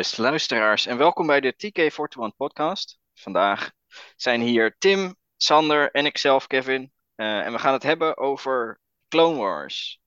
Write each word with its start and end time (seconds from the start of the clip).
luisteraars, 0.00 0.86
en 0.86 0.96
welkom 0.96 1.26
bij 1.26 1.40
de 1.40 1.54
TK41 1.54 2.36
podcast. 2.36 2.98
Vandaag 3.14 3.70
zijn 4.16 4.40
hier 4.40 4.76
Tim, 4.78 5.16
Sander 5.36 5.90
en 5.90 6.06
ikzelf, 6.06 6.46
Kevin. 6.46 6.92
Uh, 7.16 7.46
en 7.46 7.52
we 7.52 7.58
gaan 7.58 7.72
het 7.72 7.82
hebben 7.82 8.16
over 8.16 8.80
Clone 9.08 9.38
Wars. 9.38 10.00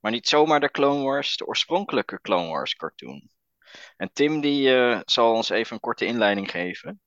Maar 0.00 0.12
niet 0.12 0.28
zomaar 0.28 0.60
de 0.60 0.70
Clone 0.70 1.04
Wars, 1.04 1.36
de 1.36 1.46
oorspronkelijke 1.46 2.20
Clone 2.20 2.48
Wars 2.48 2.74
cartoon. 2.74 3.28
En 3.96 4.10
Tim 4.12 4.40
die 4.40 4.68
uh, 4.68 5.00
zal 5.04 5.34
ons 5.34 5.48
even 5.48 5.74
een 5.74 5.80
korte 5.80 6.06
inleiding 6.06 6.50
geven. 6.50 7.00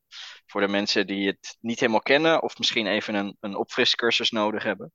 Voor 0.46 0.62
de 0.62 0.68
mensen 0.68 1.08
die 1.08 1.28
het 1.28 1.58
niet 1.60 1.80
helemaal 1.80 2.02
kennen 2.02 2.42
of 2.42 2.58
misschien 2.58 2.88
even 2.88 3.16
een, 3.16 3.38
een 3.40 3.56
opfriscursus 3.56 4.32
nodig 4.32 4.64
hebben. 4.64 4.94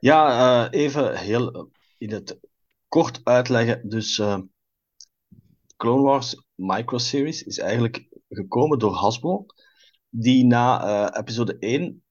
Ja, 0.00 0.66
uh, 0.70 0.80
even 0.80 1.16
heel 1.16 1.70
in 1.98 2.12
het 2.12 2.38
kort 2.88 3.20
uitleggen. 3.24 3.88
Dus 3.88 4.22
Clone 5.80 6.02
Wars 6.02 6.36
Microseries 6.54 7.42
is 7.42 7.58
eigenlijk 7.58 8.08
gekomen 8.28 8.78
door 8.78 8.94
Hasbro, 8.94 9.46
die 10.08 10.44
na 10.44 10.84
uh, 10.84 11.18
episode 11.20 11.58
1 11.58 12.02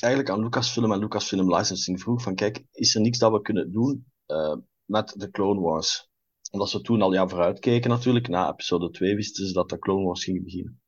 eigenlijk 0.00 0.34
aan 0.34 0.42
Lucasfilm 0.42 0.92
en 0.92 0.98
Lucasfilm 0.98 1.54
Licensing 1.54 2.00
vroeg 2.00 2.22
van 2.22 2.34
kijk, 2.34 2.64
is 2.72 2.94
er 2.94 3.00
niks 3.00 3.18
dat 3.18 3.32
we 3.32 3.42
kunnen 3.42 3.72
doen 3.72 4.06
uh, 4.26 4.56
met 4.84 5.14
de 5.16 5.30
Clone 5.30 5.60
Wars? 5.60 6.10
Omdat 6.50 6.70
ze 6.70 6.80
toen 6.80 7.02
al 7.02 7.12
ja, 7.12 7.28
vooruitkeken 7.28 7.90
natuurlijk, 7.90 8.28
na 8.28 8.50
episode 8.50 8.90
2 8.90 9.14
wisten 9.14 9.46
ze 9.46 9.52
dat 9.52 9.68
de 9.68 9.78
Clone 9.78 10.04
Wars 10.04 10.24
ging 10.24 10.44
beginnen. 10.44 10.80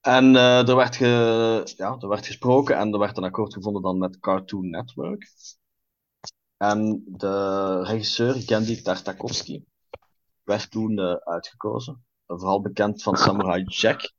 En 0.00 0.34
uh, 0.34 0.68
er, 0.68 0.76
werd 0.76 0.96
ge, 0.96 1.74
ja, 1.76 1.96
er 1.98 2.08
werd 2.08 2.26
gesproken 2.26 2.76
en 2.76 2.92
er 2.92 2.98
werd 2.98 3.16
een 3.16 3.24
akkoord 3.24 3.54
gevonden 3.54 3.82
dan 3.82 3.98
met 3.98 4.18
Cartoon 4.18 4.70
Network. 4.70 5.28
En 6.56 7.04
de 7.06 7.82
regisseur 7.82 8.34
Gandhi 8.34 8.82
Tartakovsky, 8.82 9.64
werd 10.46 10.70
toen 10.70 10.98
uh, 10.98 11.14
uitgekozen. 11.14 12.04
Vooral 12.26 12.60
bekend 12.60 13.02
van 13.02 13.16
Samurai 13.16 13.64
Jack. 13.64 14.12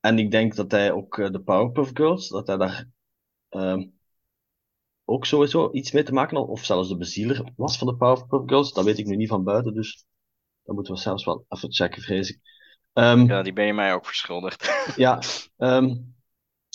En 0.00 0.18
ik 0.18 0.30
denk 0.30 0.54
dat 0.54 0.70
hij 0.70 0.92
ook 0.92 1.16
uh, 1.16 1.30
de 1.30 1.40
Powerpuff 1.40 1.90
Girls, 1.94 2.28
dat 2.28 2.46
hij 2.46 2.56
daar 2.56 2.88
uh, 3.50 3.86
ook 5.04 5.26
sowieso 5.26 5.72
iets 5.72 5.92
mee 5.92 6.02
te 6.02 6.12
maken 6.12 6.36
had, 6.36 6.48
of 6.48 6.64
zelfs 6.64 6.88
de 6.88 6.96
bezieler 6.96 7.52
was 7.56 7.78
van 7.78 7.86
de 7.86 7.96
Powerpuff 7.96 8.42
Girls. 8.46 8.72
Dat 8.72 8.84
weet 8.84 8.98
ik 8.98 9.06
nu 9.06 9.16
niet 9.16 9.28
van 9.28 9.44
buiten, 9.44 9.74
dus 9.74 10.04
dat 10.62 10.74
moeten 10.74 10.94
we 10.94 11.00
zelfs 11.00 11.24
wel 11.24 11.44
even 11.48 11.72
checken, 11.72 12.02
vrees 12.02 12.30
ik. 12.30 12.40
Um, 12.92 13.26
ja, 13.26 13.42
die 13.42 13.52
ben 13.52 13.66
je 13.66 13.72
mij 13.72 13.94
ook 13.94 14.06
verschuldigd. 14.06 14.84
ja, 14.96 15.22
um, 15.56 16.14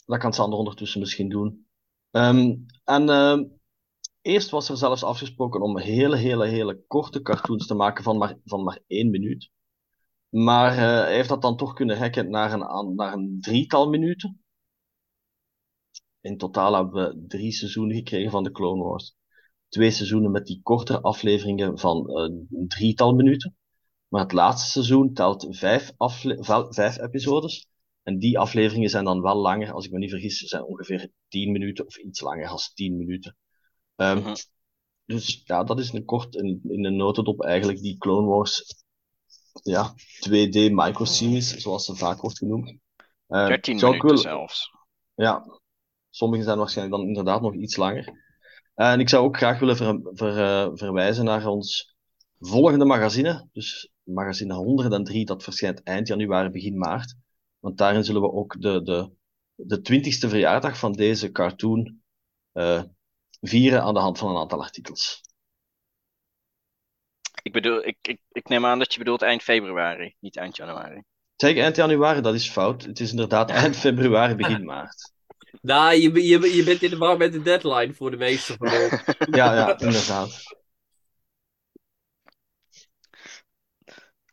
dat 0.05 0.19
kan 0.19 0.33
Sander 0.33 0.59
ondertussen 0.59 0.99
misschien 0.99 1.29
doen. 1.29 1.67
En 2.11 2.65
Eerst 4.25 4.49
was 4.49 4.69
er 4.69 4.77
zelfs 4.77 5.03
afgesproken 5.03 5.61
om 5.61 5.77
hele, 5.77 6.17
hele, 6.17 6.47
hele 6.47 6.83
korte 6.87 7.21
cartoons 7.21 7.67
te 7.67 7.75
maken 7.75 8.03
van 8.03 8.17
maar, 8.17 8.37
van 8.43 8.63
maar 8.63 8.79
één 8.87 9.09
minuut. 9.09 9.51
Maar 10.29 10.71
uh, 10.71 10.77
hij 10.77 11.15
heeft 11.15 11.29
dat 11.29 11.41
dan 11.41 11.57
toch 11.57 11.73
kunnen 11.73 11.97
rekken 11.97 12.29
naar 12.29 12.53
een, 12.53 12.95
naar 12.95 13.13
een 13.13 13.37
drietal 13.41 13.89
minuten. 13.89 14.43
In 16.21 16.37
totaal 16.37 16.73
hebben 16.73 16.93
we 16.93 17.25
drie 17.27 17.51
seizoenen 17.51 17.95
gekregen 17.95 18.31
van 18.31 18.43
de 18.43 18.51
Clone 18.51 18.83
Wars. 18.83 19.15
Twee 19.67 19.91
seizoenen 19.91 20.31
met 20.31 20.45
die 20.45 20.61
kortere 20.63 21.01
afleveringen 21.01 21.79
van 21.79 22.09
uh, 22.09 22.15
een 22.15 22.67
drietal 22.67 23.13
minuten. 23.13 23.57
Maar 24.07 24.21
het 24.21 24.31
laatste 24.31 24.69
seizoen 24.69 25.13
telt 25.13 25.47
vijf, 25.49 25.91
vijf 26.69 26.97
episodes. 26.97 27.67
En 28.03 28.19
die 28.19 28.39
afleveringen 28.39 28.89
zijn 28.89 29.05
dan 29.05 29.21
wel 29.21 29.35
langer, 29.35 29.71
als 29.71 29.85
ik 29.85 29.91
me 29.91 29.97
niet 29.97 30.09
vergis, 30.09 30.37
zijn 30.37 30.63
ongeveer 30.63 31.11
tien 31.27 31.51
minuten 31.51 31.85
of 31.85 31.97
iets 31.97 32.21
langer 32.21 32.47
als 32.47 32.73
tien 32.73 32.97
minuten. 32.97 33.35
Um. 33.95 34.33
Dus 35.05 35.41
ja, 35.45 35.63
dat 35.63 35.79
is 35.79 35.93
een 35.93 36.05
kort 36.05 36.35
in, 36.35 36.61
in 36.67 36.85
een 36.85 36.95
notendop 36.95 37.43
eigenlijk 37.43 37.81
die 37.81 37.97
Clone 37.97 38.27
Wars 38.27 38.83
ja, 39.63 39.93
2D 40.29 40.71
micro-series, 40.71 41.55
zoals 41.55 41.85
ze 41.85 41.95
vaak 41.95 42.21
wordt 42.21 42.37
genoemd. 42.37 42.69
Uh, 43.27 43.47
13 43.47 43.75
minuten 43.75 44.07
wil... 44.07 44.17
zelfs. 44.17 44.71
Ja, 45.15 45.59
sommige 46.09 46.43
zijn 46.43 46.57
waarschijnlijk 46.57 46.97
dan 46.97 47.07
inderdaad 47.07 47.41
nog 47.41 47.53
iets 47.53 47.75
langer. 47.75 48.23
En 48.75 48.99
ik 48.99 49.09
zou 49.09 49.25
ook 49.25 49.37
graag 49.37 49.59
willen 49.59 49.75
ver, 49.75 49.99
ver, 50.13 50.37
uh, 50.37 50.71
verwijzen 50.73 51.25
naar 51.25 51.47
ons 51.47 51.95
volgende 52.39 52.85
magazine. 52.85 53.47
Dus 53.51 53.91
magazine 54.03 54.53
103, 54.53 55.25
dat 55.25 55.43
verschijnt 55.43 55.83
eind 55.83 56.07
januari, 56.07 56.49
begin 56.49 56.77
maart. 56.77 57.15
Want 57.59 57.77
daarin 57.77 58.03
zullen 58.03 58.21
we 58.21 58.31
ook 58.31 58.61
de, 58.61 58.81
de, 58.83 59.11
de 59.55 59.77
20ste 59.77 60.29
verjaardag 60.29 60.77
van 60.77 60.91
deze 60.91 61.31
cartoon 61.31 62.01
uh, 62.53 62.83
vieren 63.47 63.81
aan 63.81 63.93
de 63.93 63.99
hand 63.99 64.17
van 64.17 64.29
een 64.29 64.37
aantal 64.37 64.61
artikels. 64.61 65.21
Ik, 67.41 67.51
bedoel, 67.51 67.85
ik, 67.85 67.97
ik, 68.01 68.19
ik 68.31 68.47
neem 68.47 68.65
aan 68.65 68.79
dat 68.79 68.93
je 68.93 68.99
bedoelt 68.99 69.21
eind 69.21 69.43
februari, 69.43 70.15
niet 70.19 70.37
eind 70.37 70.55
januari. 70.55 71.03
Zeg 71.35 71.57
eind 71.57 71.75
januari, 71.75 72.21
dat 72.21 72.33
is 72.33 72.49
fout. 72.49 72.83
Het 72.83 72.99
is 72.99 73.09
inderdaad 73.09 73.49
eind 73.49 73.75
februari, 73.75 74.35
begin 74.35 74.65
maart. 74.73 75.13
Nou, 75.61 75.95
je, 75.95 76.27
je, 76.27 76.55
je 76.55 76.63
bent 76.63 76.81
in 76.81 76.89
de 76.89 76.97
war 76.97 77.17
met 77.17 77.31
de 77.31 77.41
deadline 77.41 77.93
voor 77.93 78.11
de 78.11 78.17
meeste 78.17 78.55
van 78.57 78.67
ons. 78.67 79.01
ja, 79.39 79.53
ja, 79.53 79.79
inderdaad. 79.79 80.55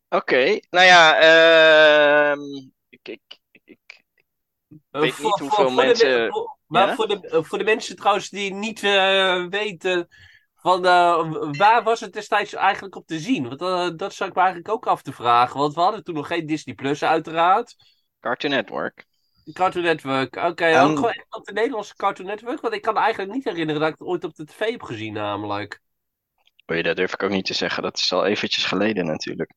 Oké, 0.09 0.17
okay. 0.17 0.63
nou 0.71 0.87
ja, 0.87 1.23
uh, 2.33 2.43
ik, 2.89 3.09
ik, 3.09 3.39
ik, 3.51 3.79
ik 4.69 4.81
weet 4.91 5.19
niet 5.19 5.39
hoeveel 5.39 5.71
mensen... 5.71 6.31
Maar 6.73 6.95
voor, 6.95 7.09
de, 7.09 7.45
voor 7.45 7.59
de 7.59 7.65
mensen 7.65 7.97
trouwens 7.97 8.29
die 8.29 8.55
niet 8.55 8.83
uh, 8.83 9.47
weten 9.47 10.09
van 10.55 10.85
uh, 10.85 11.51
waar 11.53 11.83
was 11.83 12.01
het 12.01 12.13
destijds 12.13 12.55
eigenlijk 12.55 12.97
op 12.97 13.07
te 13.07 13.19
zien? 13.19 13.49
Want 13.49 13.63
uh, 13.63 13.97
dat 13.97 14.15
zou 14.15 14.29
ik 14.29 14.37
me 14.37 14.43
eigenlijk 14.43 14.75
ook 14.75 14.87
af 14.87 15.03
te 15.03 15.13
vragen. 15.13 15.61
Want 15.61 15.75
we 15.75 15.81
hadden 15.81 16.05
toen 16.05 16.15
nog 16.15 16.27
geen 16.27 16.47
Disney 16.47 16.75
Plus 16.75 17.03
uiteraard. 17.03 17.75
Cartoon 18.21 18.51
Network. 18.51 19.07
Cartoon 19.53 19.83
Network, 19.83 20.37
oké. 20.37 20.47
Okay, 20.47 20.75
um, 20.75 20.91
ook 20.91 20.97
gewoon 20.97 21.11
echt 21.11 21.37
op 21.37 21.45
de 21.45 21.53
Nederlandse 21.53 21.97
Cartoon 21.97 22.27
Network? 22.27 22.61
Want 22.61 22.75
ik 22.75 22.83
kan 22.83 22.95
me 22.95 23.01
eigenlijk 23.01 23.33
niet 23.33 23.45
herinneren 23.45 23.81
dat 23.81 23.91
ik 23.91 23.99
het 23.99 24.09
ooit 24.09 24.25
op 24.25 24.35
de 24.35 24.45
tv 24.45 24.71
heb 24.71 24.83
gezien 24.83 25.13
namelijk. 25.13 25.81
Oh 26.67 26.77
ja, 26.77 26.83
dat 26.83 26.97
durf 26.97 27.13
ik 27.13 27.23
ook 27.23 27.31
niet 27.31 27.45
te 27.45 27.55
zeggen. 27.55 27.83
Dat 27.83 27.97
is 27.97 28.13
al 28.13 28.27
eventjes 28.27 28.65
geleden 28.65 29.07
natuurlijk. 29.07 29.53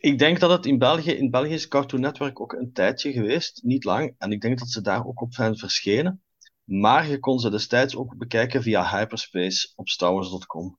Ik 0.00 0.18
denk 0.18 0.40
dat 0.40 0.50
het 0.50 0.66
in 0.66 0.78
België, 0.78 1.10
in 1.10 1.30
België 1.30 1.52
is 1.52 1.68
Cartoon 1.68 2.00
Network 2.00 2.40
ook 2.40 2.52
een 2.52 2.72
tijdje 2.72 3.12
geweest, 3.12 3.60
niet 3.62 3.84
lang. 3.84 4.14
En 4.18 4.32
ik 4.32 4.40
denk 4.40 4.58
dat 4.58 4.68
ze 4.68 4.80
daar 4.80 5.06
ook 5.06 5.20
op 5.20 5.34
zijn 5.34 5.56
verschenen. 5.58 6.22
Maar 6.64 7.06
je 7.06 7.18
kon 7.18 7.38
ze 7.38 7.50
destijds 7.50 7.96
ook 7.96 8.16
bekijken 8.16 8.62
via 8.62 8.98
Hyperspace 8.98 9.72
op 9.76 9.88
StarWars.com. 9.88 10.78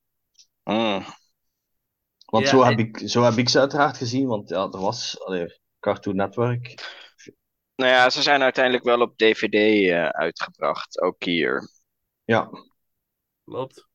Mm. 0.63 1.05
Want 2.25 2.47
zo, 2.47 2.63
heb 2.63 2.79
ik, 2.79 3.01
zo 3.05 3.21
heb 3.21 3.33
ik 3.33 3.49
ze 3.49 3.59
uiteraard 3.59 3.97
gezien, 3.97 4.27
want 4.27 4.49
ja, 4.49 4.63
er 4.63 4.79
was 4.79 5.23
allee, 5.25 5.59
Cartoon 5.79 6.15
Network. 6.15 6.83
Nou 7.75 7.91
ja, 7.91 8.09
ze 8.09 8.21
zijn 8.21 8.41
uiteindelijk 8.41 8.83
wel 8.83 9.01
op 9.01 9.17
DVD 9.17 9.53
uh, 9.53 10.03
eh, 10.03 10.09
uitgebracht, 10.09 11.01
ook 11.01 11.23
hier. 11.23 11.69
Ja. 12.23 12.49
Klopt. 13.43 13.87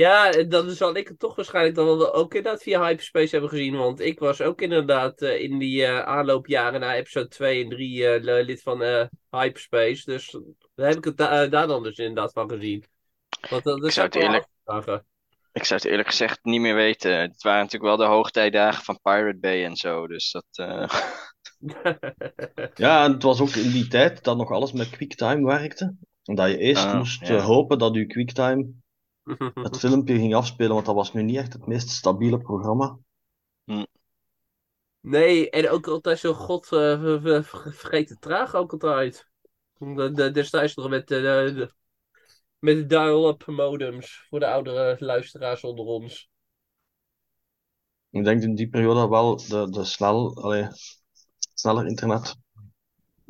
Ja, 0.00 0.44
dan 0.44 0.70
zal 0.70 0.96
ik 0.96 1.08
het 1.08 1.18
toch 1.18 1.36
waarschijnlijk 1.36 1.74
dan 1.74 1.86
wel 1.86 2.14
ook 2.14 2.34
inderdaad 2.34 2.62
via 2.62 2.86
Hyperspace 2.86 3.30
hebben 3.30 3.50
gezien. 3.50 3.76
Want 3.76 4.00
ik 4.00 4.18
was 4.18 4.40
ook 4.40 4.60
inderdaad 4.60 5.22
uh, 5.22 5.40
in 5.40 5.58
die 5.58 5.80
uh, 5.80 6.02
aanloopjaren 6.02 6.80
naar 6.80 6.94
episode 6.94 7.28
2 7.28 7.62
en 7.62 7.68
3 7.68 7.96
uh, 7.96 8.14
eh, 8.14 8.46
lid 8.46 8.62
van 8.62 8.82
Hyperspace. 9.30 10.04
Dus 10.04 10.38
daar 10.74 10.88
heb 10.88 10.96
ik 10.96 11.04
het 11.04 11.16
da 11.16 11.46
daar 11.46 11.66
dan 11.66 11.82
dus 11.82 11.98
inderdaad 11.98 12.32
van 12.32 12.50
gezien. 12.50 12.84
Want 13.50 13.64
dat 13.64 13.84
ik, 13.84 13.90
zou 13.90 14.06
het 14.06 14.16
eerlijk, 14.16 14.46
ik 15.52 15.64
zou 15.64 15.80
het 15.80 15.90
eerlijk 15.90 16.08
gezegd 16.08 16.38
niet 16.42 16.60
meer 16.60 16.74
weten. 16.74 17.20
Het 17.20 17.42
waren 17.42 17.62
natuurlijk 17.62 17.96
wel 17.96 18.06
de 18.06 18.14
hoogtijdagen 18.14 18.84
van 18.84 19.00
Pirate 19.02 19.38
Bay 19.38 19.64
en 19.64 19.76
zo. 19.76 20.06
Dus 20.06 20.30
dat. 20.30 20.46
ja, 22.74 23.04
en 23.04 23.12
het 23.12 23.22
was 23.22 23.40
ook 23.40 23.54
in 23.54 23.70
die 23.70 23.88
tijd 23.88 24.24
dat 24.24 24.36
nog 24.36 24.50
alles 24.50 24.72
met 24.72 24.90
QuickTime 24.90 25.46
werkte. 25.46 25.96
Omdat 26.24 26.50
je 26.50 26.58
eerst 26.58 26.84
ah, 26.84 26.94
moest 26.94 27.26
ja. 27.26 27.38
hopen 27.38 27.78
dat 27.78 27.94
je 27.94 28.06
QuickTime 28.06 28.72
het 29.54 29.78
filmpje 29.82 30.14
ging 30.14 30.34
afspelen, 30.34 30.74
want 30.74 30.86
dat 30.86 30.94
was 30.94 31.12
nu 31.12 31.22
niet 31.22 31.36
echt 31.36 31.52
het 31.52 31.66
meest 31.66 31.88
stabiele 31.88 32.38
programma. 32.38 32.98
Hm. 33.64 33.84
Nee, 35.00 35.50
en 35.50 35.68
ook 35.68 35.86
altijd 35.86 36.18
zo 36.18 36.32
god 36.32 36.72
uh, 36.72 37.42
vergeten 37.42 38.18
traag 38.18 38.54
ook 38.54 38.72
altijd. 38.72 39.28
Destijds 40.32 40.74
nog 40.74 40.88
met, 40.88 41.10
uh, 41.10 41.18
de, 41.18 41.72
met 42.58 42.76
de 42.76 42.86
dial-up 42.86 43.46
modems 43.46 44.26
voor 44.28 44.40
de 44.40 44.46
oudere 44.46 44.96
luisteraars 44.98 45.64
onder 45.64 45.84
ons. 45.84 46.28
Ik 48.10 48.24
denk 48.24 48.42
in 48.42 48.54
die 48.54 48.68
periode 48.68 49.08
wel 49.08 49.36
de, 49.36 49.70
de 49.70 49.84
snel, 49.84 50.42
allee, 50.42 50.68
sneller 51.54 51.86
internet 51.86 52.38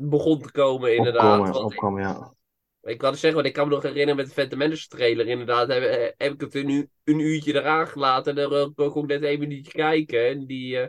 begon 0.09 0.41
te 0.41 0.51
komen 0.51 0.95
inderdaad. 0.95 1.39
Opkomen, 1.39 1.65
opkomen 1.65 2.01
ja. 2.01 2.33
Ik 2.81 2.97
kan 2.97 3.15
zeggen, 3.15 3.33
want 3.33 3.45
ik 3.45 3.53
kan 3.53 3.67
me 3.67 3.73
nog 3.73 3.83
herinneren 3.83 4.15
met 4.15 4.25
de 4.25 4.31
Phantom 4.31 4.57
Menace 4.57 4.87
trailer. 4.87 5.27
Inderdaad, 5.27 5.67
heb, 5.67 5.83
eh, 5.83 6.11
heb 6.17 6.33
ik 6.33 6.41
het 6.41 6.55
een, 6.55 6.91
een 7.03 7.19
uurtje 7.19 7.53
eraan 7.53 7.87
gelaten. 7.87 8.37
En 8.37 8.49
dan 8.49 8.73
kon 8.73 8.87
ik 8.87 8.95
ook 8.95 9.07
net 9.07 9.23
even 9.23 9.47
niet 9.47 9.67
kijken. 9.67 10.27
En 10.27 10.45
die 10.45 10.75
uh, 10.75 10.87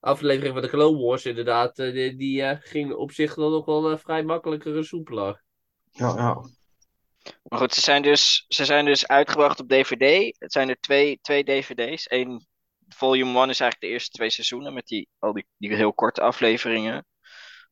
aflevering 0.00 0.52
van 0.52 0.62
de 0.62 0.68
Clone 0.68 0.98
Wars, 0.98 1.26
inderdaad, 1.26 1.78
uh, 1.78 1.92
die, 1.92 2.16
die 2.16 2.42
uh, 2.42 2.56
ging 2.60 2.92
op 2.92 3.12
zich 3.12 3.34
dan 3.34 3.50
nog 3.50 3.64
wel 3.64 3.98
vrij 3.98 4.22
makkelijker 4.22 4.76
en 4.76 4.84
soepeler. 4.84 5.42
Ja, 5.90 6.14
ja. 6.16 6.40
Maar 7.42 7.58
goed, 7.58 7.74
ze 7.74 7.80
zijn 7.80 8.02
dus, 8.02 8.44
ze 8.48 8.64
zijn 8.64 8.84
dus 8.84 9.06
uitgebracht 9.06 9.60
op 9.60 9.68
DVD. 9.68 10.36
Het 10.38 10.52
zijn 10.52 10.68
er 10.68 10.80
twee, 10.80 11.18
twee 11.22 11.44
DVD's. 11.44 12.06
Eén 12.08 12.46
volume 12.88 13.38
1 13.38 13.48
is 13.48 13.60
eigenlijk 13.60 13.80
de 13.80 13.86
eerste 13.86 14.10
twee 14.10 14.30
seizoenen 14.30 14.74
met 14.74 14.86
die, 14.86 15.08
al 15.18 15.32
die, 15.32 15.46
die 15.56 15.74
heel 15.74 15.92
korte 15.92 16.20
afleveringen. 16.20 17.04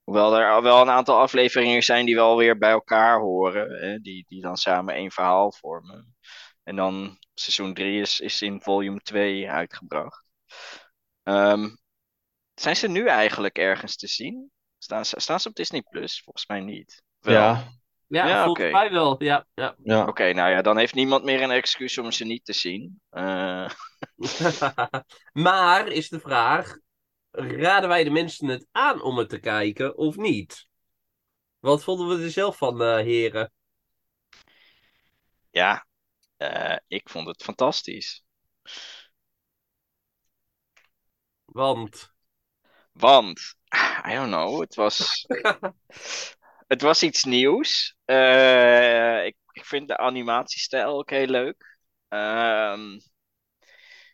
Hoewel 0.08 0.36
er 0.36 0.50
al 0.50 0.62
wel 0.62 0.80
een 0.80 0.90
aantal 0.90 1.18
afleveringen 1.18 1.82
zijn 1.82 2.06
die 2.06 2.14
wel 2.14 2.36
weer 2.36 2.58
bij 2.58 2.70
elkaar 2.70 3.18
horen. 3.20 3.70
Hè, 3.70 3.98
die, 3.98 4.24
die 4.28 4.40
dan 4.40 4.56
samen 4.56 4.94
één 4.94 5.10
verhaal 5.10 5.52
vormen. 5.52 6.16
En 6.64 6.76
dan 6.76 7.18
seizoen 7.34 7.74
3 7.74 8.00
is, 8.00 8.20
is 8.20 8.42
in 8.42 8.60
volume 8.60 9.00
2 9.00 9.50
uitgebracht. 9.50 10.30
Ehm, 11.22 11.68
zijn 12.54 12.76
ze 12.76 12.88
nu 12.88 13.06
eigenlijk 13.06 13.58
ergens 13.58 13.96
te 13.96 14.06
zien? 14.06 14.50
Staan 14.78 15.04
ze, 15.04 15.20
staan 15.20 15.40
ze 15.40 15.48
op 15.48 15.54
Disney 15.54 15.82
Plus? 15.90 16.22
Volgens 16.22 16.46
mij 16.46 16.60
niet. 16.60 17.02
Wel. 17.18 17.34
Ja, 17.34 17.68
Ja, 18.06 18.26
Ja, 18.26 18.44
volgens 18.44 18.66
oké. 18.66 18.76
mij 18.76 18.90
wel. 18.90 19.22
Ja, 19.22 19.46
ja. 19.54 19.74
ja. 19.82 20.06
Oké, 20.06 20.32
nou 20.32 20.50
ja, 20.50 20.62
dan 20.62 20.78
heeft 20.78 20.94
niemand 20.94 21.24
meer 21.24 21.42
een 21.42 21.50
excuus 21.50 21.98
om 21.98 22.12
ze 22.12 22.24
niet 22.24 22.44
te 22.44 22.52
zien. 22.52 23.00
Eh, 23.10 23.70
maar 25.32 25.88
is 25.88 26.08
de 26.08 26.20
vraag: 26.20 26.76
raden 27.38 27.88
wij 27.88 28.04
de 28.04 28.10
mensen 28.10 28.48
het 28.48 28.66
aan 28.72 29.02
om 29.02 29.18
het 29.18 29.28
te 29.28 29.38
kijken 29.38 29.96
of 29.96 30.16
niet? 30.16 30.68
Wat 31.58 31.84
vonden 31.84 32.08
we 32.18 32.24
er 32.24 32.30
zelf 32.30 32.56
van, 32.56 32.82
eh, 32.82 32.96
heren? 32.96 33.52
ja, 35.50 35.86
eh, 36.36 36.76
ik 36.86 37.08
vond 37.08 37.26
het 37.26 37.42
fantastisch. 37.42 38.24
Want. 41.44 42.12
Want, 42.92 43.54
I 44.06 44.14
don't 44.14 44.28
know, 44.28 44.60
het 44.60 44.74
was, 44.74 45.24
het 46.72 46.82
was 46.82 47.02
iets 47.02 47.24
nieuws. 47.24 47.96
Eh, 48.04 49.24
ik, 49.26 49.36
ik 49.52 49.64
vind 49.64 49.88
de 49.88 49.96
animatiestijl 49.96 50.98
ook 50.98 51.10
heel 51.10 51.26
leuk. 51.26 51.78
Ehm, 52.08 52.98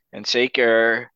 en 0.09 0.25
zeker, 0.25 1.13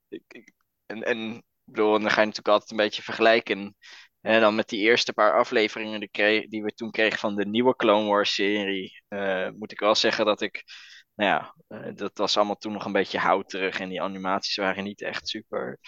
en, 0.86 1.02
en 1.02 1.44
ik 1.68 1.74
bedoel, 1.74 1.94
en 1.94 2.00
dan 2.00 2.10
ga 2.10 2.20
je 2.20 2.26
natuurlijk 2.26 2.48
altijd 2.54 2.70
een 2.70 2.76
beetje 2.76 3.02
vergelijken. 3.02 3.76
Hè, 4.20 4.40
dan 4.40 4.54
met 4.54 4.68
die 4.68 4.80
eerste 4.80 5.12
paar 5.12 5.38
afleveringen 5.38 6.00
die, 6.00 6.48
die 6.48 6.62
we 6.62 6.72
toen 6.72 6.90
kregen 6.90 7.18
van 7.18 7.36
de 7.36 7.46
nieuwe 7.46 7.76
Clone 7.76 8.08
Wars 8.08 8.34
serie. 8.34 9.02
eh, 9.08 9.48
moet 9.50 9.72
ik 9.72 9.80
wel 9.80 9.94
zeggen 9.94 10.24
dat 10.24 10.40
ik, 10.40 10.64
nou 11.14 11.30
ja, 11.30 11.54
eh, 11.68 11.94
dat 11.94 12.18
was 12.18 12.36
allemaal 12.36 12.56
toen 12.56 12.72
nog 12.72 12.84
een 12.84 12.92
beetje 12.92 13.18
houterig. 13.18 13.80
En 13.80 13.88
die 13.88 14.02
animaties 14.02 14.56
waren 14.56 14.84
niet 14.84 15.02
echt 15.02 15.28
super 15.28 15.78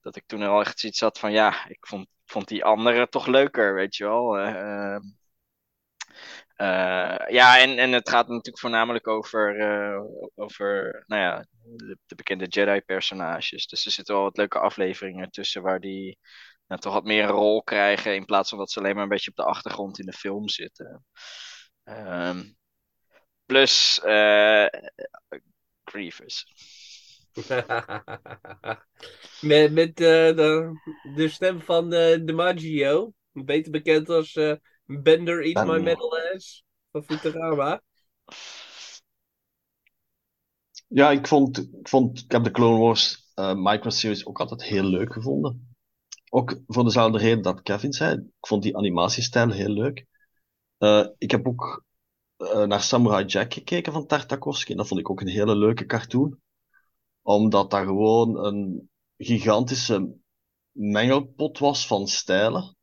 dat 0.00 0.16
ik 0.16 0.26
toen 0.26 0.42
al 0.42 0.60
echt 0.60 0.78
zoiets 0.80 1.00
had 1.00 1.18
van 1.18 1.32
ja, 1.32 1.68
ik 1.68 1.86
vond, 1.86 2.06
vond 2.24 2.48
die 2.48 2.64
andere 2.64 3.08
toch 3.08 3.26
leuker, 3.26 3.74
weet 3.74 3.96
je 3.96 4.04
wel. 4.04 4.38
Eh, 4.38 4.96
eh, 6.56 7.16
ja, 7.28 7.58
en, 7.58 7.78
en 7.78 7.92
het 7.92 8.08
gaat 8.08 8.28
natuurlijk 8.28 8.58
voornamelijk 8.58 9.08
over, 9.08 9.60
eh, 9.60 10.00
over 10.34 11.02
nou 11.06 11.22
ja, 11.22 11.46
de, 11.62 11.98
de 12.06 12.14
bekende 12.14 12.46
Jedi-personages. 12.46 13.66
Dus 13.66 13.84
er 13.84 13.90
zitten 13.92 14.14
wel 14.14 14.24
wat 14.24 14.36
leuke 14.36 14.58
afleveringen 14.58 15.30
tussen 15.30 15.62
waar 15.62 15.80
die 15.80 16.18
nou, 16.66 16.80
toch 16.80 16.92
wat 16.92 17.04
meer 17.04 17.22
een 17.22 17.30
rol 17.30 17.62
krijgen 17.62 18.14
in 18.14 18.24
plaats 18.24 18.48
van 18.48 18.58
dat 18.58 18.70
ze 18.70 18.78
alleen 18.78 18.94
maar 18.94 19.02
een 19.02 19.08
beetje 19.08 19.30
op 19.30 19.36
de 19.36 19.44
achtergrond 19.44 19.98
in 19.98 20.06
de 20.06 20.12
film 20.12 20.48
zitten. 20.48 21.04
Ehm, 21.84 22.42
plus 23.46 24.00
eh, 24.00 24.66
Grievous. 25.84 26.46
met 29.40 29.72
met 29.72 29.96
de, 29.96 30.72
de 31.14 31.28
stem 31.28 31.60
van 31.60 31.92
eh 31.92 32.18
DiMaggio, 32.24 33.12
beter 33.32 33.70
bekend 33.70 34.08
als 34.08 34.36
Bender 35.00 35.44
Eat 35.44 35.66
My. 35.66 35.78
Metal 35.78 36.18
Ass 36.34 36.64
van 36.90 37.04
Futurama. 37.04 37.82
Ja, 40.88 41.10
ik 41.10 41.26
vond, 41.26 41.58
ik 41.58 41.88
vond, 41.88 42.18
ik 42.18 42.32
heb 42.32 42.44
de 42.44 42.50
Clone 42.50 42.78
Wars 42.78 43.30
eh 43.34 43.54
microseries 43.54 44.26
ook 44.26 44.40
altijd 44.40 44.62
heel 44.62 44.84
leuk 44.84 45.12
gevonden. 45.12 45.76
Ook 46.30 46.60
voor 46.66 46.84
dezelfde 46.84 47.18
reden 47.18 47.42
dat 47.42 47.62
Kevin 47.62 47.92
zei. 47.92 48.14
Ik 48.14 48.46
vond 48.46 48.62
die 48.62 48.76
animatiestijl 48.76 49.50
heel 49.50 49.68
leuk. 49.68 50.06
Eh, 50.78 51.06
ik 51.18 51.30
heb 51.30 51.46
ook 51.46 51.84
eh, 52.36 52.62
naar 52.62 52.82
Samurai 52.82 53.24
Jack 53.24 53.54
gekeken 53.54 53.92
van 53.92 54.06
Tartakovsky. 54.06 54.70
En 54.70 54.76
dat 54.76 54.88
vond 54.88 55.00
ik 55.00 55.10
ook 55.10 55.20
een 55.20 55.28
hele 55.28 55.56
leuke 55.56 55.86
cartoon. 55.86 56.38
Omdat 57.22 57.70
dat 57.70 57.84
gewoon 57.84 58.44
een 58.44 58.90
gigantische 59.16 60.14
mengelpot 60.70 61.58
was 61.58 61.86
van 61.86 62.06
stijlen. 62.06 62.76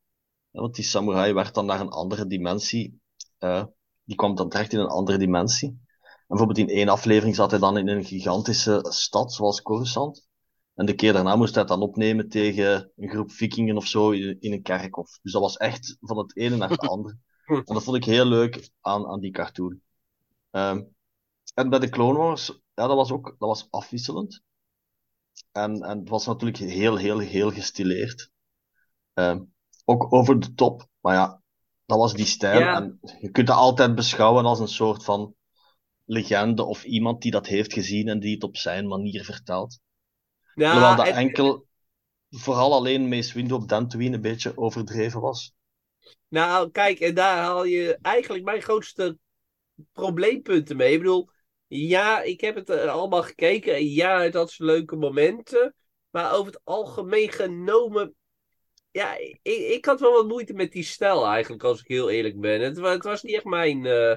Want 0.51 0.75
die 0.75 0.83
samurai 0.85 1.33
werd 1.33 1.53
dan 1.53 1.65
naar 1.65 1.79
een 1.79 1.89
andere 1.89 2.27
dimensie. 2.27 3.01
eh, 3.37 3.63
die 4.03 4.15
kwam 4.17 4.35
dan 4.35 4.49
terecht 4.49 4.73
in 4.73 4.79
een 4.79 4.87
andere 4.87 5.17
dimensie. 5.17 5.69
En 5.69 6.25
bijvoorbeeld 6.27 6.57
in 6.57 6.69
één 6.75 6.89
aflevering 6.89 7.35
zat 7.35 7.51
hij 7.51 7.59
dan 7.59 7.77
in 7.77 7.87
een 7.87 8.05
gigantische 8.05 8.85
stad, 8.89 9.33
zoals 9.33 9.61
Coruscant. 9.61 10.27
En 10.75 10.85
de 10.85 10.93
keer 10.95 11.13
daarna 11.13 11.35
moest 11.35 11.53
hij 11.53 11.63
het 11.63 11.71
dan 11.71 11.81
opnemen 11.81 12.29
tegen 12.29 12.91
een 12.95 13.09
groep 13.09 13.31
vikingen 13.31 13.77
of 13.77 13.85
zo 13.87 14.11
in, 14.11 14.37
een 14.39 14.61
kerkhof. 14.61 15.19
Dus 15.21 15.31
dat 15.31 15.41
was 15.41 15.57
echt 15.57 15.97
van 15.99 16.17
het 16.17 16.35
ene 16.37 16.55
naar 16.55 16.69
het 16.69 16.85
andere. 16.93 17.17
En 17.65 17.73
dat 17.73 17.83
vond 17.83 17.97
ik 17.97 18.03
heel 18.03 18.25
leuk 18.25 18.69
aan, 18.81 19.07
aan 19.07 19.19
die 19.19 19.31
cartoon. 19.31 19.81
Ehm, 20.51 20.83
en 21.53 21.69
bij 21.69 21.79
de 21.79 21.89
Clone 21.89 22.17
Wars, 22.17 22.47
ja, 22.73 22.87
dat 22.87 22.95
was 22.95 23.11
ook 23.11 23.25
dat 23.25 23.49
was 23.49 23.67
afwisselend. 23.69 24.41
En, 25.51 25.81
en 25.81 25.99
het 25.99 26.09
was 26.09 26.25
natuurlijk 26.25 26.57
heel, 26.57 26.95
heel, 26.95 27.19
heel 27.19 27.51
gestileerd. 27.51 28.31
Ehm, 29.13 29.43
ook 29.89 30.13
over 30.13 30.39
de 30.39 30.53
top. 30.53 30.87
Maar 30.99 31.13
ja, 31.15 31.41
dat 31.85 31.97
was 31.97 32.13
die 32.13 32.25
stijl. 32.25 32.59
Ja. 32.59 32.75
En 32.75 32.99
je 33.19 33.31
kunt 33.31 33.47
dat 33.47 33.55
altijd 33.55 33.95
beschouwen 33.95 34.45
als 34.45 34.59
een 34.59 34.67
soort 34.67 35.03
van 35.03 35.35
legende 36.05 36.63
of 36.63 36.83
iemand 36.83 37.21
die 37.21 37.31
dat 37.31 37.47
heeft 37.47 37.73
gezien 37.73 38.07
en 38.07 38.19
die 38.19 38.33
het 38.33 38.43
op 38.43 38.57
zijn 38.57 38.87
manier 38.87 39.23
vertelt. 39.23 39.79
Ja, 40.53 40.71
Terwijl 40.71 40.95
dat 40.95 41.07
en- 41.07 41.13
enkel, 41.13 41.65
vooral 42.29 42.73
alleen 42.73 43.09
Mace 43.09 43.33
Windu 43.33 43.53
op 43.53 43.67
Dantooine 43.67 44.15
een 44.15 44.21
beetje 44.21 44.57
overdreven 44.57 45.21
was. 45.21 45.53
Nou, 46.27 46.71
kijk, 46.71 46.99
en 46.99 47.13
daar 47.15 47.37
haal 47.37 47.63
je 47.63 47.97
eigenlijk 48.01 48.43
mijn 48.43 48.61
grootste 48.61 49.17
probleempunten 49.91 50.77
mee. 50.77 50.93
Ik 50.93 50.99
bedoel, 50.99 51.29
ja, 51.67 52.21
ik 52.21 52.41
heb 52.41 52.55
het 52.55 52.69
eh, 52.69 52.91
allemaal 52.91 53.23
gekeken. 53.23 53.75
En 53.75 53.85
ja, 53.85 54.21
het 54.21 54.33
had 54.33 54.51
zijn 54.51 54.69
leuke 54.69 54.95
momenten. 54.95 55.75
Maar 56.09 56.33
over 56.33 56.51
het 56.51 56.61
algemeen 56.63 57.31
genomen. 57.31 58.15
Ja, 58.91 59.17
ik, 59.17 59.39
ik 59.43 59.85
had 59.85 59.99
wel 59.99 60.11
wat 60.11 60.27
moeite 60.27 60.53
met 60.53 60.71
die 60.71 60.83
stijl 60.83 61.25
eigenlijk, 61.25 61.63
als 61.63 61.79
ik 61.79 61.87
heel 61.87 62.09
eerlijk 62.09 62.39
ben. 62.39 62.61
Het, 62.61 62.77
het 62.77 63.03
was 63.03 63.23
niet 63.23 63.35
echt 63.35 63.43
mijn 63.45 63.85
eh, 63.85 64.15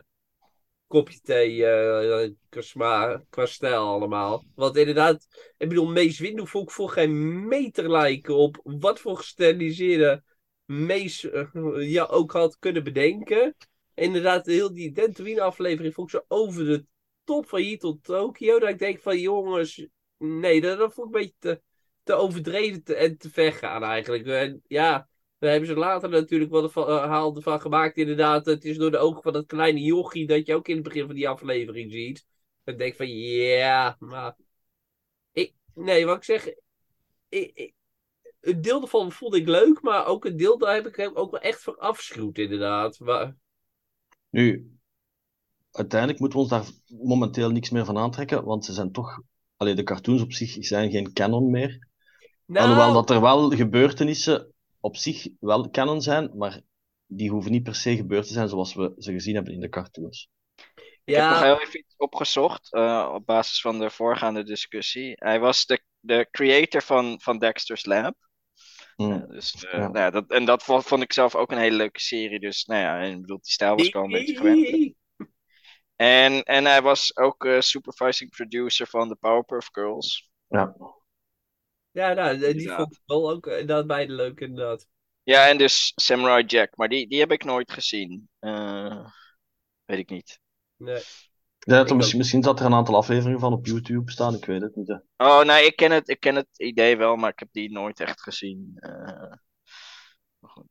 kopje 0.86 1.20
thee 1.20 1.66
eh, 1.66 2.30
qua, 3.28 3.46
stijl 3.46 3.86
allemaal. 3.86 4.44
Want 4.54 4.76
inderdaad, 4.76 5.26
ik 5.58 5.68
bedoel, 5.68 5.92
Mace 5.92 6.22
Windu 6.22 6.46
vond 6.46 6.68
ik 6.68 6.74
voor 6.74 6.90
geen 6.90 7.46
meter 7.48 7.90
lijken 7.90 8.36
op 8.36 8.60
wat 8.62 9.00
voor 9.00 9.16
gesteriliseerde 9.16 10.22
Mace 10.64 11.30
eh, 11.30 11.90
ja, 11.90 12.04
ook 12.04 12.32
had 12.32 12.58
kunnen 12.58 12.84
bedenken. 12.84 13.56
Inderdaad, 13.94 14.46
heel 14.46 14.72
die 14.72 14.92
Dantooine 14.92 15.40
aflevering 15.40 15.94
vond 15.94 16.12
ik 16.12 16.20
zo 16.20 16.24
over 16.28 16.64
de 16.64 16.84
top 17.24 17.48
van 17.48 17.60
hier 17.60 17.78
tot 17.78 18.04
Tokio. 18.04 18.58
Dat 18.58 18.68
ik 18.68 18.78
denk 18.78 19.00
van 19.00 19.18
jongens, 19.18 19.86
nee, 20.18 20.60
dat, 20.60 20.78
dat 20.78 20.94
vond 20.94 21.08
ik 21.08 21.14
een 21.14 21.20
beetje 21.20 21.36
te, 21.38 21.62
te 22.02 22.14
overdreven 22.14 22.96
en 22.96 23.18
te 23.18 23.52
gaan 23.52 23.82
eigenlijk. 23.82 24.26
En 24.26 24.62
ja, 24.66 25.08
daar 25.38 25.50
hebben 25.50 25.68
ze 25.68 25.74
later 25.76 26.10
natuurlijk 26.10 26.50
wel 26.50 26.62
een 26.62 26.70
verhaal 26.70 27.40
van 27.40 27.60
gemaakt. 27.60 27.96
Inderdaad, 27.96 28.46
het 28.46 28.64
is 28.64 28.76
door 28.76 28.90
de 28.90 28.98
ogen 28.98 29.22
van 29.22 29.32
dat 29.32 29.46
kleine 29.46 29.80
jochie 29.80 30.26
dat 30.26 30.46
je 30.46 30.54
ook 30.54 30.68
in 30.68 30.74
het 30.74 30.84
begin 30.84 31.06
van 31.06 31.14
die 31.14 31.28
aflevering 31.28 31.92
ziet. 31.92 32.26
Dan 32.64 32.76
denk 32.76 32.96
van 32.96 33.08
ja, 33.08 33.96
maar. 33.98 34.36
Ik, 35.32 35.54
nee, 35.74 36.06
wat 36.06 36.16
ik 36.16 36.24
zeg. 36.24 36.48
Ik- 37.28 37.74
een 38.40 38.62
deel 38.62 38.80
daarvan 38.80 39.12
vond 39.12 39.34
ik 39.34 39.48
leuk, 39.48 39.82
maar 39.82 40.06
ook 40.06 40.24
een 40.24 40.36
deel 40.36 40.58
daar 40.58 40.74
heb 40.74 40.86
ik 40.86 41.10
ook 41.14 41.30
wel 41.30 41.40
echt 41.40 41.62
van 41.62 41.78
afschuwd, 41.78 42.38
inderdaad. 42.38 42.98
Maar, 42.98 43.36
Nu, 44.30 44.70
uiteindelijk 45.70 46.20
moeten 46.20 46.38
we 46.38 46.44
ons 46.44 46.52
daar 46.52 46.98
momenteel 46.98 47.50
niks 47.50 47.70
meer 47.70 47.84
van 47.84 47.98
aantrekken, 47.98 48.44
want 48.44 48.64
ze 48.64 48.72
zijn 48.72 48.92
toch, 48.92 49.20
alleen 49.56 49.76
de 49.76 49.82
cartoons 49.82 50.22
op 50.22 50.32
zich 50.32 50.56
zijn 50.64 50.90
geen 50.90 51.12
canon 51.12 51.50
meer. 51.50 51.88
Nou, 52.46 52.66
Alhoewel 52.66 52.92
dat 52.92 53.10
er 53.10 53.20
wel 53.20 53.50
gebeurtenissen 53.50 54.52
op 54.80 54.96
zich 54.96 55.28
wel 55.40 55.70
canon 55.70 56.02
zijn, 56.02 56.30
maar 56.34 56.60
die 57.06 57.30
hoeven 57.30 57.50
niet 57.50 57.62
per 57.62 57.74
se 57.74 57.96
gebeurd 57.96 58.26
te 58.26 58.32
zijn 58.32 58.48
zoals 58.48 58.74
we 58.74 58.94
ze 58.98 59.12
gezien 59.12 59.34
hebben 59.34 59.52
in 59.52 59.60
de 59.60 59.68
cartoons. 59.68 60.30
Ik 61.04 61.14
heb 61.14 61.28
nog 61.28 61.42
heel 61.42 61.60
even 61.60 61.78
iets 61.78 61.94
opgezocht 61.96 62.72
eh, 62.72 63.10
op 63.14 63.26
basis 63.26 63.60
van 63.60 63.78
de 63.78 63.90
voorgaande 63.90 64.44
discussie. 64.44 65.12
Hij 65.14 65.40
was 65.40 65.66
de, 65.66 65.82
de 66.00 66.28
creator 66.30 66.82
van, 66.82 67.20
van 67.20 67.38
Dexter's 67.38 67.84
Lab. 67.84 68.14
Hmm. 68.96 69.12
Eh, 69.12 69.28
dus, 69.28 69.64
eh, 69.64 69.72
Ja. 69.72 69.78
nou 69.78 69.98
ja, 69.98 70.10
dat, 70.10 70.30
en 70.30 70.44
dat 70.44 70.62
vond, 70.62 70.84
vond 70.84 71.02
ik 71.02 71.12
zelf 71.12 71.34
ook 71.34 71.50
een 71.50 71.58
hele 71.58 71.76
leuke 71.76 72.00
serie. 72.00 72.40
Dus 72.40 72.64
nou 72.64 72.80
ja, 72.80 73.00
ik 73.00 73.20
bedoel, 73.20 73.40
die 73.40 73.52
stijl 73.52 73.76
was 73.76 73.86
ik 73.86 73.94
al 73.94 74.04
een 74.04 74.10
beetje 74.10 74.36
gewend. 74.36 74.94
En, 75.96 76.42
en 76.42 76.64
hij 76.64 76.82
was 76.82 77.16
ook 77.16 77.44
eh, 77.44 77.60
supervising 77.60 78.30
producer 78.30 78.86
van 78.86 79.08
The 79.08 79.16
Powerpuff 79.16 79.68
Girls. 79.72 80.30
Ja. 80.48 80.76
Ja, 81.92 82.12
nou, 82.12 82.38
die 82.38 82.46
Inderdaad. 82.48 82.76
vond 82.76 82.92
ik 82.92 83.02
wel 83.06 83.30
ook 83.30 83.46
eh, 83.46 83.58
inderdaad 83.58 83.86
beide 83.86 84.12
leuk, 84.12 84.40
inderdaad. 84.40 84.86
Ja, 85.22 85.48
en 85.48 85.58
dus 85.58 85.92
Samurai 85.94 86.44
Jack. 86.44 86.76
Maar 86.76 86.88
die, 86.88 87.08
die 87.08 87.18
heb 87.20 87.32
ik 87.32 87.44
nooit 87.44 87.72
gezien. 87.72 88.28
Eh, 88.38 89.06
weet 89.84 89.98
ik 89.98 90.10
niet. 90.10 90.40
Nee. 90.76 91.02
Ja, 91.58 91.76
dat 91.76 91.90
Ik 91.90 91.96
misschien, 91.96 92.18
misschien 92.18 92.42
zat 92.42 92.60
er 92.60 92.66
een 92.66 92.74
aantal 92.74 92.96
afleveringen 92.96 93.40
van 93.40 93.52
op 93.52 93.66
YouTube 93.66 94.10
staan, 94.10 94.34
ik 94.34 94.44
weet 94.44 94.62
het 94.62 94.76
niet. 94.76 94.88
Hè. 94.88 94.96
Oh, 95.16 95.42
nee, 95.42 95.66
ik 95.66 95.76
ken, 95.76 95.90
het, 95.90 96.08
ik 96.08 96.20
ken 96.20 96.34
het 96.34 96.48
idee 96.56 96.96
wel, 96.96 97.16
maar 97.16 97.30
ik 97.30 97.38
heb 97.38 97.48
die 97.52 97.72
nooit 97.72 98.00
echt 98.00 98.22
gezien. 98.22 98.72
Eh, 98.76 99.32
maar 100.38 100.50
goed. 100.50 100.66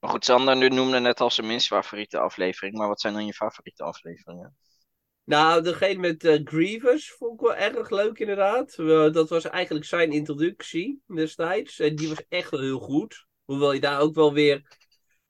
Maar 0.00 0.10
goed, 0.10 0.24
Sander 0.24 0.56
nu 0.56 0.68
noemde 0.68 0.98
net 1.00 1.20
al 1.20 1.30
zijn 1.30 1.46
minst 1.46 1.66
favoriete 1.66 2.18
aflevering. 2.18 2.76
Maar 2.76 2.88
wat 2.88 3.00
zijn 3.00 3.14
dan 3.14 3.26
je 3.26 3.32
favoriete 3.32 3.82
afleveringen? 3.82 4.56
Nou, 5.24 5.62
degene 5.62 6.00
met 6.00 6.24
eh, 6.24 6.40
Grievous 6.44 7.12
vond 7.12 7.32
ik 7.32 7.40
wel 7.40 7.54
erg 7.54 7.90
leuk 7.90 8.18
inderdaad. 8.18 8.74
Eh, 8.78 9.12
dat 9.12 9.28
was 9.28 9.44
eigenlijk 9.44 9.86
zijn 9.86 10.12
introductie 10.12 11.02
destijds. 11.06 11.78
En 11.78 11.96
die 11.96 12.08
was 12.08 12.24
echt 12.28 12.50
wel 12.50 12.60
heel 12.60 12.78
goed. 12.78 13.26
Hoewel 13.44 13.72
je 13.72 13.80
daar 13.80 14.00
ook 14.00 14.14
wel 14.14 14.32
weer 14.32 14.62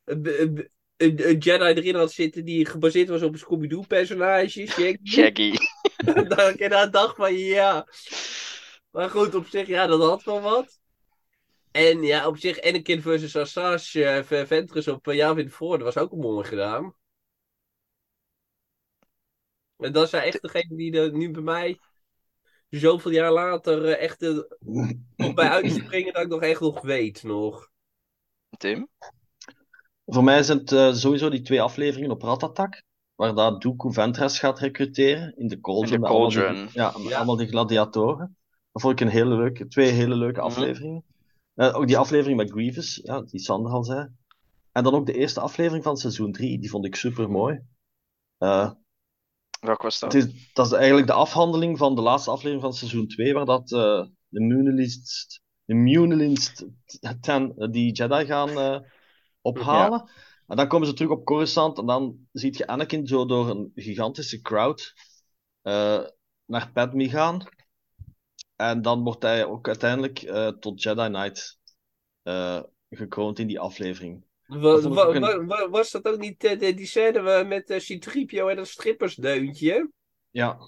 een, 0.04 0.40
een, 0.40 0.70
een, 0.96 1.28
een 1.28 1.38
Jedi 1.38 1.64
erin 1.64 1.94
had 1.94 2.12
zitten 2.12 2.44
die 2.44 2.66
gebaseerd 2.66 3.08
was 3.08 3.22
op 3.22 3.32
een 3.32 3.38
Scooby-Doo 3.38 3.84
personage. 3.88 4.66
Shaggy. 4.66 4.98
Shaggy. 5.04 5.54
dat 6.28 6.48
ik 6.48 6.58
inderdaad 6.60 6.92
dacht 6.92 7.16
van 7.16 7.34
ja. 7.34 7.86
Maar 8.90 9.10
goed, 9.10 9.34
op 9.34 9.46
zich, 9.46 9.66
ja, 9.66 9.86
dat 9.86 10.00
had 10.00 10.24
wel 10.24 10.40
wat. 10.40 10.80
En 11.70 12.02
ja, 12.02 12.26
op 12.26 12.38
zich, 12.38 12.60
Anakin 12.60 13.02
versus 13.02 13.36
Assassin, 13.36 14.02
uh, 14.02 14.44
Ventress 14.44 14.88
op 14.88 15.06
uh, 15.06 15.14
Yavin 15.14 15.50
4, 15.50 15.68
dat 15.68 15.94
was 15.94 15.98
ook 15.98 16.12
mooi 16.12 16.46
gedaan. 16.46 16.94
En 19.84 19.92
dat 19.92 20.08
zijn 20.08 20.22
echt 20.22 20.42
degene 20.42 20.76
die 20.76 21.00
er 21.00 21.12
nu 21.12 21.30
bij 21.30 21.42
mij, 21.42 21.78
zoveel 22.68 23.10
jaar 23.10 23.32
later, 23.32 23.84
uh, 23.84 24.00
echt 24.00 24.22
uh, 24.22 24.38
nog 25.16 25.34
bij 25.34 25.48
uitspringen 25.48 26.12
dat 26.12 26.22
ik 26.22 26.28
nog 26.28 26.40
echt 26.42 26.60
nog 26.60 26.80
weet 26.80 27.22
nog. 27.22 27.68
Tim? 28.58 28.88
Voor 30.06 30.24
mij 30.24 30.42
zijn 30.42 30.58
het 30.58 30.72
uh, 30.72 30.92
sowieso 30.92 31.28
die 31.28 31.42
twee 31.42 31.62
afleveringen 31.62 32.10
op 32.10 32.22
Ratatak, 32.22 32.82
waar 33.14 33.34
dat 33.34 33.62
Dooku 33.62 33.92
Ventress 33.92 34.38
gaat 34.38 34.58
recruteren 34.58 35.36
in 35.36 35.48
de 35.48 35.60
Cauldron. 35.60 35.94
In 35.94 36.00
de 36.00 36.06
Cauldron. 36.06 36.54
Die, 36.54 36.68
ja, 36.72 36.94
ja, 37.08 37.16
allemaal 37.16 37.36
die 37.36 37.48
gladiatoren. 37.48 38.36
Dat 38.72 38.82
vond 38.82 39.00
ik 39.00 39.06
een 39.06 39.12
hele 39.12 39.34
leuke, 39.36 39.66
twee 39.66 39.90
hele 39.90 40.14
leuke 40.14 40.40
Mhm. 40.40 40.48
afleveringen. 40.48 41.04
Uh, 41.54 41.76
ook 41.76 41.86
die 41.86 41.98
aflevering 41.98 42.36
met 42.36 42.50
Grievous, 42.50 43.00
ja, 43.02 43.20
die 43.20 43.40
Sander 43.40 43.72
al 43.72 43.84
zei. 43.84 44.08
En 44.72 44.84
dan 44.84 44.94
ook 44.94 45.06
de 45.06 45.12
eerste 45.12 45.40
aflevering 45.40 45.84
van 45.84 45.96
seizoen 45.96 46.32
3, 46.32 46.58
die 46.58 46.70
vond 46.70 46.84
ik 46.84 46.94
super 46.94 47.30
mooi. 47.30 47.60
Uh, 48.38 48.70
Was 49.64 49.98
dat? 49.98 50.12
Het 50.12 50.24
is, 50.24 50.50
dat 50.52 50.66
is 50.66 50.72
eigenlijk 50.72 51.06
de 51.06 51.12
afhandeling 51.12 51.78
van 51.78 51.94
de 51.94 52.00
laatste 52.00 52.30
aflevering 52.30 52.62
van 52.62 52.74
seizoen 52.74 53.08
2, 53.08 53.34
waar 53.34 53.44
dat 53.44 53.70
uh, 53.70 54.04
de 54.28 54.40
Munilist, 54.40 55.42
de 55.64 55.74
Munilist 55.74 56.66
ten, 57.20 57.70
die 57.70 57.92
Jedi 57.92 58.26
gaan 58.26 58.48
uh, 58.48 58.78
ophalen. 59.40 60.02
Ja. 60.06 60.12
En 60.46 60.56
dan 60.56 60.68
komen 60.68 60.86
ze 60.86 60.94
terug 60.94 61.10
op 61.10 61.24
Coruscant 61.24 61.78
en 61.78 61.86
dan 61.86 62.26
ziet 62.32 62.56
je 62.56 62.66
Anakin 62.66 63.06
zo 63.06 63.26
door 63.26 63.50
een 63.50 63.72
gigantische 63.74 64.40
crowd 64.40 64.94
uh, 65.62 66.04
naar 66.44 66.70
Padme 66.72 67.08
gaan. 67.08 67.46
En 68.56 68.82
dan 68.82 69.02
wordt 69.02 69.22
hij 69.22 69.44
ook 69.44 69.66
uiteindelijk 69.66 70.18
tot 70.60 70.82
Jedi 70.82 71.08
Knight 71.08 71.58
gekroond 72.90 73.38
in 73.38 73.46
die 73.46 73.60
aflevering. 73.60 74.23
Was, 74.46 74.84
was 75.70 75.90
dat 75.90 76.04
ook 76.04 76.18
niet 76.18 76.44
uh, 76.44 76.76
die 76.76 76.86
scène 76.86 77.44
met 77.44 77.70
uh, 77.70 77.78
Citripio 77.78 78.48
en 78.48 78.56
dat 78.56 78.68
strippersdeuntje? 78.68 79.90
Ja. 80.30 80.58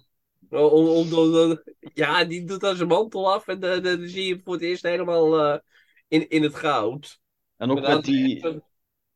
Om, 0.50 0.88
om, 0.88 1.14
om, 1.14 1.62
ja, 1.94 2.24
die 2.24 2.44
doet 2.44 2.60
dan 2.60 2.76
zijn 2.76 2.88
mantel 2.88 3.32
af 3.32 3.48
en 3.48 3.60
dan, 3.60 3.82
dan 3.82 4.08
zie 4.08 4.26
je 4.26 4.32
hem 4.34 4.42
voor 4.44 4.52
het 4.52 4.62
eerst 4.62 4.82
helemaal 4.82 5.60
in, 6.08 6.28
in 6.28 6.42
het 6.42 6.54
goud. 6.54 7.20
En 7.56 7.70
ook 7.70 7.80
met, 7.80 8.04
die, 8.04 8.62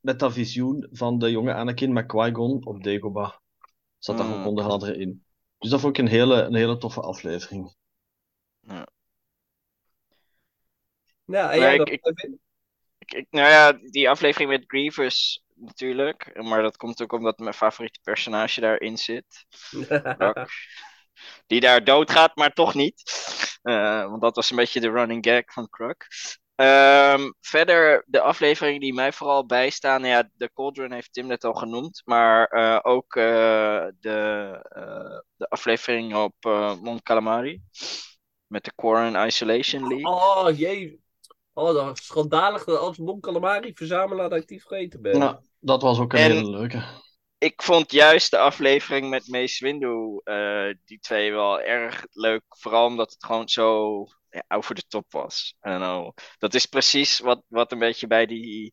met 0.00 0.18
dat 0.18 0.32
visioen 0.32 0.88
van 0.90 1.18
de 1.18 1.30
jonge 1.30 1.54
Anakin 1.54 1.92
met 1.92 2.06
Qui-Gon 2.06 2.66
op 2.66 2.84
Dagobah. 2.84 3.32
Zat 3.98 4.18
daar 4.18 4.26
Mm. 4.26 4.32
ook 4.32 4.46
onder 4.46 4.64
andere 4.64 4.96
in. 4.96 5.24
Dus 5.58 5.70
dat 5.70 5.80
vond 5.80 5.98
ik 5.98 6.04
een 6.04 6.10
hele, 6.10 6.42
een 6.42 6.54
hele 6.54 6.76
toffe 6.76 7.00
aflevering. 7.00 7.74
Ja. 8.60 8.86
Nou, 11.24 11.52
en 11.52 11.58
Nee, 11.58 11.76
jij 11.76 11.76
ik-? 11.76 12.38
Ik, 13.10 13.18
ik- 13.18 13.26
nou 13.30 13.48
ja, 13.48 13.72
die 13.72 14.10
aflevering 14.10 14.50
met 14.50 14.64
Grievous 14.66 15.44
natuurlijk. 15.54 16.42
Maar 16.42 16.62
dat 16.62 16.76
komt 16.76 17.02
ook 17.02 17.12
omdat 17.12 17.38
mijn 17.38 17.54
favoriete 17.54 18.00
personage 18.02 18.60
daarin 18.60 18.96
zit. 18.98 19.46
Die 21.46 21.60
daar 21.60 21.84
doodgaat, 21.84 22.36
maar 22.36 22.52
toch 22.52 22.74
niet. 22.74 23.02
Eh, 23.62 24.04
want 24.08 24.20
dat 24.22 24.36
was 24.36 24.50
een 24.50 24.56
beetje 24.56 24.80
de 24.80 24.90
running 24.90 25.26
gag 25.26 25.42
van 25.52 25.68
Kruk. 25.68 26.06
Ehm, 26.54 27.30
verder, 27.40 28.04
de 28.06 28.20
afleveringen 28.20 28.80
die 28.80 28.94
mij 28.94 29.12
vooral 29.12 29.46
bijstaan. 29.46 30.04
Ja, 30.04 30.28
de 30.34 30.50
Cauldron 30.54 30.92
heeft 30.92 31.12
Tim 31.12 31.26
net 31.26 31.44
al 31.44 31.54
genoemd. 31.54 32.02
Maar 32.04 32.46
eh, 32.46 32.78
ook 32.82 33.16
eh, 33.16 33.86
de, 34.00 34.60
de 35.36 35.48
aflevering 35.48 36.14
op 36.14 36.34
Mont 36.82 37.02
Calamari. 37.02 37.62
Met 38.46 38.64
de 38.64 38.72
Quarren 38.74 39.26
Isolation 39.26 39.88
League. 39.88 40.06
Oh, 40.06 40.58
jee. 40.58 41.00
Oh, 41.52 41.74
dat 41.74 41.98
is 41.98 42.04
schandalig 42.06 42.64
dat 42.64 42.78
als 42.78 42.96
Bon 42.96 43.20
Calamari 43.20 43.74
verzamelaar 43.74 44.30
actief 44.30 44.62
vergeten 44.66 45.02
bent. 45.02 45.18
Nou, 45.18 45.36
dat 45.58 45.82
was 45.82 45.98
ook 45.98 46.12
een 46.12 46.18
En- 46.18 46.30
hele 46.30 46.50
leuke. 46.50 46.82
ik 47.38 47.62
vond 47.62 47.92
juist 47.92 48.30
de 48.30 48.38
aflevering 48.38 49.08
met 49.10 49.28
Mace 49.28 49.64
Windu, 49.64 50.20
eh, 50.24 50.74
die 50.84 50.98
twee 50.98 51.32
wel 51.32 51.60
erg 51.60 52.06
leuk. 52.12 52.42
Vooral 52.48 52.86
omdat 52.86 53.10
het 53.10 53.24
gewoon 53.24 53.48
zo 53.48 54.04
ja, 54.30 54.44
over 54.48 54.74
de 54.74 54.84
top 54.88 55.12
was. 55.12 55.54
I 55.66 55.68
don't 55.70 55.82
know. 55.82 56.12
Dat 56.38 56.54
is 56.54 56.66
precies 56.66 57.18
wat, 57.18 57.42
wat 57.48 57.72
een 57.72 57.78
beetje 57.78 58.06
bij 58.06 58.26
die, 58.26 58.72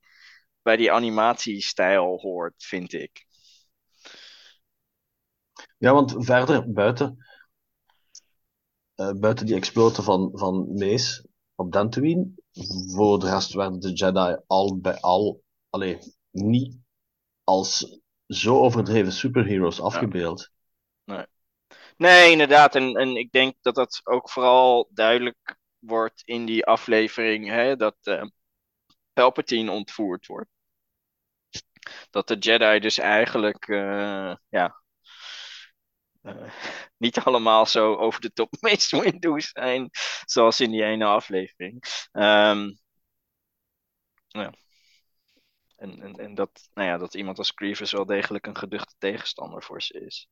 bij 0.62 0.77
die 0.77 0.91
animatiestijl 0.91 2.19
hoort, 2.19 2.53
vind 2.57 2.93
ik. 2.93 3.25
Ja, 5.77 5.93
want 5.93 6.15
verder, 6.17 6.72
buiten, 6.74 7.17
eh, 8.96 9.12
buiten 9.13 9.46
die 9.46 9.55
exploten 9.55 10.03
van, 10.03 10.29
van 10.34 10.74
Mace 10.74 11.25
op 11.55 11.72
Dantooine, 11.72 12.27
voor 12.95 13.19
de 13.19 13.29
rest 13.29 13.53
werden 13.53 13.79
de 13.79 13.93
Jedi 13.93 14.37
al 14.47 14.79
bij 14.79 14.99
al, 14.99 15.43
allee, 15.69 15.99
niet 16.31 16.77
als 17.43 17.99
zo 18.27 18.59
overdreven 18.59 19.11
superheroes 19.11 19.81
afgebeeld. 19.81 20.49
Nee, 21.97 22.31
inderdaad. 22.31 22.75
En, 22.75 22.95
en 22.95 23.15
ik 23.15 23.31
denk 23.31 23.55
dat 23.61 23.75
dat 23.75 24.01
ook 24.03 24.29
vooral 24.29 24.89
duidelijk 24.93 25.57
wordt 25.79 26.21
in 26.25 26.45
die 26.45 26.65
aflevering, 26.65 27.47
hè, 27.47 27.75
dat 27.75 27.95
eh, 28.01 28.23
Palpatine 29.13 29.71
ontvoerd 29.71 30.25
wordt. 30.25 30.49
Dat 32.09 32.27
de 32.27 32.37
Jedi 32.37 32.79
dus 32.79 32.97
eigenlijk, 32.97 33.67
eh, 33.67 34.35
ja, 34.49 34.81
eh, 36.21 36.36
niet 36.97 37.17
allemaal 37.19 37.65
zo 37.65 37.95
over 37.95 38.21
de 38.21 38.31
top 38.33 38.53
Mace 38.62 39.01
Windu 39.01 39.41
zijn, 39.41 39.89
zoals 40.25 40.59
in 40.62 40.71
die 40.71 40.83
ene 40.83 41.05
aflevering. 41.05 41.83
Ehm, 42.12 42.69
ja. 44.27 44.51
En, 45.75 46.01
en, 46.01 46.15
en 46.15 46.36
dat, 46.36 46.69
nou 46.74 46.88
ja, 46.88 46.97
dat 46.97 47.13
iemand 47.13 47.38
als 47.38 47.51
Grievous 47.55 47.91
wel 47.91 48.05
degelijk 48.05 48.47
een 48.47 48.57
geduchte 48.57 48.95
tegenstander 48.97 49.63
voor 49.63 49.81
ze 49.81 50.00
is. 50.05 50.29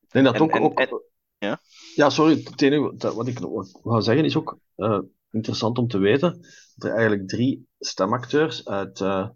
Ik 0.00 0.10
denk 0.10 0.24
dat 0.24 0.34
En- 0.34 0.40
ook, 0.42 0.50
en- 0.50 0.62
ook 0.62 0.78
en- 0.78 1.02
ja? 1.38 1.60
Ja, 1.94 2.10
sorry, 2.10 2.42
het 2.44 2.62
enige 2.62 2.96
dat- 2.96 3.14
wat 3.14 3.26
ik 3.28 3.40
nog 3.40 3.82
wou 3.82 4.02
zeggen 4.02 4.24
is 4.24 4.36
ook 4.36 4.58
eh, 4.76 5.00
interessant 5.30 5.78
om 5.78 5.88
te 5.88 5.98
weten 5.98 6.40
dat 6.74 6.90
er 6.90 6.96
eigenlijk 6.96 7.28
drie 7.28 7.68
stemacteurs 7.78 8.66
uit 8.68 9.00
eh, 9.00 9.28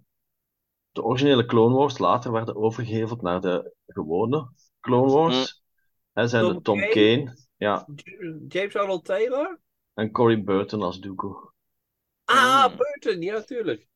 de 0.99 1.05
originele 1.05 1.45
Clone 1.47 1.75
Wars 1.75 1.99
later 1.99 2.33
werden 2.33 2.57
overgeheveld 2.57 3.23
naar 3.23 3.41
de 3.41 3.75
gewone 3.87 4.49
Clone 4.81 5.13
Wars. 5.13 5.63
Hè, 6.13 6.27
zijn 6.27 6.45
Tom 6.45 6.55
de 6.55 6.63
Tom 6.63 6.79
Kane? 6.79 6.91
Kane 6.93 7.37
ja, 7.57 7.87
James 8.49 8.77
Arnold 8.77 9.05
Taylor? 9.05 9.61
en 9.95 10.11
Cory 10.11 10.45
Burton 10.45 10.83
als 10.83 11.01
Dooku. 11.01 11.35
Ah, 12.25 12.71
Mm. 12.71 12.77
Burton, 12.77 13.21
ja, 13.23 13.33
natuurlijk. 13.35 13.87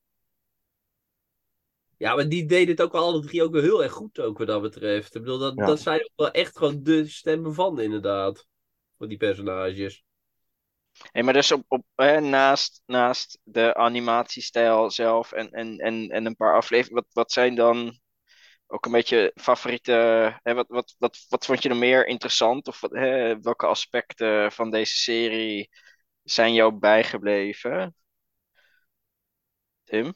Ja, 1.97 2.14
maar 2.14 2.28
die 2.28 2.47
deden 2.47 2.68
het 2.68 2.82
ook 2.82 2.92
wel 2.92 3.02
alle 3.04 3.21
drie 3.21 3.42
ook 3.42 3.52
wel 3.52 3.62
heel 3.62 3.82
erg 3.82 3.92
goed, 3.92 4.21
ook 4.21 4.38
wat 4.38 4.47
dat 4.47 4.62
betreft. 4.62 5.14
Ik 5.14 5.23
bedoel, 5.23 5.38
dat, 5.38 5.54
Ja. 5.56 5.66
dat 5.66 5.80
zijn 5.80 6.00
ook 6.00 6.12
wel 6.16 6.30
echt 6.30 6.56
gewoon 6.59 6.82
de 6.82 7.06
stemmen 7.09 7.54
van, 7.54 7.80
inderdaad. 7.80 8.47
Voor 8.97 9.09
die 9.09 9.16
personages. 9.18 10.04
Hey, 10.99 11.22
maar 11.22 11.32
dus 11.34 11.52
op, 11.52 11.64
op, 11.68 11.84
hè, 11.94 12.20
naast, 12.20 12.82
naast 12.87 13.38
de 13.44 13.75
animatiestijl 13.75 14.90
zelf 14.90 15.32
en, 15.32 15.50
en, 15.50 15.78
en, 15.78 16.08
en 16.08 16.26
een 16.26 16.37
paar 16.37 16.56
afleveringen, 16.56 17.02
wat, 17.02 17.12
wat 17.12 17.32
zijn 17.32 17.54
dan 17.54 17.99
ook 18.66 18.87
een 18.87 18.92
beetje 18.92 19.32
favoriete, 19.34 19.92
hè, 20.42 20.54
wat, 20.54 20.66
wat, 20.68 20.94
wat, 20.99 21.26
wat 21.28 21.46
vond 21.46 21.62
je 21.62 21.68
nog 21.68 21.78
meer 21.78 22.06
interessant? 22.06 22.68
Of 22.68 22.80
wat, 22.80 22.90
hè, 22.92 23.40
welke 23.40 23.66
aspecten 23.66 24.52
van 24.52 24.70
deze 24.70 24.96
serie 24.96 25.70
zijn 26.25 26.54
jou 26.54 26.72
bijgebleven? 26.75 27.94
Tim? 29.87 30.14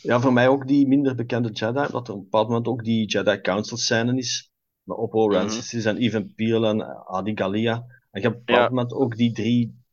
Ja, 0.00 0.20
voor 0.20 0.32
mij 0.32 0.48
ook 0.48 0.66
die 0.66 0.86
minder 0.86 1.14
bekende 1.14 1.50
Jedi, 1.50 1.72
dat 1.90 2.08
er 2.08 2.14
op 2.14 2.18
een 2.18 2.22
bepaald 2.22 2.48
moment 2.48 2.66
ook 2.66 2.84
die 2.84 3.06
Jedi 3.06 3.40
Council 3.40 3.76
scène 3.76 4.16
is. 4.18 4.50
Met 4.82 4.96
Oppo 4.96 5.30
Mhm. 5.30 5.32
Rancisis 5.32 5.84
en 5.84 5.96
Even 5.96 6.34
Peel 6.34 6.64
en 6.66 7.06
Adi 7.06 7.32
Gallia. 7.36 7.74
En 8.10 8.20
je 8.20 8.26
hebt 8.26 8.26
op 8.26 8.34
een 8.34 8.44
bepaald 8.46 8.68
Ja. 8.68 8.70
moment 8.70 8.92
ook 8.92 9.16
die 9.16 9.32
drie 9.32 9.84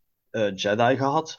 Jedi 0.56 0.98
gehad. 0.98 1.36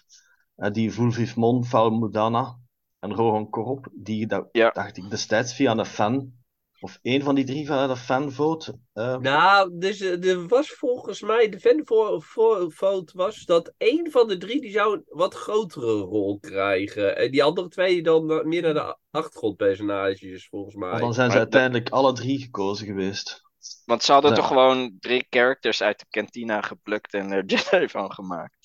Eh, 0.57 0.71
die 0.71 0.93
Vulviv 0.93 1.35
Mon, 1.35 1.65
Val 1.65 1.91
Mudana 1.91 2.59
en 3.01 3.15
Rohan 3.15 3.51
Korop, 3.51 3.89
die 3.93 4.27
dat, 4.27 4.49
Ja. 4.53 4.71
dacht 4.71 4.97
ik 4.97 5.11
destijds 5.11 5.55
via 5.55 5.73
een 5.77 5.87
fan, 5.87 6.33
of 6.81 6.99
één 7.03 7.23
van 7.23 7.35
die 7.35 7.45
drie 7.45 7.67
via 7.67 7.87
de 7.87 7.97
fanvote. 7.97 8.79
eh, 8.93 9.17
Nou, 9.19 9.71
dus 9.79 10.01
eh, 10.01 10.25
er 10.31 10.49
was 10.49 10.71
volgens 10.71 11.21
mij, 11.21 11.49
de 11.49 11.61
fanvote 11.61 13.13
was 13.17 13.45
dat 13.45 13.73
één 13.77 14.11
van 14.11 14.29
de 14.29 14.37
drie 14.37 14.61
die 14.61 14.71
zou 14.71 14.95
een 14.95 15.05
wat 15.09 15.35
grotere 15.35 15.93
rol 16.01 16.39
krijgen. 16.41 17.17
En 17.17 17.31
die 17.31 17.43
andere 17.45 17.69
twee 17.69 18.03
dan 18.03 18.49
meer 18.49 18.63
naar 18.63 18.75
de 18.75 18.97
achtergrondpersonages, 19.11 20.49
volgens 20.49 20.75
mij. 20.75 20.91
maar 20.91 21.01
dan 21.01 21.15
zijn 21.15 21.27
ze 21.27 21.33
Maar 21.33 21.43
uiteindelijk 21.43 21.89
alle 21.91 22.13
drie 22.13 22.39
gekozen 22.43 22.87
geweest. 22.87 23.43
Want 23.85 24.03
ze 24.03 24.13
hadden 24.13 24.31
Ja. 24.31 24.37
toch 24.37 24.47
gewoon 24.47 24.97
drie 25.01 25.27
characters 25.31 25.83
uit 25.83 25.99
de 25.99 26.07
kantina 26.11 26.61
geplukt 26.63 27.15
en 27.15 27.31
er 27.33 27.45
Jedi 27.51 27.89
van 27.89 28.13
gemaakt. 28.13 28.63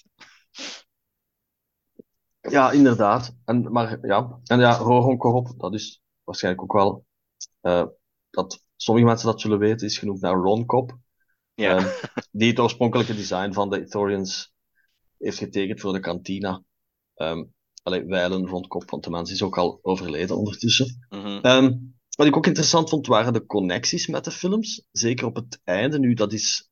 Ja, 2.41 2.71
inderdaad. 2.71 3.35
En, 3.45 3.71
maar 3.71 4.07
ja, 4.07 4.39
en 4.43 4.59
ja, 4.59 4.77
dat 5.57 5.73
is 5.73 6.01
waarschijnlijk 6.23 6.63
ook 6.63 6.73
wel, 6.73 7.05
eh, 7.61 7.85
dat 8.29 8.63
sommige 8.75 9.05
mensen 9.05 9.27
dat 9.27 9.41
zullen 9.41 9.59
weten, 9.59 9.87
is 9.87 9.97
genoemd 9.97 10.21
naar 10.21 10.35
Ron 10.35 10.65
Cobb. 10.65 10.97
Ja. 11.53 11.77
Ehm, 11.77 11.87
die 12.31 12.49
het 12.49 12.59
oorspronkelijke 12.59 13.15
design 13.15 13.51
van 13.53 13.69
de 13.69 13.81
Ithorians 13.81 14.53
heeft 15.17 15.37
getekend 15.37 15.79
voor 15.79 15.93
de 15.93 15.99
kantina. 15.99 16.63
Ehm 17.15 17.43
allee, 17.83 18.05
wijlen 18.05 18.47
Ron 18.47 18.67
Cobb, 18.67 18.89
want 18.89 19.03
de 19.03 19.09
mens 19.09 19.31
is 19.31 19.41
ook 19.41 19.57
al 19.57 19.79
overleden 19.81 20.37
ondertussen. 20.37 21.07
Mhm. 21.09 21.39
Ehm, 21.41 21.77
wat 22.15 22.27
ik 22.27 22.37
ook 22.37 22.47
interessant 22.47 22.89
vond, 22.89 23.07
waren 23.07 23.33
de 23.33 23.45
connecties 23.45 24.07
met 24.07 24.23
de 24.23 24.31
films. 24.31 24.85
Zeker 24.91 25.25
op 25.25 25.35
het 25.35 25.61
einde. 25.63 25.99
Nu, 25.99 26.13
dat 26.13 26.33
is 26.33 26.68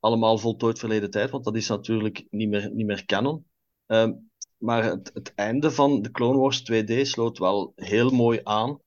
allemaal 0.00 0.38
voltooid 0.38 0.78
verleden 0.78 1.10
tijd, 1.10 1.30
want 1.30 1.44
dat 1.44 1.56
is 1.56 1.68
natuurlijk 1.68 2.24
niet 2.30 2.48
meer, 2.48 2.70
niet 2.72 2.86
meer 2.86 3.04
canon. 3.04 3.46
Ehm, 3.86 4.12
maar 4.56 4.84
het, 4.84 5.10
het 5.14 5.34
einde 5.34 5.70
van 5.70 6.02
de 6.02 6.10
Clone 6.10 6.38
Wars 6.38 6.62
2D 6.62 7.00
sloot 7.02 7.38
wel 7.38 7.72
heel 7.76 8.10
mooi 8.10 8.40
aan. 8.42 8.78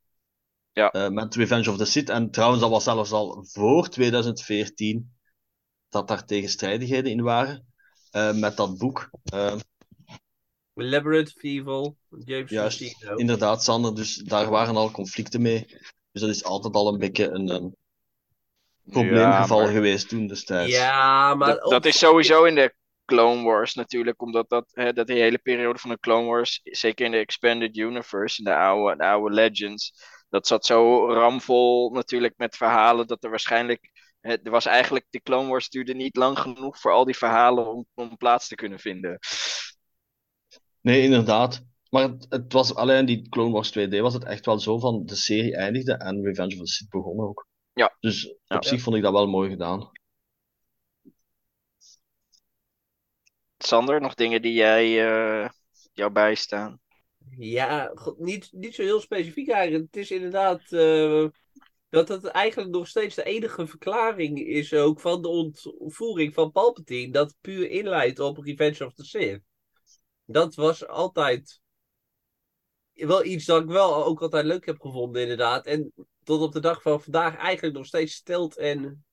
Ja. 0.72 0.92
eh, 0.92 1.10
met 1.10 1.36
Revenge 1.36 1.70
of 1.72 1.78
the 1.78 1.86
Sith. 1.86 2.10
En 2.10 2.32
trouwens, 2.32 2.62
dat 2.62 2.70
was 2.70 2.84
zelfs 2.84 3.12
al 3.12 3.46
voor 3.48 3.90
2014 3.90 5.12
dat 5.90 6.08
daar 6.08 6.26
tegenstrijdigheden 6.26 7.12
in 7.12 7.22
waren. 7.22 7.66
eh, 8.12 8.34
met 8.34 8.58
dat 8.58 8.78
boek. 8.78 9.10
Ehm, 9.24 9.60
Labyrinth 10.74 11.36
of 11.36 11.44
Evil, 11.44 11.98
James 12.26 12.52
Juist, 12.52 12.96
inderdaad, 13.16 13.64
Sander. 13.64 13.96
Dus 13.96 14.16
daar 14.16 14.50
waren 14.50 14.76
al 14.76 14.92
conflicten 14.92 15.42
mee. 15.42 15.66
Dus 16.12 16.22
dat 16.22 16.30
is 16.30 16.44
altijd 16.44 16.74
al 16.74 16.88
een 16.94 17.00
beetje 17.00 17.30
een, 17.30 17.50
een 17.50 17.76
probleemgeval 18.84 19.60
Ja, 19.60 19.66
maar 19.66 19.74
geweest 19.74 20.10
toen 20.10 20.28
destijds. 20.28 20.76
Ja, 20.76 21.36
maar 21.36 21.48
dat, 21.48 21.70
dat 21.70 21.86
is 21.86 21.98
sowieso 21.98 22.44
in 22.44 22.56
de 22.56 22.74
Clone 23.06 23.44
Wars 23.44 23.74
natuurlijk, 23.74 24.22
omdat 24.22 24.50
dat, 24.50 24.66
hè, 24.72 24.94
dat 24.94 25.08
die 25.08 25.22
hele 25.22 25.38
periode 25.38 25.80
van 25.80 25.90
de 25.90 26.00
Clone 26.00 26.28
Wars, 26.28 26.60
zeker 26.64 27.06
in 27.06 27.12
de 27.12 27.18
Expanded 27.18 27.78
Universe, 27.78 28.38
in 28.38 28.44
de 28.44 28.56
oude, 28.56 28.98
de 28.98 29.04
oude 29.04 29.36
Legends, 29.36 29.94
dat 30.30 30.48
zat 30.48 30.66
zo 30.66 31.08
ramvol 31.14 31.92
natuurlijk 31.92 32.34
met 32.38 32.56
verhalen 32.56 33.08
dat 33.08 33.24
er 33.24 33.30
waarschijnlijk, 33.30 33.92
hè, 34.20 34.38
er 34.44 34.52
was 34.52 34.66
eigenlijk, 34.66 35.06
de 35.10 35.22
Clone 35.22 35.50
Wars 35.50 35.70
duurde 35.70 35.94
niet 35.94 36.16
lang 36.16 36.40
genoeg 36.40 36.80
voor 36.80 36.92
al 36.92 37.06
die 37.06 37.18
verhalen 37.18 37.68
om, 37.68 37.86
om 37.94 38.18
plaats 38.18 38.48
te 38.48 38.56
kunnen 38.56 38.80
vinden. 38.80 39.20
Nee, 40.82 41.02
inderdaad. 41.02 41.64
Maar 41.90 42.04
het, 42.04 42.26
het 42.30 42.54
was 42.54 42.76
alleen 42.76 43.06
die 43.06 43.30
Clone 43.30 43.52
Wars 43.52 43.80
2D 43.80 44.00
was 44.00 44.14
het 44.14 44.24
echt 44.24 44.46
wel 44.46 44.60
zo 44.60 44.80
van 44.80 45.06
de 45.06 45.16
serie 45.16 45.56
eindigde 45.56 45.94
en 45.94 46.24
Revenge 46.24 46.54
of 46.54 46.60
the 46.60 46.68
Sith 46.68 46.90
begon 46.90 47.20
ook. 47.20 47.48
Ja. 47.74 47.98
Dus 48.00 48.36
Ja. 48.46 48.56
op 48.56 48.64
zich 48.64 48.82
vond 48.82 48.96
ik 48.96 49.02
dat 49.02 49.12
wel 49.12 49.28
mooi 49.28 49.50
gedaan. 49.50 49.92
Sander, 53.58 54.02
nog 54.02 54.14
dingen 54.14 54.42
die 54.42 54.54
jij, 54.54 55.08
eh, 55.08 55.50
jou 55.94 56.12
bijstaan? 56.12 56.82
Ja, 57.38 57.92
god, 57.96 58.20
niet, 58.20 58.50
niet 58.52 58.76
zo 58.76 58.82
heel 58.82 59.00
specifiek 59.00 59.50
eigenlijk. 59.50 59.86
Het 59.86 59.96
is 59.96 60.12
inderdaad 60.12 60.72
eh, 60.72 61.28
dat 61.90 62.08
het 62.08 62.26
eigenlijk 62.26 62.72
nog 62.72 62.88
steeds 62.88 63.16
de 63.16 63.24
enige 63.24 63.68
verklaring 63.68 64.40
is 64.40 64.74
ook 64.74 65.00
van 65.00 65.22
de 65.22 65.28
ontvoering 65.28 66.34
van 66.34 66.52
Palpatine. 66.52 67.12
Dat 67.12 67.36
puur 67.42 67.70
inleidt 67.70 68.20
op 68.20 68.38
Revenge 68.38 68.86
of 68.86 68.94
the 68.94 69.04
Sith. 69.04 69.42
Dat 70.26 70.56
was 70.56 70.88
altijd 70.88 71.62
wel 72.94 73.24
iets 73.24 73.46
dat 73.46 73.62
ik 73.62 73.68
wel 73.68 74.06
ook 74.06 74.22
altijd 74.22 74.46
leuk 74.46 74.66
heb 74.66 74.82
gevonden 74.82 75.22
inderdaad. 75.22 75.66
En 75.66 75.94
tot 76.24 76.42
op 76.42 76.52
de 76.52 76.60
dag 76.60 76.82
van 76.82 77.02
vandaag 77.02 77.36
eigenlijk 77.38 77.76
nog 77.76 77.86
steeds 77.86 78.14
stelt 78.14 78.58
en 78.58 79.06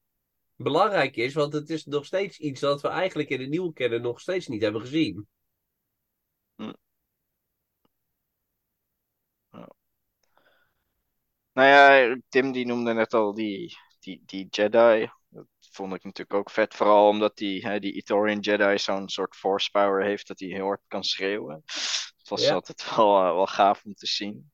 belangrijk 0.57 1.17
is. 1.17 1.35
Want 1.35 1.53
het 1.53 1.71
is 1.71 1.85
nog 1.85 2.07
steeds 2.07 2.39
iets 2.39 2.61
dat 2.61 2.81
we 2.83 2.89
eigenlijk 2.89 3.29
in 3.29 3.39
de 3.39 3.47
nieuwe 3.47 3.73
kennen 3.73 4.03
nog 4.03 4.21
steeds 4.21 4.47
niet 4.47 4.63
hebben 4.63 4.81
gezien. 4.81 5.29
Nou 11.53 11.69
ja, 11.69 12.17
Tim 12.29 12.53
die 12.53 12.67
noemde 12.67 12.93
net 12.93 13.15
al 13.15 13.35
die, 13.35 13.77
die, 14.01 14.23
die 14.27 14.47
Jedi. 14.51 15.11
Dat 15.29 15.47
vond 15.71 15.95
ik 15.95 16.05
natuurlijk 16.05 16.39
ook 16.39 16.51
vet. 16.51 16.75
Vooral 16.75 17.09
omdat 17.09 17.37
die, 17.37 17.67
hè, 17.67 17.79
die 17.81 17.93
Ithorian 17.93 18.41
Jedi 18.41 18.79
zo'n 18.79 19.09
soort 19.09 19.37
force 19.37 19.71
power 19.71 20.05
heeft 20.05 20.27
dat 20.27 20.41
hij 20.41 20.49
heel 20.49 20.65
hard 20.65 20.81
kan 20.89 21.05
schreeuwen. 21.05 21.63
Het 22.19 22.29
was 22.29 22.43
Ja. 22.43 22.55
altijd 22.55 22.97
wel, 22.97 23.17
eh, 23.23 23.35
wel 23.35 23.47
gaaf 23.47 23.85
om 23.85 23.95
te 23.95 24.07
zien. 24.07 24.51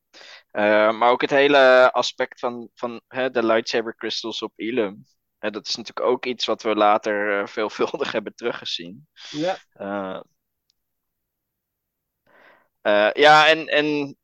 Eh, 0.56 0.92
maar 0.98 1.10
ook 1.10 1.20
het 1.20 1.30
hele 1.30 1.92
aspect 1.92 2.38
van, 2.38 2.70
van 2.74 3.00
hè, 3.08 3.30
de 3.30 3.44
lightsaber 3.46 3.96
crystals 3.96 4.42
op 4.42 4.52
Ilum. 4.56 5.04
Hè, 5.38 5.50
dat 5.50 5.68
is 5.68 5.76
natuurlijk 5.76 6.06
ook 6.06 6.26
iets 6.26 6.44
wat 6.46 6.62
we 6.62 6.74
later 6.74 7.40
eh, 7.40 7.46
veelvuldig 7.46 8.12
hebben 8.16 8.34
teruggezien. 8.34 9.08
Ja. 9.30 9.60
Eh, 12.82 13.10
ja, 13.12 13.48
en, 13.48 13.66
en 13.66 14.16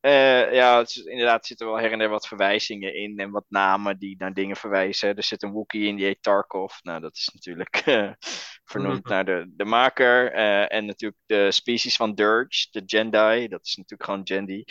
ja, 0.53 0.77
het 0.77 0.89
is- 0.89 1.03
inderdaad 1.03 1.45
zitten 1.45 1.67
wel 1.67 1.79
her 1.79 1.91
en 1.91 1.99
der 1.99 2.09
wat 2.09 2.27
verwijzingen 2.27 2.95
in 2.95 3.19
en 3.19 3.31
wat 3.31 3.45
namen 3.49 3.99
die 3.99 4.15
naar 4.17 4.33
dingen 4.33 4.55
verwijzen. 4.55 5.15
Er 5.15 5.23
zit 5.23 5.43
een 5.43 5.51
Wookiee 5.51 5.87
in 5.87 5.95
die 5.95 6.05
heet 6.05 6.21
Tarkov. 6.23 6.73
Nou, 6.81 7.01
dat 7.01 7.15
is 7.15 7.29
natuurlijk 7.33 7.83
vernoemd 8.71 9.05
naar 9.07 9.25
de, 9.25 9.51
de 9.55 9.65
maker. 9.65 10.31
En 10.67 10.85
natuurlijk 10.85 11.21
de 11.25 11.51
species 11.51 11.95
van 11.95 12.13
Dirge, 12.15 12.67
de 12.71 12.81
Jedi. 12.85 13.47
Dat 13.47 13.65
is 13.65 13.75
natuurlijk 13.75 14.03
gewoon 14.03 14.21
Jendi. 14.23 14.63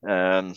Ehm, 0.00 0.52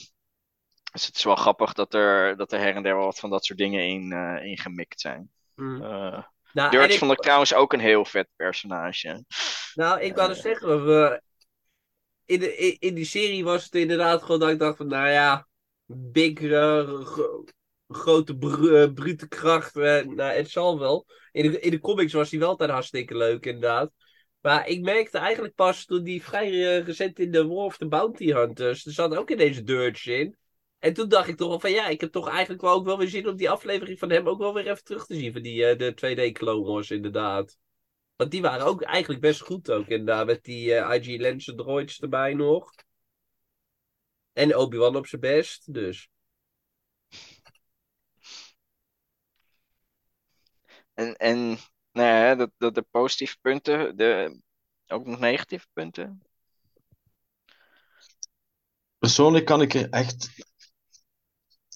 dus 0.92 1.06
het 1.06 1.16
is 1.16 1.24
wel 1.24 1.36
grappig 1.36 1.74
dat 1.74 1.94
er, 1.94 2.38
dat 2.38 2.52
er 2.52 2.60
her 2.60 2.76
en 2.76 2.84
der 2.84 2.96
wel 2.96 3.06
wat 3.06 3.20
van 3.20 3.30
dat 3.30 3.46
soort 3.46 3.60
dingen 3.60 3.88
in, 3.88 4.12
eh 4.12 4.46
in 4.46 4.58
gemikt 4.58 5.02
zijn. 5.02 5.32
Mm. 5.56 5.84
Eh 5.84 6.24
Nou, 6.54 6.78
ik- 6.84 6.98
vond 6.98 7.12
ik 7.12 7.20
trouwens 7.20 7.54
ook 7.54 7.74
een 7.74 7.80
heel 7.80 8.06
vet 8.06 8.28
personage. 8.36 9.24
Nou, 9.74 10.02
ik 10.02 10.16
wou 10.16 10.28
dus 10.28 10.42
zeggen, 10.42 10.86
we, 10.86 11.22
in, 12.26 12.40
de, 12.40 12.56
in, 12.56 12.76
in 12.80 12.94
die 12.94 13.06
serie 13.06 13.44
was 13.44 13.64
het 13.64 13.76
inderdaad 13.76 14.22
gewoon 14.24 14.40
dat 14.40 14.50
ik 14.50 14.60
dacht 14.60 14.78
van, 14.78 14.88
nou 14.88 15.10
ja, 15.10 15.48
big, 15.86 16.40
eh, 16.42 17.00
gro- 17.02 17.44
grote, 17.88 18.38
br- 18.38 18.76
eh, 18.76 18.94
brute 18.94 19.28
kracht, 19.28 19.76
eh, 19.76 20.06
nou, 20.06 20.22
het 20.22 20.50
zal 20.50 20.80
wel. 20.80 21.06
In 21.32 21.52
de, 21.52 21.60
in 21.60 21.72
de 21.72 21.80
comics 21.80 22.14
was 22.14 22.32
hij 22.32 22.40
wel 22.40 22.50
altijd 22.50 22.70
hartstikke 22.70 23.18
leuk, 23.18 23.46
inderdaad. 23.46 23.92
Maar 24.42 24.68
ik 24.68 24.82
merkte 24.82 25.18
eigenlijk 25.18 25.56
pas 25.56 25.86
toen 25.86 26.04
die 26.04 26.24
vrij 26.24 26.48
eh, 26.48 26.86
recent 26.86 27.20
in 27.20 27.32
de 27.32 27.48
War 27.48 27.66
of 27.66 27.78
the 27.78 27.88
Bounty 27.88 28.32
Hunters, 28.34 28.86
er 28.86 28.92
zat 28.92 29.16
ook 29.16 29.30
in 29.30 29.38
deze 29.38 29.64
Dirge 29.64 30.14
in. 30.20 30.38
En 30.80 30.94
toen 30.94 31.10
dacht 31.10 31.28
ik 31.28 31.38
toch 31.38 31.48
wel 31.50 31.60
van, 31.60 31.72
ja, 31.72 31.88
ik 31.88 32.02
heb 32.02 32.12
toch 32.12 32.28
eigenlijk 32.30 32.62
wel 32.62 32.74
ook 32.74 32.86
wel 32.86 32.98
weer 32.98 33.08
zin 33.10 33.28
om 33.28 33.36
die 33.36 33.50
aflevering 33.50 34.00
van 34.00 34.10
hem 34.10 34.28
ook 34.28 34.40
wel 34.40 34.54
weer 34.54 34.68
even 34.68 34.84
terug 34.84 35.06
te 35.06 35.16
zien, 35.16 35.32
van 35.34 35.42
die, 35.42 35.66
eh, 35.66 35.78
de 35.78 35.94
2D 35.94 36.32
Clone 36.34 36.66
Wars, 36.66 36.92
inderdaad. 36.92 37.58
Want 38.16 38.32
die 38.32 38.42
waren 38.42 38.66
ook 38.66 38.82
eigenlijk 38.82 39.22
best 39.22 39.42
goed 39.42 39.72
ook 39.72 39.88
inderdaad. 39.88 40.26
Met 40.26 40.44
die 40.44 40.74
eh, 40.74 40.96
IG 40.96 41.20
Lancer 41.22 41.56
droids 41.56 42.00
erbij 42.00 42.34
nog. 42.34 42.72
En 44.34 44.56
Obi-Wan 44.56 44.96
op 44.96 45.08
zijn 45.08 45.22
best. 45.22 45.74
Dus. 45.74 46.10
En, 50.94 51.16
en 51.16 51.38
nou 51.92 52.08
ja, 52.08 52.36
dat, 52.36 52.52
dat 52.58 52.76
de 52.76 52.82
positieve 52.92 53.38
punten, 53.42 53.98
de, 53.98 54.42
ook 54.88 55.06
nog 55.06 55.20
negatieve 55.20 55.68
punten. 55.74 56.22
Persoonlijk 58.98 59.46
kan 59.46 59.62
ik 59.62 59.74
er 59.74 59.90
echt 59.90 60.48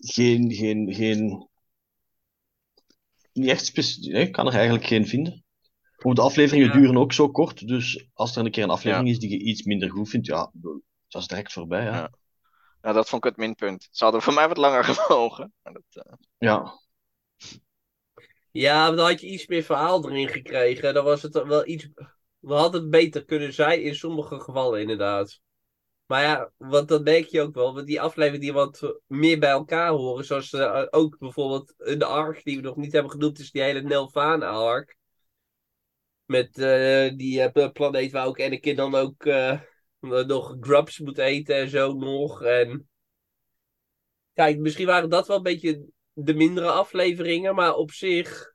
geen, 0.03 0.53
geen, 0.53 0.93
geen, 0.93 1.49
niet 3.33 3.49
echt 3.49 3.65
specifiek, 3.65 4.11
nee, 4.11 4.25
ik 4.25 4.31
kan 4.31 4.47
er 4.47 4.53
eigenlijk 4.53 4.85
geen 4.85 5.07
vinden. 5.07 5.43
De 5.97 6.21
afleveringen 6.21 6.67
Ja. 6.67 6.73
duren 6.73 6.97
ook 6.97 7.13
zo 7.13 7.29
kort, 7.31 7.67
dus 7.67 8.07
als 8.13 8.35
er 8.35 8.45
een 8.45 8.51
keer 8.51 8.63
een 8.63 8.69
aflevering 8.69 9.09
is 9.09 9.19
die 9.19 9.29
je 9.29 9.39
iets 9.39 9.63
minder 9.63 9.89
goed 9.89 10.09
vindt, 10.09 10.27
ja, 10.27 10.51
dat 11.07 11.21
is 11.21 11.27
direct 11.27 11.53
voorbij, 11.53 11.81
hè. 11.83 11.89
Ja. 11.89 12.11
Nou, 12.81 12.95
dat 12.95 13.09
vond 13.09 13.25
ik 13.25 13.29
het 13.29 13.39
minpunt. 13.39 13.87
Ze 13.91 14.03
hadden 14.03 14.21
voor 14.21 14.33
mij 14.33 14.47
wat 14.47 14.57
langer 14.57 14.83
gemogen. 14.93 15.53
Maar 15.61 15.73
dat, 15.73 16.05
eh, 16.05 16.13
Ja, 16.37 16.79
Ja, 18.51 18.87
maar 18.87 18.95
dan 18.95 19.05
had 19.09 19.21
je 19.21 19.27
iets 19.27 19.47
meer 19.47 19.63
verhaal 19.63 20.09
erin 20.09 20.27
gekregen. 20.29 20.93
Dan 20.93 21.03
was 21.03 21.21
het 21.21 21.43
wel 21.43 21.67
iets. 21.67 21.87
We 22.39 22.53
hadden 22.53 22.81
het 22.81 22.89
beter 22.89 23.25
kunnen 23.25 23.53
zijn 23.53 23.83
in 23.83 23.95
sommige 23.95 24.39
gevallen, 24.39 24.81
inderdaad. 24.81 25.39
Maar 26.05 26.21
ja, 26.23 26.51
want 26.57 26.87
dat 26.87 27.03
merk 27.03 27.25
je 27.25 27.41
ook 27.41 27.53
wel. 27.53 27.73
Want 27.73 27.87
die 27.87 28.01
afleveringen 28.01 28.41
die 28.41 28.53
wat 28.53 28.99
meer 29.07 29.39
bij 29.39 29.49
elkaar 29.49 29.89
horen. 29.89 30.25
Zoals 30.25 30.53
eh, 30.53 30.85
ook 30.89 31.17
bijvoorbeeld 31.17 31.73
de 31.77 32.05
arc 32.05 32.43
die 32.43 32.55
we 32.55 32.61
nog 32.61 32.75
niet 32.75 32.91
hebben 32.91 33.11
genoemd. 33.11 33.39
Is 33.39 33.51
die 33.51 33.61
hele 33.61 33.81
Nelvana 33.81 34.47
arc. 34.47 34.97
Met 36.25 36.57
eh, 36.57 37.17
die 37.17 37.41
eh, 37.41 37.71
planeet 37.71 38.11
waar 38.11 38.25
ook 38.25 38.41
Anakin 38.41 38.75
dan 38.75 38.95
ook 38.95 39.25
nog 39.99 40.57
grubs 40.59 40.99
moet 40.99 41.17
eten 41.17 41.55
en 41.55 41.69
zo 41.69 41.93
nog. 41.93 42.41
En 42.43 42.89
kijk, 44.33 44.59
misschien 44.59 44.85
waren 44.85 45.09
dat 45.09 45.27
wel 45.27 45.37
een 45.37 45.43
beetje 45.43 45.85
de 46.13 46.33
mindere 46.33 46.69
afleveringen, 46.69 47.55
maar 47.55 47.75
op 47.75 47.91
zich. 47.91 48.52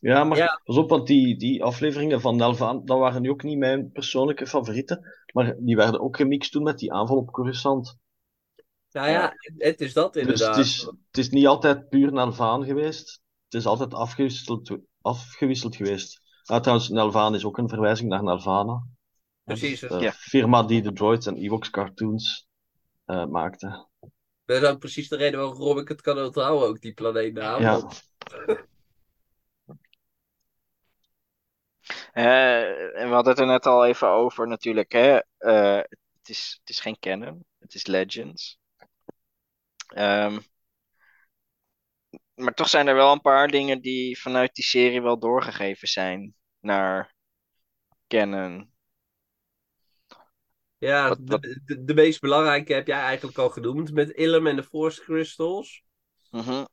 Ja, 0.00 0.24
maar 0.24 0.38
Ja. 0.38 0.60
pas 0.64 0.76
op, 0.76 0.88
want 0.90 1.06
die, 1.06 1.36
die 1.36 1.64
afleveringen 1.64 2.20
van 2.20 2.36
Nelvaan, 2.36 2.84
dat 2.84 2.98
waren 2.98 3.22
nu 3.22 3.30
ook 3.30 3.42
niet 3.42 3.58
mijn 3.58 3.92
persoonlijke 3.92 4.46
favorieten. 4.46 5.04
Maar 5.32 5.56
die 5.58 5.76
werden 5.76 6.00
ook 6.00 6.16
gemixt 6.16 6.52
toen 6.52 6.62
met 6.62 6.78
die 6.78 6.92
aanval 6.92 7.16
op 7.16 7.30
Coruscant. 7.30 7.98
Nou 8.90 9.08
ja, 9.08 9.32
het 9.56 9.80
is 9.80 9.92
dat 9.92 10.12
Dus 10.12 10.22
inderdaad. 10.22 10.56
het 10.56 10.64
is, 10.66 10.80
het 10.82 11.18
is 11.18 11.28
niet 11.30 11.46
altijd 11.46 11.88
puur 11.88 12.12
Nelvaan 12.12 12.64
geweest. 12.64 13.20
Het 13.44 13.54
is 13.60 13.66
altijd 13.66 13.94
afgewisseld, 13.94 14.76
afgewisseld 15.00 15.76
geweest. 15.76 16.20
Ah, 16.44 16.60
trouwens, 16.60 16.88
Nelvaan 16.88 17.34
is 17.34 17.44
ook 17.44 17.58
een 17.58 17.68
verwijzing 17.68 18.08
naar 18.08 18.22
Nelvana. 18.22 18.82
Precies. 19.44 19.80
De 19.80 19.98
Ja. 19.98 20.12
firma 20.12 20.62
die 20.62 20.82
de 20.82 20.92
droids 20.92 21.26
en 21.26 21.36
Ewoks 21.36 21.70
cartoons 21.70 22.46
eh, 23.04 23.26
maakte. 23.26 23.86
Dat 24.44 24.62
is 24.62 24.68
ook 24.68 24.78
precies 24.78 25.08
de 25.08 25.16
reden 25.16 25.40
waarom 25.40 25.78
ik 25.78 25.88
het 25.88 26.00
kan 26.00 26.18
onthouden, 26.18 26.68
ook 26.68 26.80
die 26.80 26.94
planeetnaam. 26.94 27.60
Ja. 27.60 27.72
Want- 27.80 28.02
Eh, 28.46 28.56
en 32.07 32.07
we 32.24 33.08
hadden 33.10 33.32
het 33.32 33.38
er 33.40 33.46
net 33.46 33.66
al 33.66 33.86
even 33.86 34.08
over 34.08 34.48
natuurlijk. 34.48 34.92
Hè? 34.92 35.18
Eh, 35.38 35.76
het, 36.18 36.28
is, 36.28 36.56
het 36.60 36.68
is 36.70 36.80
geen 36.80 36.98
canon, 36.98 37.44
het 37.58 37.74
is 37.74 37.86
Legends. 37.86 38.58
Ehm, 39.94 40.38
maar 42.34 42.54
toch 42.54 42.68
zijn 42.68 42.86
er 42.86 42.94
wel 42.94 43.12
een 43.12 43.20
paar 43.20 43.48
dingen 43.48 43.80
die 43.80 44.20
vanuit 44.20 44.54
die 44.54 44.64
serie 44.64 45.02
wel 45.02 45.18
doorgegeven 45.18 45.88
zijn 45.88 46.34
naar 46.60 47.14
canon. 48.08 48.72
Ja, 50.78 51.08
Wat- 51.08 51.18
de, 51.18 51.24
wat- 51.32 51.42
de, 51.64 51.84
de 51.84 51.94
meest 51.94 52.20
belangrijke 52.20 52.72
heb 52.72 52.86
jij 52.86 53.00
eigenlijk 53.00 53.38
al 53.38 53.50
genoemd 53.50 53.92
met 53.92 54.10
Ilum 54.10 54.46
en 54.46 54.56
de 54.56 54.62
Force 54.62 55.02
Crystals. 55.02 55.82
Mhm. 56.30 56.64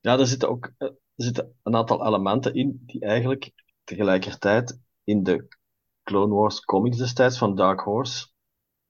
Ja, 0.00 0.18
er 0.18 0.26
zitten 0.26 0.48
ook 0.48 0.70
eh, 0.78 0.88
er 1.18 1.24
zitten 1.24 1.58
een 1.62 1.76
aantal 1.76 2.06
elementen 2.06 2.54
in 2.54 2.82
die 2.86 3.00
eigenlijk 3.00 3.50
tegelijkertijd 3.84 4.78
in 5.04 5.22
de 5.22 5.48
Clone 6.02 6.34
Wars 6.34 6.60
comics 6.60 6.96
destijds 6.96 7.38
van 7.38 7.54
Dark 7.54 7.80
Horse 7.80 8.28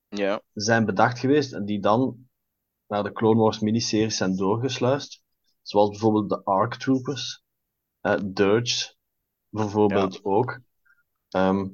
Ja, 0.09 0.43
zijn 0.53 0.85
bedacht 0.85 1.19
geweest 1.19 1.53
en 1.53 1.64
die 1.64 1.81
dan 1.81 2.29
naar 2.87 3.03
de 3.03 3.12
Clone 3.12 3.41
Wars 3.41 3.59
miniseries 3.59 4.17
zijn 4.17 4.37
doorgesluist. 4.37 5.23
Zoals 5.62 5.91
bijvoorbeeld 5.91 6.29
de 6.29 6.45
ARC 6.45 6.75
Troopers, 6.75 7.43
eh 8.01 8.19
Dirge 8.25 8.95
bijvoorbeeld 9.49 10.25
ook. 10.25 10.61
Ehm 11.29 11.67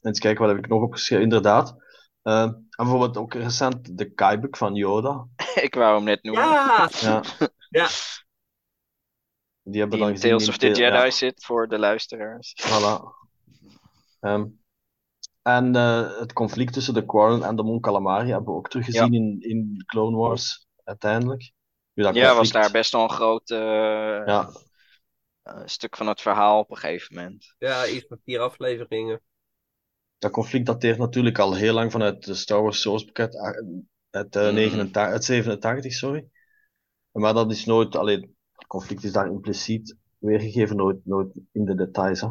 eens 0.00 0.18
kijken, 0.18 0.44
wat 0.44 0.54
heb 0.54 0.64
ik 0.64 0.70
nog 0.70 0.82
opgeschreven? 0.82 1.24
Inderdaad. 1.24 1.76
Eh, 2.22 2.42
en 2.42 2.68
bijvoorbeeld 2.76 3.16
ook 3.16 3.34
recent 3.34 3.98
de 3.98 4.12
Kaibuk 4.12 4.56
van 4.56 4.74
Yoda. 4.74 5.26
ik 5.66 5.74
wou 5.74 5.94
hem 5.94 6.04
net 6.04 6.22
noemen. 6.22 6.44
Ja! 6.44 6.90
Ja. 7.00 7.22
Ja. 7.68 7.88
Die 9.70 9.80
hebben 9.80 9.98
Die 9.98 10.06
dan 10.06 10.16
gezien 10.16 10.30
Tales 10.30 10.48
of 10.48 10.56
the 10.58 10.66
Jedi 10.66 10.82
ja. 10.96 11.10
zit 11.10 11.44
voor 11.44 11.68
de 11.68 11.78
luisteraars. 11.78 12.54
Voilà. 12.62 13.18
Ehm, 14.20 14.46
en 15.42 15.76
eh, 15.76 16.18
het 16.18 16.32
conflict 16.32 16.72
tussen 16.72 16.94
de 16.94 17.06
Quarren 17.06 17.42
en 17.42 17.56
de 17.56 17.62
Mon 17.62 17.80
Calamari 17.80 18.30
hebben 18.30 18.52
we 18.52 18.58
ook 18.58 18.68
teruggezien 18.68 19.14
in, 19.14 19.36
in 19.40 19.82
Clone 19.86 20.16
Wars, 20.16 20.66
uiteindelijk. 20.84 21.52
Nu, 21.94 22.02
dat 22.02 22.14
Ja, 22.14 22.34
was 22.34 22.50
daar 22.50 22.70
best 22.70 22.92
wel 22.92 23.02
een 23.02 23.10
groot 23.10 23.50
eh, 23.50 23.58
Ja, 24.26 24.50
eh, 25.42 25.62
stuk 25.64 25.96
van 25.96 26.06
het 26.08 26.20
verhaal 26.20 26.58
op 26.58 26.70
een 26.70 26.76
gegeven 26.76 27.14
moment. 27.14 27.54
Ja, 27.58 27.86
iets 27.86 28.08
met 28.08 28.20
vier 28.24 28.40
afleveringen. 28.40 29.20
dat 30.18 30.30
conflict 30.30 30.66
dateert 30.66 30.98
natuurlijk 30.98 31.38
al 31.38 31.54
heel 31.54 31.74
lang 31.74 31.90
vanuit 31.92 32.24
de 32.24 32.34
Star 32.34 32.62
Wars 32.62 32.80
Source 32.80 33.04
Book 33.04 33.18
uit, 33.18 34.34
Mhm. 34.34 34.54
89, 34.54 35.02
uit 35.12 35.24
87, 35.24 35.92
sorry. 35.92 36.28
Maar 37.12 37.34
dat 37.34 37.50
is 37.50 37.64
nooit, 37.64 37.96
alleen, 37.96 38.36
conflict 38.66 39.04
is 39.04 39.12
daar 39.12 39.26
impliciet 39.26 39.96
weergegeven, 40.18 40.76
nooit, 40.76 41.06
nooit 41.06 41.32
in 41.52 41.64
de 41.64 41.74
details. 41.74 42.20
Hè. 42.20 42.28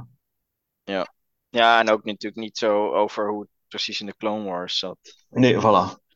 Ja, 1.49 1.79
en 1.79 1.89
ook 1.89 2.03
natuurlijk 2.03 2.41
niet 2.41 2.57
zo 2.57 2.93
over 2.93 3.29
hoe 3.29 3.41
het 3.41 3.49
precies 3.67 3.99
in 3.99 4.05
de 4.05 4.15
Clone 4.17 4.43
Wars 4.43 4.79
zat. 4.79 4.97
Nee, 5.29 5.55
voilà. 5.55 6.07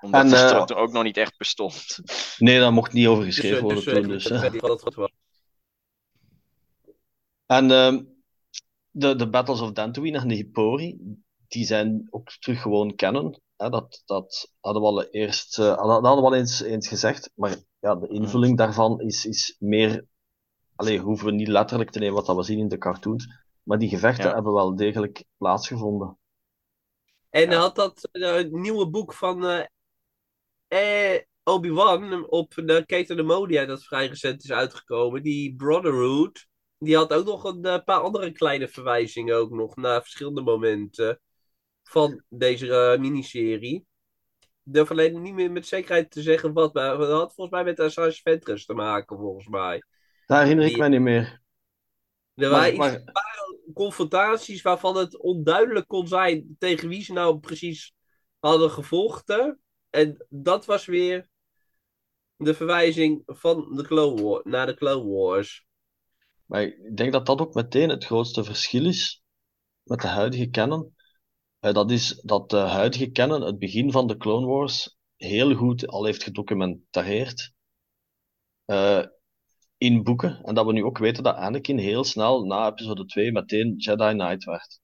Omdat 0.00 0.22
En, 0.24 0.28
de 0.28 0.36
eh, 0.36 0.62
er 0.66 0.76
ook 0.76 0.92
nog 0.92 1.02
niet 1.02 1.16
echt 1.16 1.38
bestond. 1.38 1.98
Nee, 2.38 2.58
daar 2.58 2.72
mocht 2.72 2.92
niet 2.92 3.06
over 3.06 3.24
Dus, 3.24 3.34
geschreven 3.34 3.58
eh, 3.58 3.62
worden 3.62 4.08
dus, 4.08 4.24
toen. 4.24 4.36
eh, 4.42 4.50
Dus, 4.50 4.80
goed 4.82 4.94
was. 4.94 5.12
En 7.46 7.70
ehm, 7.70 8.02
de, 8.90 9.16
de 9.16 9.28
Battles 9.28 9.60
of 9.60 9.72
Dantooine 9.72 10.18
en 10.18 10.28
de 10.28 10.34
Hippori, 10.34 10.98
die 11.48 11.64
zijn 11.64 12.06
ook 12.10 12.30
terug 12.30 12.62
gewoon 12.62 12.94
canon. 12.94 13.40
Hè, 13.62 13.70
dat, 13.70 14.02
dat 14.04 14.52
hadden 14.60 14.82
we 14.82 14.88
al 14.88 15.04
eerst, 15.04 15.58
eh, 15.58 15.64
dat 15.66 15.78
hadden 15.78 16.16
we 16.16 16.28
al 16.28 16.34
eens, 16.34 16.60
eens 16.60 16.88
gezegd. 16.88 17.30
Maar 17.34 17.56
ja, 17.80 17.94
de 17.94 18.08
invulling 18.08 18.56
daarvan 18.56 19.00
is, 19.00 19.26
is 19.26 19.56
meer. 19.58 20.04
Allee, 20.76 20.98
hoeven 20.98 21.26
we 21.26 21.32
niet 21.32 21.48
letterlijk 21.48 21.90
te 21.90 21.98
nemen 21.98 22.14
wat 22.14 22.26
dat 22.26 22.36
we 22.36 22.42
zien 22.42 22.58
in 22.58 22.68
de 22.68 22.78
cartoons. 22.78 23.28
Maar 23.62 23.78
die 23.78 23.88
gevechten 23.88 24.28
Ja. 24.28 24.34
hebben 24.34 24.52
wel 24.52 24.76
degelijk 24.76 25.24
plaatsgevonden. 25.36 26.18
En 27.30 27.50
Ja. 27.50 27.58
had 27.60 27.74
dat 27.74 28.08
eh, 28.12 28.44
nieuwe 28.50 28.88
boek 28.88 29.14
van 29.14 29.46
eh, 29.46 31.14
eh, 31.14 31.20
Obi-Wan 31.42 32.28
op 32.28 32.52
de 32.54 32.82
Keten 32.86 33.16
de 33.16 33.22
Modia, 33.22 33.64
dat 33.64 33.84
vrij 33.84 34.06
recent 34.06 34.44
is 34.44 34.52
uitgekomen, 34.52 35.22
die 35.22 35.54
Brotherhood, 35.54 36.46
die 36.78 36.96
had 36.96 37.12
ook 37.12 37.26
nog 37.26 37.44
een 37.44 37.82
paar 37.84 38.00
andere 38.00 38.32
kleine 38.32 38.68
verwijzingen 38.68 39.36
ook 39.36 39.50
nog 39.50 39.76
naar 39.76 40.02
verschillende 40.02 40.42
momenten 40.42 41.20
van 41.92 42.22
deze 42.28 42.74
eh, 42.74 43.00
miniserie. 43.00 43.86
Durf 44.62 44.90
alleen 44.90 45.22
niet 45.22 45.34
meer 45.34 45.50
met 45.52 45.66
zekerheid 45.66 46.10
te 46.10 46.22
zeggen 46.22 46.52
wat, 46.52 46.74
maar 46.74 46.96
dat 46.98 47.10
had 47.10 47.34
volgens 47.34 47.50
mij 47.50 47.64
met 47.64 47.80
Assange 47.80 48.12
Ventress 48.12 48.66
te 48.66 48.74
maken, 48.74 49.16
volgens 49.18 49.48
mij. 49.48 49.82
Daar 50.26 50.40
herinner 50.42 50.64
ik 50.64 50.70
Die- 50.70 50.78
mij 50.80 50.88
niet 50.88 51.00
meer. 51.00 51.40
Er 52.34 52.50
Maar, 52.50 52.76
waren 52.76 53.02
iets 53.04 53.12
confrontaties 53.74 54.62
waarvan 54.62 54.96
het 54.96 55.18
onduidelijk 55.18 55.88
kon 55.88 56.06
zijn 56.08 56.56
tegen 56.58 56.88
wie 56.88 57.02
ze 57.02 57.12
nou 57.12 57.38
precies 57.38 57.92
hadden 58.38 58.70
gevochten. 58.70 59.60
En 59.90 60.26
dat 60.28 60.64
was 60.64 60.84
weer 60.86 61.28
de 62.36 62.54
verwijzing 62.54 63.22
van 63.26 63.74
de 63.76 63.82
Clone 63.82 64.22
War, 64.22 64.40
naar 64.44 64.66
de 64.66 64.74
Clone 64.74 65.10
Wars. 65.10 65.66
maar 66.46 66.62
ik 66.62 66.96
denk 66.96 67.12
dat 67.12 67.26
dat 67.26 67.40
ook 67.40 67.54
meteen 67.54 67.88
het 67.88 68.04
grootste 68.04 68.44
verschil 68.44 68.86
is 68.86 69.22
met 69.82 70.00
de 70.00 70.06
huidige 70.08 70.50
canon. 70.50 70.94
Eh, 71.62 71.72
dat 71.72 71.90
is 71.90 72.20
dat 72.22 72.50
de 72.50 72.56
huidige 72.56 73.10
canon 73.10 73.42
het 73.42 73.58
begin 73.58 73.92
van 73.92 74.06
de 74.06 74.16
Clone 74.16 74.46
Wars 74.46 74.96
heel 75.16 75.54
goed 75.54 75.86
al 75.86 76.04
heeft 76.04 76.22
gedocumenteerd 76.22 77.52
eh, 78.64 79.04
in 79.76 80.02
boeken. 80.02 80.44
En 80.44 80.54
dat 80.54 80.66
we 80.66 80.72
nu 80.72 80.84
ook 80.84 80.98
weten 80.98 81.22
dat 81.22 81.36
Anakin 81.36 81.78
heel 81.78 82.04
snel 82.04 82.44
na 82.44 82.68
episode 82.68 83.04
2 83.04 83.32
meteen 83.32 83.74
Jedi 83.76 84.12
Knight 84.12 84.44
werd. 84.44 84.80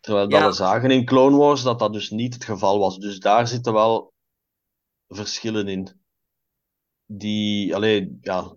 Terwijl 0.00 0.28
dat 0.28 0.44
we 0.44 0.52
zagen 0.52 0.90
in 0.90 1.04
Clone 1.04 1.36
Wars 1.36 1.62
dat 1.62 1.78
dat 1.78 1.92
dus 1.92 2.10
niet 2.10 2.34
het 2.34 2.44
geval 2.44 2.78
was. 2.78 2.98
Dus 2.98 3.18
daar 3.18 3.48
zitten 3.48 3.72
wel 3.72 4.12
verschillen 5.08 5.68
in. 5.68 6.00
Die, 7.06 7.74
alleen, 7.74 8.18
ja. 8.20 8.56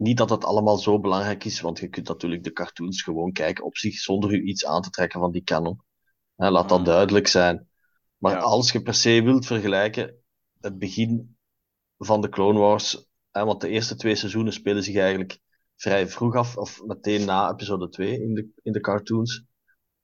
Niet 0.00 0.16
dat 0.16 0.30
het 0.30 0.44
allemaal 0.44 0.78
zo 0.78 1.00
belangrijk 1.00 1.44
is, 1.44 1.60
want 1.60 1.78
je 1.78 1.88
kunt 1.88 2.08
natuurlijk 2.08 2.44
de 2.44 2.52
cartoons 2.52 3.02
gewoon 3.02 3.32
kijken 3.32 3.64
op 3.64 3.76
zich 3.76 3.94
zonder 3.98 4.32
u 4.32 4.42
iets 4.42 4.66
aan 4.66 4.82
te 4.82 4.90
trekken 4.90 5.20
van 5.20 5.30
die 5.32 5.42
canon. 5.42 5.80
Hè, 6.36 6.50
laat 6.50 6.68
dat 6.68 6.78
Mm. 6.78 6.84
duidelijk 6.84 7.26
zijn. 7.26 7.68
Maar 8.16 8.32
Ja. 8.32 8.38
als 8.38 8.72
je 8.72 8.82
per 8.82 8.94
se 8.94 9.22
wilt 9.22 9.46
vergelijken 9.46 10.14
het 10.60 10.78
begin 10.78 11.36
van 11.98 12.20
de 12.20 12.28
Clone 12.28 12.58
Wars, 12.58 13.06
hè, 13.30 13.44
want 13.44 13.60
de 13.60 13.68
eerste 13.68 13.96
twee 13.96 14.14
seizoenen 14.14 14.52
spelen 14.52 14.82
zich 14.82 14.96
eigenlijk 14.96 15.38
vrij 15.76 16.08
vroeg 16.08 16.34
af, 16.36 16.56
of 16.56 16.82
meteen 16.86 17.24
na 17.24 17.50
episode 17.50 17.88
2 17.88 18.22
in 18.22 18.34
de, 18.34 18.48
in 18.62 18.72
de 18.72 18.80
cartoons. 18.80 19.44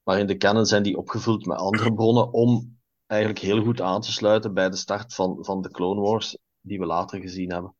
Maar 0.03 0.19
in 0.19 0.27
de 0.27 0.37
canon 0.37 0.65
zijn 0.65 0.83
die 0.83 0.97
opgevuld 0.97 1.45
met 1.45 1.57
andere 1.57 1.93
bronnen 1.93 2.33
om 2.33 2.79
eigenlijk 3.05 3.41
heel 3.41 3.63
goed 3.63 3.81
aan 3.81 4.01
te 4.01 4.11
sluiten 4.11 4.53
bij 4.53 4.69
de 4.69 4.75
start 4.75 5.13
van, 5.13 5.37
van 5.45 5.61
de 5.61 5.71
Clone 5.71 6.01
Wars 6.01 6.37
die 6.61 6.79
we 6.79 6.85
later 6.85 7.19
gezien 7.19 7.51
hebben. 7.51 7.75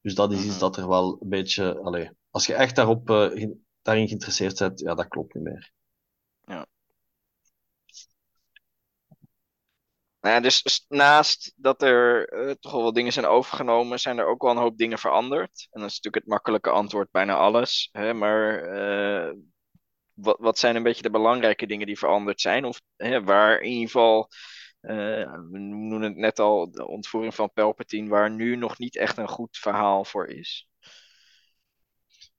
Dus 0.00 0.14
dat 0.14 0.32
is 0.32 0.44
iets 0.44 0.46
Mhm. 0.50 0.58
dat 0.58 0.76
er 0.76 0.88
wel 0.88 1.18
een 1.20 1.28
beetje, 1.28 1.78
allee, 1.78 2.10
als 2.30 2.46
je 2.46 2.54
echt 2.54 2.76
daarop, 2.76 3.10
eh, 3.10 3.48
daarin 3.82 4.06
geïnteresseerd 4.06 4.58
bent, 4.58 4.80
ja, 4.80 4.94
dat 4.94 5.08
klopt 5.08 5.34
niet 5.34 5.44
meer. 5.44 5.72
Nou 10.20 10.34
ja, 10.34 10.40
dus 10.40 10.84
naast 10.88 11.52
dat 11.56 11.82
er 11.82 12.28
eh, 12.28 12.50
toch 12.60 12.72
wel 12.72 12.82
wat 12.82 12.94
dingen 12.94 13.12
zijn 13.12 13.26
overgenomen, 13.26 14.00
zijn 14.00 14.18
er 14.18 14.26
ook 14.26 14.42
wel 14.42 14.50
een 14.50 14.56
hoop 14.56 14.76
dingen 14.78 14.98
veranderd. 14.98 15.66
En 15.70 15.80
dat 15.80 15.90
is 15.90 15.96
natuurlijk 15.96 16.14
het 16.24 16.26
makkelijke 16.32 16.70
antwoord, 16.70 17.10
bijna 17.10 17.34
alles. 17.36 17.88
Hè? 17.92 18.14
Maar 18.14 18.62
eh, 18.62 19.34
wat, 20.14 20.36
wat 20.40 20.58
zijn 20.58 20.76
een 20.76 20.82
beetje 20.82 21.02
de 21.02 21.10
belangrijke 21.10 21.66
dingen 21.66 21.86
die 21.86 21.98
veranderd 21.98 22.40
zijn? 22.40 22.64
Of 22.64 22.80
hè, 22.96 23.22
waar 23.24 23.60
in 23.60 23.70
ieder 23.70 23.86
geval, 23.86 24.28
we 24.80 25.58
noemen 25.58 26.02
het 26.02 26.16
net 26.16 26.38
al, 26.38 26.70
de 26.70 26.86
ontvoering 26.88 27.34
van 27.34 27.52
Palpatine, 27.52 28.08
waar 28.08 28.30
nu 28.30 28.56
nog 28.56 28.78
niet 28.78 28.96
echt 28.96 29.16
een 29.18 29.28
goed 29.28 29.56
verhaal 29.56 30.04
voor 30.04 30.26
is. 30.26 30.68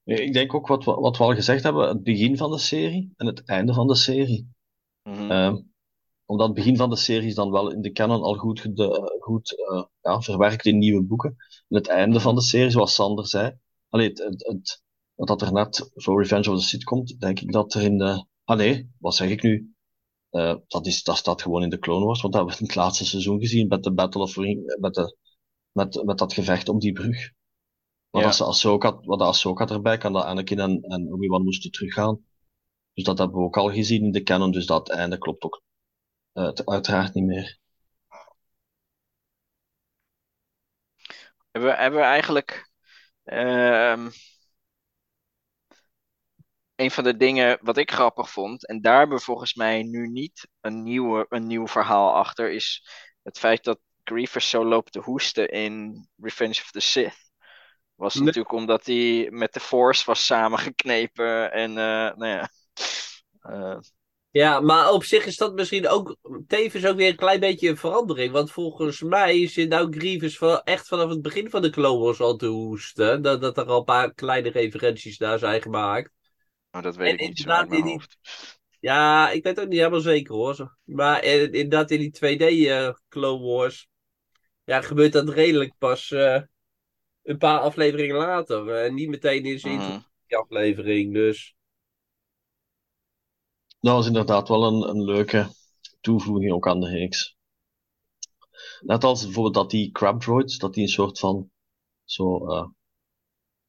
Ik 0.03 0.33
denk 0.33 0.53
ook 0.53 0.67
wat, 0.67 0.85
we- 0.85 0.93
wat 0.93 1.17
we 1.17 1.23
al 1.23 1.33
gezegd 1.35 1.63
hebben, 1.63 1.87
het 1.87 2.03
begin 2.03 2.37
van 2.37 2.51
de 2.51 2.57
serie 2.57 3.13
en 3.15 3.25
het 3.25 3.47
einde 3.47 3.73
van 3.73 3.87
de 3.87 3.95
serie. 3.95 4.47
Ehm, 5.29 5.57
omdat 6.25 6.47
het 6.47 6.55
begin 6.55 6.77
van 6.77 6.89
de 6.89 6.95
serie 6.95 7.27
is 7.27 7.35
dan 7.35 7.51
wel 7.51 7.71
in 7.71 7.81
de 7.81 7.91
canon 7.91 8.21
al 8.21 8.35
goed, 8.35 8.59
gede- 8.59 9.17
goed 9.19 9.55
eh, 9.69 9.83
ja, 10.01 10.21
verwerkt 10.21 10.65
in 10.65 10.77
nieuwe 10.77 11.03
boeken. 11.03 11.35
En 11.67 11.75
het 11.77 11.87
einde 11.87 12.19
van 12.19 12.35
de 12.35 12.41
serie, 12.41 12.69
zoals 12.69 12.93
Sander 12.93 13.27
zei, 13.27 13.57
allee, 13.89 14.07
het, 14.09 14.17
het, 14.17 14.45
het, 14.47 14.83
wat 15.15 15.27
dat 15.27 15.41
er 15.41 15.53
net 15.53 15.89
voor 15.93 16.21
Revenge 16.21 16.51
of 16.51 16.59
the 16.59 16.65
Sith 16.67 16.83
komt, 16.83 17.19
denk 17.19 17.39
ik 17.39 17.51
dat 17.51 17.73
er 17.73 17.81
in 17.81 17.97
de... 17.97 18.25
Ah 18.43 18.57
nee, 18.57 18.91
wat 18.99 19.15
zeg 19.15 19.29
ik 19.29 19.41
nu? 19.41 19.73
Eh, 20.31 20.55
dat, 20.67 20.85
is, 20.87 21.03
dat 21.03 21.17
staat 21.17 21.41
gewoon 21.41 21.63
in 21.63 21.69
de 21.69 21.79
Clone 21.79 22.05
Wars, 22.05 22.21
want 22.21 22.33
dat 22.33 22.41
hebben 22.41 22.59
we 22.59 22.65
in 22.65 22.73
het 22.73 22.83
laatste 22.83 23.05
seizoen 23.05 23.39
gezien 23.39 23.67
met 23.67 23.83
de 23.83 23.93
Battle 23.93 24.21
of 24.21 24.35
Ring, 24.35 24.75
met, 24.79 24.93
de, 24.93 25.17
met, 25.71 26.03
met 26.05 26.17
dat 26.17 26.33
gevecht 26.33 26.69
om 26.69 26.79
die 26.79 26.93
brug. 26.93 27.31
Wat 28.09 28.21
Ja. 28.21 28.27
als 28.27 28.41
Ahsoka, 28.41 28.99
wat 29.01 29.21
Ahsoka 29.21 29.67
erbij 29.67 29.97
kan, 29.97 30.13
dat 30.13 30.23
Anakin 30.23 30.59
en, 30.59 30.81
en 30.81 31.13
Obi-Wan 31.13 31.43
moesten 31.43 31.71
teruggaan. 31.71 32.25
Dus 32.93 33.03
dat 33.03 33.17
hebben 33.17 33.37
we 33.37 33.43
ook 33.43 33.57
al 33.57 33.71
gezien 33.71 34.03
in 34.03 34.11
de 34.11 34.23
canon, 34.23 34.51
dus 34.51 34.65
dat 34.65 34.89
einde 34.89 35.17
klopt 35.17 35.43
ook 35.43 35.61
eh, 36.33 36.49
te- 36.49 36.65
uiteraard 36.65 37.13
niet 37.13 37.25
meer. 37.25 37.59
Hebben 41.51 41.71
we, 41.71 41.77
hebben 41.77 41.99
we 41.99 42.05
eigenlijk 42.05 42.69
ehm, 43.23 44.09
een 46.81 46.91
van 46.91 47.03
de 47.03 47.17
dingen 47.17 47.57
wat 47.61 47.77
ik 47.77 47.91
grappig 47.91 48.29
vond, 48.29 48.67
en 48.67 48.81
daar 48.81 48.97
hebben 48.99 49.17
we 49.17 49.23
volgens 49.23 49.53
mij 49.53 49.83
nu 49.83 50.07
niet 50.07 50.47
een, 50.61 50.83
nieuwe, 50.83 51.25
een 51.29 51.47
nieuw 51.47 51.67
verhaal 51.67 52.13
achter, 52.13 52.51
is 52.51 52.87
het 53.23 53.39
feit 53.39 53.63
dat 53.63 53.79
Grievous 54.03 54.49
zo 54.49 54.65
loopt 54.65 54.91
te 54.91 54.99
hoesten 54.99 55.49
in 55.49 56.07
Revenge 56.21 56.59
of 56.61 56.71
the 56.71 56.79
Sith. 56.79 57.29
Was 57.95 58.15
Nee. 58.15 58.23
natuurlijk 58.23 58.53
omdat 58.53 58.85
hij 58.85 59.27
met 59.31 59.53
de 59.53 59.59
Force 59.59 60.05
was 60.05 60.25
samengeknepen 60.25 61.51
en 61.51 61.69
eh, 61.69 62.15
nou 62.15 62.27
ja. 62.27 62.49
eh, 63.41 63.77
Ja, 64.31 64.59
maar 64.59 64.91
op 64.91 65.03
zich 65.03 65.25
is 65.25 65.37
dat 65.37 65.53
misschien 65.53 65.87
ook 65.87 66.15
tevens 66.47 66.85
ook 66.85 66.95
weer 66.95 67.09
een 67.09 67.15
klein 67.15 67.39
beetje 67.39 67.69
een 67.69 67.77
verandering. 67.77 68.31
Want 68.31 68.51
volgens 68.51 69.01
mij 69.01 69.47
zit 69.47 69.69
nou 69.69 69.91
Grievous 69.97 70.37
van, 70.37 70.61
echt 70.63 70.87
vanaf 70.87 71.09
het 71.09 71.21
begin 71.21 71.49
van 71.49 71.61
de 71.61 71.69
Clone 71.69 71.99
Wars 72.03 72.19
al 72.19 72.35
te 72.35 72.45
hoesten. 72.45 73.21
Dat, 73.21 73.41
dat 73.41 73.57
er 73.57 73.65
al 73.65 73.77
een 73.77 73.83
paar 73.83 74.13
kleine 74.13 74.49
referenties 74.49 75.17
daar 75.17 75.39
zijn 75.39 75.61
gemaakt. 75.61 76.11
Maar 76.71 76.81
dat 76.81 76.95
weet 76.95 77.07
En 77.11 77.17
ik 77.17 77.27
niet 77.27 77.39
zo 77.39 77.47
mijn 77.47 77.69
die- 77.69 77.83
hoofd. 77.83 78.17
Ja, 78.79 79.29
ik 79.29 79.43
weet 79.43 79.55
het 79.55 79.65
ook 79.65 79.69
niet 79.71 79.79
helemaal 79.79 79.99
zeker 79.99 80.35
hoor. 80.35 80.77
Maar 80.83 81.19
eh, 81.19 81.41
inderdaad 81.43 81.91
in 81.91 81.99
die 81.99 82.11
2D 82.11 82.41
eh, 82.67 82.93
Clone 83.09 83.45
Wars 83.45 83.87
ja, 84.63 84.81
gebeurt 84.81 85.13
dat 85.13 85.29
redelijk 85.29 85.73
pas 85.77 86.11
eh, 86.11 86.41
een 87.23 87.37
paar 87.37 87.59
afleveringen 87.59 88.15
later. 88.15 88.69
En 88.75 88.93
niet 88.93 89.09
meteen 89.09 89.45
in 89.45 89.59
zijn 89.59 89.77
Mhm. 89.77 89.99
aflevering. 90.27 91.13
Dus 91.13 91.55
Dat 93.79 93.93
was 93.95 94.07
inderdaad 94.07 94.47
wel 94.47 94.63
een, 94.63 94.89
een 94.89 95.03
leuke 95.03 95.49
toevoeging 96.01 96.51
ook 96.51 96.67
aan 96.67 96.79
de 96.79 96.89
reeks. 96.89 97.35
Net 98.81 99.03
als 99.03 99.23
bijvoorbeeld 99.23 99.53
dat 99.55 99.69
die 99.69 99.91
crab 99.91 100.21
droids, 100.21 100.57
dat 100.57 100.73
die 100.73 100.83
een 100.83 100.89
soort 100.89 101.19
van 101.19 101.51
zo, 102.03 102.47
eh, 102.47 102.67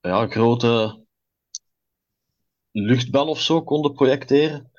ja, 0.01 0.27
grote 0.27 1.02
luchtbel 2.73 3.29
of 3.29 3.41
zo 3.41 3.63
konden 3.63 3.93
projecteren, 3.93 4.71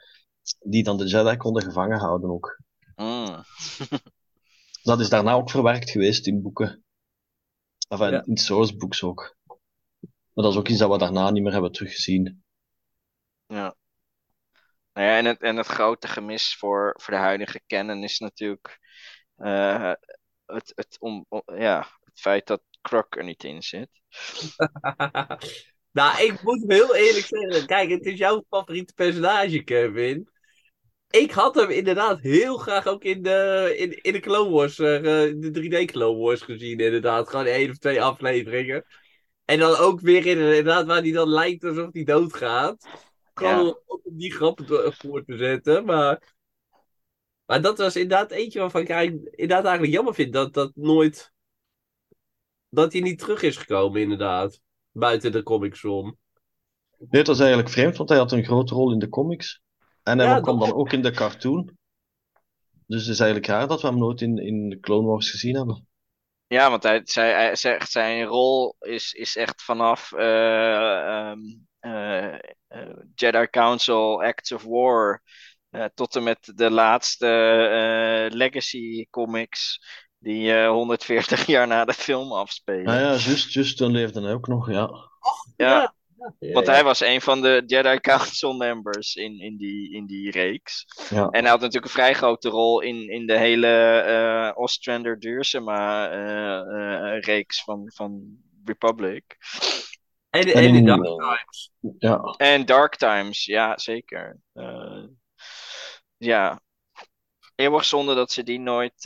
die 0.60 0.84
dan 0.84 0.98
de 0.98 1.06
Jedi 1.08 1.38
konden 1.38 1.64
gevangen 1.64 2.00
houden 2.00 2.30
ook. 2.30 2.60
Mm. 2.96 3.44
Dat 4.84 5.00
is 5.00 5.10
daarna 5.10 5.34
ook 5.34 5.50
verwerkt 5.50 5.90
geweest 5.90 6.28
in 6.28 6.42
boeken. 6.42 6.84
Enfin, 7.88 8.12
Ja. 8.12 8.24
in 8.26 8.38
source 8.38 8.76
books 8.78 9.04
ook. 9.04 9.36
Maar 10.34 10.44
dat 10.46 10.52
is 10.54 10.60
ook 10.60 10.68
iets 10.68 10.80
dat 10.80 10.92
we 10.92 10.98
daarna 10.98 11.30
niet 11.30 11.44
meer 11.44 11.52
hebben 11.52 11.72
teruggezien. 11.72 12.44
Ja. 13.48 13.76
Nou 14.94 15.08
ja, 15.08 15.18
en 15.18 15.26
het, 15.26 15.42
en 15.42 15.56
het 15.58 15.68
grote 15.68 16.08
gemis 16.08 16.56
voor, 16.56 17.00
voor 17.02 17.14
de 17.14 17.20
huidige 17.20 17.62
canon 17.68 18.04
is 18.04 18.20
natuurlijk 18.20 18.80
eh, 19.36 19.92
het, 20.46 20.72
het, 20.76 20.98
om, 21.00 21.26
om- 21.30 21.44
ja, 21.46 21.88
het 22.04 22.20
feit 22.20 22.48
dat 22.48 22.62
Kruk 22.82 23.16
er 23.16 23.24
niet 23.24 23.44
in 23.44 23.62
zit. 23.64 23.90
nou, 25.94 26.24
ik 26.24 26.42
moet 26.42 26.64
heel 26.68 26.96
eerlijk 26.96 27.26
zeggen. 27.26 27.66
Kijk, 27.68 27.90
het 27.90 28.06
is 28.06 28.18
jouw 28.18 28.44
favoriete 28.50 28.94
personage, 28.94 29.64
Kevin. 29.64 30.30
Ik 31.10 31.32
had 31.32 31.56
hem 31.56 31.70
inderdaad 31.70 32.20
heel 32.20 32.58
graag 32.58 32.88
ook 32.88 33.04
in 33.04 33.22
de, 33.24 33.74
in, 33.78 34.02
in 34.02 34.14
de 34.14 34.20
Clone 34.20 34.50
Wars, 34.50 34.80
eh, 34.80 35.02
de 35.36 35.52
3D 35.86 35.92
Clone 35.92 36.20
Wars 36.20 36.42
gezien, 36.42 36.80
inderdaad. 36.80 37.30
Gewoon 37.30 37.46
één 37.46 37.70
of 37.70 37.78
twee 37.78 38.02
afleveringen. 38.02 38.86
En 39.46 39.60
dan 39.60 39.76
ook 39.76 40.00
weer 40.00 40.26
in, 40.26 40.38
inderdaad, 40.38 40.86
waar 40.86 41.02
hij 41.02 41.12
dan 41.12 41.30
lijkt 41.30 41.64
alsof 41.64 41.90
hij 41.92 42.04
doodgaat. 42.04 42.88
Gewoon 43.34 43.66
Ja. 43.66 43.76
om 43.86 44.02
die 44.04 44.32
grappen 44.34 44.94
voor 44.94 45.24
te 45.26 45.38
zetten. 45.38 45.86
Maar, 45.86 46.34
maar 47.46 47.62
dat 47.62 47.78
was 47.78 47.96
inderdaad 47.96 48.32
eentje 48.32 48.60
waarvan 48.60 48.82
ik 48.82 48.90
eigenlijk, 48.90 49.36
inderdaad 49.36 49.64
eigenlijk 49.66 49.94
jammer 49.94 50.14
vind 50.14 50.34
dat 50.34 50.54
dat 50.54 50.72
nooit. 50.76 51.32
Dat 52.70 52.92
hij 52.94 53.02
niet 53.02 53.20
terug 53.20 53.42
is 53.42 53.58
gekomen, 53.58 54.02
inderdaad. 54.02 54.60
Buiten 54.94 55.32
de 55.32 55.44
comics 55.44 55.86
om. 55.86 56.18
Nee, 56.98 57.10
het 57.22 57.28
was 57.28 57.40
eigenlijk 57.40 57.70
vreemd, 57.70 57.98
want 57.98 58.10
hij 58.10 58.18
had 58.18 58.32
een 58.32 58.44
grote 58.44 58.74
rol 58.74 58.92
in 58.92 59.00
de 59.00 59.10
comics. 59.10 59.62
En 60.04 60.20
hij 60.20 60.28
Ja, 60.28 60.40
kwam 60.40 60.60
dat- 60.60 60.68
dan 60.70 60.78
ook 60.78 60.92
in 60.92 61.02
de 61.02 61.12
cartoon. 61.12 61.78
Dus 62.88 63.02
het 63.02 63.10
is 63.14 63.20
eigenlijk 63.20 63.50
raar 63.52 63.68
dat 63.68 63.82
we 63.82 63.88
hem 63.88 63.98
nooit 63.98 64.22
in, 64.22 64.38
in 64.38 64.70
de 64.70 64.80
Clone 64.80 65.08
Wars 65.08 65.32
gezien 65.32 65.56
hebben. 65.56 65.88
Ja, 66.48 66.70
want 66.70 66.84
hij, 66.84 67.02
zij, 67.04 67.34
hij 67.34 67.56
zegt 67.56 67.92
zijn 67.92 68.24
rol 68.26 68.76
is, 68.80 69.14
is 69.14 69.36
echt 69.36 69.62
vanaf 69.64 70.12
eh, 70.12 71.30
ehm, 71.30 71.40
eh, 71.80 72.34
eh, 72.68 72.98
Jedi 73.16 73.48
Council, 73.50 74.24
Acts 74.24 74.52
of 74.52 74.64
War, 74.64 75.22
eh, 75.70 75.86
tot 75.94 76.16
en 76.16 76.24
met 76.24 76.52
de 76.56 76.70
laatste 76.72 77.28
eh, 77.28 78.36
Legacy 78.38 79.08
comics, 79.10 79.80
die 80.24 80.54
eh, 80.54 80.70
140 80.70 81.46
jaar 81.56 81.68
na 81.68 81.86
de 81.86 81.94
film 81.94 82.32
afspelen. 82.32 82.88
Ah 82.88 83.00
ja, 83.00 83.10
juist, 83.16 83.54
juist, 83.54 83.78
toen 83.78 83.92
leefde 83.92 84.22
hij 84.22 84.34
ook 84.34 84.48
nog, 84.48 84.70
ja. 84.72 84.90
Ja, 85.56 85.94
Ja, 86.40 86.52
want 86.52 86.66
ja. 86.66 86.72
hij 86.74 86.84
was 86.84 87.00
een 87.02 87.22
van 87.22 87.42
de 87.42 87.64
Jedi 87.66 88.00
Council 88.00 88.54
members 88.54 89.16
in, 89.16 89.40
in, 89.40 89.58
die, 89.58 89.94
in 89.94 90.06
die 90.06 90.32
reeks. 90.32 90.86
ja. 91.10 91.28
En 91.30 91.42
hij 91.42 91.50
had 91.50 91.60
natuurlijk 91.60 91.86
een 91.86 92.00
vrij 92.00 92.14
grote 92.14 92.50
rol 92.50 92.82
in, 92.82 93.10
in 93.10 93.26
de 93.28 93.38
hele 93.38 93.68
eh 94.00 94.52
Ostrander 94.56 95.20
Duursema 95.20 96.10
eh, 96.10 96.60
eh, 97.16 97.22
reeks 97.22 97.64
van, 97.64 97.92
van 97.96 98.38
Republic. 98.66 99.38
En, 100.30 100.42
En 100.42 100.54
en 100.54 100.76
in 100.76 100.86
Dark 100.86 101.04
Times. 101.04 101.72
ja. 102.00 102.18
En 102.38 102.66
Dark 102.66 102.96
Times, 102.96 103.46
ja, 103.46 103.78
zeker. 103.78 104.40
Eh, 104.54 105.04
ja, 106.18 106.62
eeuwig 107.56 107.86
zonde 107.86 108.16
dat 108.16 108.32
ze 108.32 108.44
die 108.44 108.60
nooit. 108.60 109.06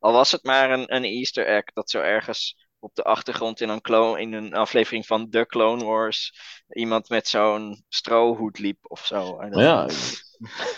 Al 0.00 0.12
was 0.12 0.32
het 0.32 0.44
maar 0.44 0.70
een, 0.70 0.94
een 0.94 1.04
Easter 1.04 1.46
egg 1.46 1.64
dat 1.64 1.90
zo 1.90 2.00
ergens 2.00 2.68
op 2.78 2.94
de 2.94 3.02
achtergrond 3.02 3.60
in 3.60 3.68
een, 3.68 3.80
clone, 3.80 4.20
in 4.20 4.32
een 4.32 4.54
aflevering 4.54 5.06
van 5.06 5.30
The 5.30 5.46
Clone 5.46 5.84
Wars 5.84 6.32
iemand 6.68 7.08
met 7.08 7.28
zo'n 7.28 7.84
strohoed 7.88 8.58
liep 8.58 8.78
of 8.82 9.06
zo. 9.06 9.36
Maar 9.36 9.62
ja, 9.62 9.88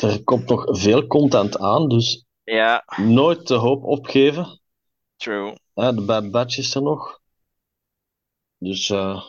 er 0.00 0.24
komt 0.24 0.48
nog 0.48 0.64
veel 0.78 1.06
content 1.06 1.58
aan, 1.58 1.88
dus 1.88 2.24
ja, 2.44 2.85
nooit 2.96 3.46
de 3.46 3.54
hoop 3.54 3.85
opgeven. 3.85 4.61
true. 5.16 5.56
Ja, 5.74 5.92
de 5.92 6.04
Bad 6.04 6.30
Batch 6.30 6.58
is 6.58 6.74
er 6.74 6.82
nog. 6.82 7.20
Dus 8.58 8.90
eh, 8.90 9.24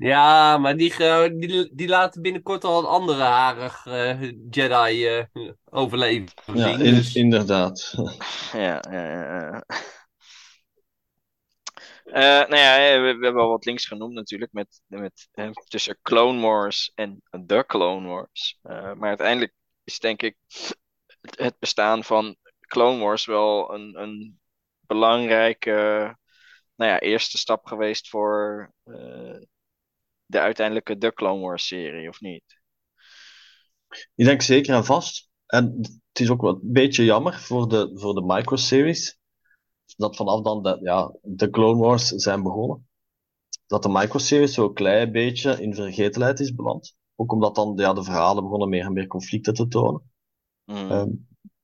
Ja, 0.00 0.58
maar 0.58 0.76
die, 0.76 0.90
ge- 0.90 1.34
die, 1.38 1.70
die 1.74 1.88
laten 1.88 2.22
binnenkort 2.22 2.64
al 2.64 2.78
een 2.78 2.86
andere 2.86 3.22
harig 3.22 3.86
eh, 3.86 4.22
Jedi 4.50 5.06
eh, 5.06 5.24
overleven. 5.70 6.28
ja, 6.54 6.68
in- 6.68 6.78
dus- 6.78 7.14
inderdaad. 7.14 7.94
Ja, 8.52 8.82
ja, 8.90 9.04
ja, 9.10 9.40
ja. 9.40 9.64
Eh, 12.04 12.48
nou 12.48 12.56
ja, 12.56 13.00
we, 13.00 13.16
we 13.16 13.24
hebben 13.24 13.42
al 13.42 13.48
wat 13.48 13.64
links 13.64 13.86
genoemd 13.86 14.14
natuurlijk 14.14 14.52
met, 14.52 14.80
met, 14.86 15.28
eh, 15.32 15.50
tussen 15.68 15.98
Clone 16.02 16.40
Wars 16.40 16.92
en 16.94 17.22
The 17.46 17.64
Clone 17.66 18.08
Wars. 18.08 18.58
Eh, 18.62 18.92
maar 18.94 19.08
uiteindelijk 19.08 19.54
is 19.84 19.98
denk 19.98 20.22
ik 20.22 20.36
het, 21.20 21.36
het 21.36 21.58
bestaan 21.58 22.04
van 22.04 22.36
Clone 22.60 22.98
Wars 23.04 23.24
wel 23.24 23.74
een, 23.74 24.00
een 24.02 24.40
belangrijke 24.80 25.70
nou 26.74 26.90
ja, 26.90 27.00
eerste 27.00 27.38
stap 27.38 27.66
geweest 27.66 28.08
voor 28.08 28.72
eh, 28.84 29.36
de 30.30 30.40
uiteindelijke 30.40 30.98
The 30.98 31.12
Clone 31.12 31.40
Wars 31.40 31.66
serie, 31.66 32.08
of 32.08 32.20
niet? 32.20 32.58
Ik 34.14 34.24
denk 34.24 34.42
zeker 34.42 34.74
en 34.74 34.84
vast. 34.84 35.28
En 35.46 35.76
het 35.80 36.20
is 36.20 36.30
ook 36.30 36.40
wel 36.40 36.52
een 36.52 36.72
beetje 36.72 37.04
jammer 37.04 37.40
voor 37.40 37.68
de, 37.68 37.90
voor 37.94 38.14
de 38.14 38.22
microseries. 38.22 39.18
Dat 39.96 40.16
vanaf 40.16 40.42
dan 40.42 40.62
de, 40.62 40.78
ja, 40.82 41.14
de 41.22 41.50
Clone 41.50 41.80
Wars 41.80 42.08
zijn 42.08 42.42
begonnen. 42.42 42.88
Dat 43.66 43.82
de 43.82 43.88
microseries 43.88 44.54
zo'n 44.54 44.74
klein 44.74 45.12
beetje 45.12 45.62
in 45.62 45.74
vergetelheid 45.74 46.40
is 46.40 46.54
beland. 46.54 46.96
Ook 47.16 47.32
omdat 47.32 47.54
dan 47.54 47.72
ja, 47.76 47.92
de 47.92 48.04
verhalen 48.04 48.42
begonnen 48.42 48.68
meer 48.68 48.84
en 48.84 48.92
meer 48.92 49.06
conflicten 49.06 49.54
te 49.54 49.68
tonen. 49.68 50.12
Mm. 50.64 50.90
Ehm, 50.90 51.08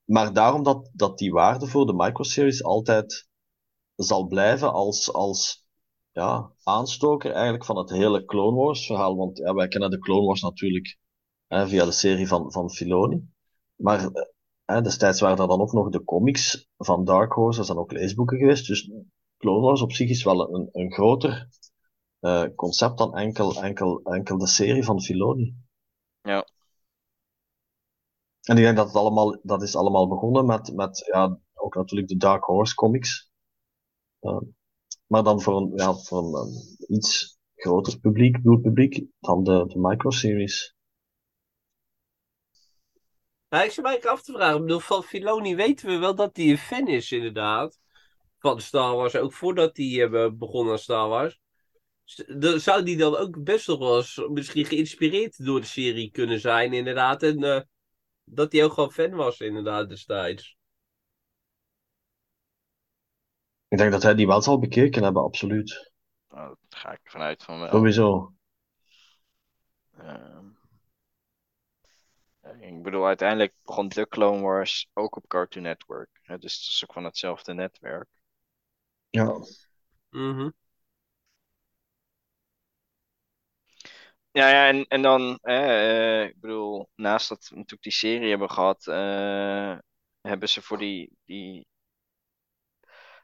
maar 0.04 0.32
daarom 0.32 0.62
dat, 0.62 0.90
dat 0.92 1.18
die 1.18 1.32
waarde 1.32 1.66
voor 1.66 1.86
de 1.86 1.94
microseries 1.94 2.62
altijd 2.62 3.28
zal 3.96 4.26
blijven 4.26 4.72
als, 4.72 5.12
als 5.12 5.65
ja, 6.16 6.52
aanstoker 6.62 7.30
eigenlijk 7.32 7.64
van 7.64 7.76
het 7.76 7.90
hele 7.90 8.24
Clone 8.24 8.56
Wars 8.56 8.86
verhaal. 8.86 9.16
Want 9.16 9.38
ja, 9.38 9.54
wij 9.54 9.68
kennen 9.68 9.90
de 9.90 9.98
Clone 9.98 10.26
Wars 10.26 10.42
natuurlijk 10.42 10.98
hè, 11.46 11.68
via 11.68 11.84
de 11.84 11.92
serie 11.92 12.28
van, 12.28 12.52
van 12.52 12.70
Filoni. 12.70 13.28
Maar 13.74 14.10
hè, 14.64 14.80
destijds 14.80 15.20
waren 15.20 15.38
er 15.38 15.48
dan 15.48 15.60
ook 15.60 15.72
nog 15.72 15.88
de 15.88 16.04
comics 16.04 16.68
van 16.76 17.04
Dark 17.04 17.32
Horse. 17.32 17.58
Er 17.58 17.64
zijn 17.64 17.78
ook 17.78 17.92
leesboeken 17.92 18.38
geweest. 18.38 18.66
Dus 18.66 18.90
Clone 19.36 19.60
Wars 19.60 19.82
op 19.82 19.92
zich 19.92 20.08
is 20.08 20.24
wel 20.24 20.54
een, 20.54 20.68
een 20.72 20.92
groter 20.92 21.48
uh, 22.20 22.44
concept 22.54 22.98
dan 22.98 23.14
enkel, 23.14 23.62
enkel, 23.62 24.02
enkel 24.02 24.38
de 24.38 24.46
serie 24.46 24.84
van 24.84 25.02
Filoni. 25.02 25.56
Ja. 26.22 26.46
En 28.42 28.56
ik 28.56 28.62
denk 28.62 28.76
dat 28.76 28.86
het 28.86 28.96
allemaal, 28.96 29.38
dat 29.42 29.62
is 29.62 29.76
allemaal 29.76 30.08
begonnen 30.08 30.46
met, 30.46 30.74
met 30.74 31.04
ja, 31.12 31.38
ook 31.54 31.74
natuurlijk 31.74 32.08
de 32.08 32.16
Dark 32.16 32.44
Horse 32.44 32.74
comics. 32.74 33.30
Uh, 34.20 34.38
maar 35.06 35.22
dan 35.22 35.40
voor 35.40 35.56
een, 35.56 35.72
ja, 35.74 35.94
voor 35.94 36.38
een, 36.38 36.76
iets 36.88 37.38
groter 37.54 38.00
publiek, 38.00 38.42
doelpubliek, 38.42 39.04
dan 39.20 39.44
de, 39.44 39.64
de 39.66 39.78
microseries. 39.78 40.74
Ja, 43.48 43.62
ik 43.62 43.70
zou 43.70 43.86
mij 43.86 44.02
af 44.02 44.22
te 44.22 44.32
vragen, 44.32 44.60
bedoel, 44.60 44.78
van 44.78 45.02
Filoni 45.02 45.54
weten 45.54 45.86
we 45.88 45.96
wel 45.96 46.14
dat 46.14 46.36
hij 46.36 46.50
een 46.50 46.58
fan 46.58 46.88
is, 46.88 47.12
inderdaad. 47.12 47.78
Van 48.38 48.60
Star 48.60 48.96
Wars, 48.96 49.16
ook 49.16 49.32
voordat 49.32 49.76
hij 49.76 49.86
uh, 49.86 50.30
begon 50.32 50.70
aan 50.70 50.78
Star 50.78 51.08
Wars. 51.08 51.40
Zou 52.56 52.82
die 52.82 52.96
dan 52.96 53.16
ook 53.16 53.44
best 53.44 53.68
nog 53.68 53.78
wel 53.78 53.96
eens 53.96 54.26
misschien 54.28 54.64
geïnspireerd 54.64 55.44
door 55.44 55.60
de 55.60 55.66
serie 55.66 56.10
kunnen 56.10 56.40
zijn, 56.40 56.72
inderdaad. 56.72 57.22
En 57.22 57.42
uh, 57.42 57.60
dat 58.24 58.52
hij 58.52 58.64
ook 58.64 58.72
gewoon 58.72 58.92
fan 58.92 59.10
was, 59.10 59.40
inderdaad, 59.40 59.88
destijds. 59.88 60.56
Ik 63.68 63.78
denk 63.78 63.92
dat 63.92 64.02
hij 64.02 64.14
die 64.14 64.26
wel 64.26 64.42
zal 64.42 64.58
bekeken 64.58 65.02
hebben, 65.02 65.22
absoluut. 65.22 65.92
Nou, 66.28 66.56
daar 66.68 66.80
ga 66.80 66.92
ik 66.92 67.00
vanuit 67.02 67.42
van 67.42 67.58
wel. 67.58 67.70
Sowieso. 67.70 68.34
Uh, 69.98 70.38
ik 72.60 72.82
bedoel, 72.82 73.06
uiteindelijk 73.06 73.54
begon 73.64 73.88
The 73.88 74.08
Clone 74.08 74.42
Wars 74.42 74.88
ook 74.92 75.16
op 75.16 75.26
Cartoon 75.26 75.62
Network. 75.62 76.20
Hè, 76.22 76.38
dus 76.38 76.54
het 76.54 76.62
is 76.62 76.84
ook 76.84 76.92
van 76.92 77.04
hetzelfde 77.04 77.54
netwerk. 77.54 78.08
Ja. 79.10 79.32
Mhm. 80.10 80.50
Ja, 84.30 84.48
ja 84.48 84.68
en, 84.68 84.86
en 84.86 85.02
dan, 85.02 85.38
eh, 85.42 86.24
ik 86.24 86.40
bedoel, 86.40 86.88
naast 86.94 87.28
dat 87.28 87.48
we 87.48 87.54
natuurlijk 87.54 87.82
die 87.82 87.92
serie 87.92 88.28
hebben 88.28 88.50
gehad, 88.50 88.86
eh, 88.86 89.78
hebben 90.20 90.48
ze 90.48 90.62
voor 90.62 90.78
die, 90.78 91.16
die 91.24 91.66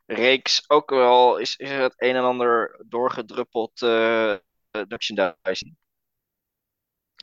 reeks 0.06 0.70
ook 0.70 0.90
wel, 0.90 1.36
is, 1.36 1.56
is 1.56 1.70
er 1.70 1.80
het 1.80 1.94
een 1.96 2.16
en 2.16 2.22
ander 2.22 2.84
doorgedruppeld 2.88 3.80
uh, 3.82 4.36
merchandising. 4.88 5.76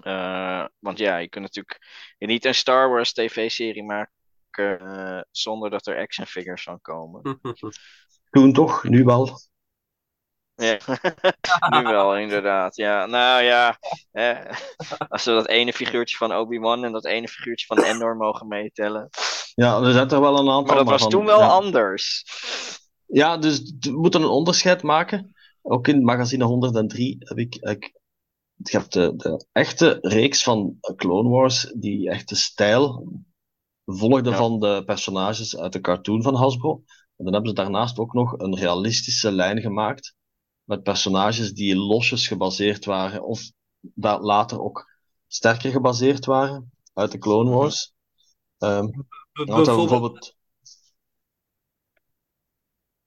Uh, 0.04 0.66
want 0.80 0.98
ja, 0.98 1.18
je 1.18 1.30
kunt 1.30 1.44
natuurlijk 1.44 1.80
niet 2.18 2.46
een 2.46 2.56
Star 2.56 2.90
Wars 2.90 3.14
tv-serie 3.14 3.84
maken 3.84 4.12
uh, 4.58 5.22
zonder 5.32 5.70
dat 5.70 5.88
er 5.88 5.98
action 5.98 6.26
figures 6.26 6.64
van 6.64 6.82
komen. 6.82 7.40
Toen 8.30 8.54
toch, 8.54 8.84
nu 8.84 9.04
wel. 9.04 9.40
Ja, 10.56 10.78
nu 11.80 11.84
wel, 11.84 12.18
inderdaad. 12.18 12.76
Ja, 12.76 13.06
nou 13.06 13.44
ja, 13.44 13.78
als 15.10 15.26
we 15.26 15.32
dat 15.32 15.48
ene 15.48 15.74
figuurtje 15.74 16.18
van 16.18 16.36
Obi-Wan 16.36 16.84
en 16.84 16.92
dat 16.92 17.06
ene 17.06 17.28
figuurtje 17.28 17.66
van 17.66 17.84
Endor 17.84 18.16
mogen 18.16 18.48
meetellen. 18.48 19.10
Ja, 19.60 19.82
er 19.82 19.92
zijn 19.92 20.10
er 20.10 20.22
wel 20.22 20.40
een 20.40 20.50
aantal. 20.50 20.64
Maar 20.64 20.76
dat 20.76 20.88
was 20.88 21.02
van, 21.02 21.10
toen 21.10 21.26
wel 21.26 21.40
ja. 21.40 21.48
anders. 21.48 22.26
Ja, 23.06 23.38
dus 23.38 23.74
we 23.80 23.92
moeten 23.92 24.22
een 24.22 24.28
onderscheid 24.28 24.84
maken. 24.84 25.34
Ook 25.62 25.88
in 25.88 26.04
magazine 26.04 26.44
103 26.44 27.16
heb 27.20 27.38
ik, 27.38 27.56
ik 27.56 27.94
je 28.56 28.78
hebt 28.78 28.94
de, 28.94 29.14
de 29.16 29.46
echte 29.52 29.98
reeks 30.02 30.44
van 30.44 30.78
Clone 30.96 31.30
Wars, 31.30 31.74
die 31.76 32.10
echte 32.10 32.36
stijl 32.36 33.12
volgde 33.86 34.30
Ja. 34.30 34.36
van 34.36 34.60
de 34.60 34.84
personages 34.86 35.58
uit 35.58 35.74
de 35.74 35.82
cartoon 35.82 36.22
van 36.22 36.36
Hasbro. 36.36 36.84
En 37.16 37.26
dan 37.26 37.34
hebben 37.34 37.50
ze 37.50 37.56
daarnaast 37.56 38.00
ook 38.00 38.14
nog 38.14 38.34
een 38.38 38.56
realistische 38.56 39.32
lijn 39.32 39.62
gemaakt 39.62 40.16
met 40.64 40.84
personages 40.84 41.54
die 41.54 41.76
losjes 41.76 42.28
gebaseerd 42.28 42.86
waren, 42.86 43.24
of 43.24 43.52
later 44.20 44.62
ook 44.62 44.92
sterker 45.28 45.72
gebaseerd 45.72 46.26
waren 46.26 46.72
uit 46.94 47.12
de 47.12 47.18
Clone 47.18 47.52
Wars. 47.52 47.94
Ehm, 48.58 48.88
Bijvoorbeeld, 49.46 49.78
bijvoorbeeld... 49.90 50.38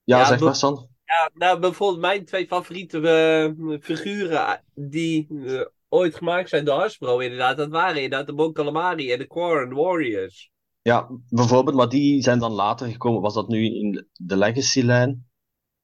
Ja, 0.05 0.19
Ja, 0.19 0.25
zeg 0.27 0.41
maar, 0.41 0.57
San. 0.57 0.89
ja, 1.05 1.31
nou, 1.35 1.59
bijvoorbeeld 1.61 2.01
mijn 2.01 2.25
twee 2.25 2.47
favoriete 2.47 3.09
eh, 3.09 3.79
figuren 3.81 4.65
die 4.75 5.27
eh, 5.47 5.67
ooit 5.89 6.15
gemaakt 6.15 6.49
zijn 6.49 6.65
door 6.65 6.79
Hasbro, 6.79 7.19
inderdaad, 7.19 7.57
dat 7.57 7.71
waren 7.71 8.03
inderdaad 8.03 8.27
de 8.27 8.33
Mon 8.33 8.53
Calamari 8.53 9.13
en 9.13 9.19
de 9.19 9.27
Quarren 9.27 9.75
Warriors. 9.75 10.51
Ja, 10.83 11.09
bijvoorbeeld, 11.29 11.77
maar 11.77 11.89
die 11.89 12.23
zijn 12.23 12.39
dan 12.39 12.53
later 12.53 12.89
gekomen. 12.91 13.21
Was 13.21 13.35
dat 13.35 13.49
nu 13.49 13.65
in 13.65 14.07
de 14.13 14.37
Legacy-lijn? 14.37 15.27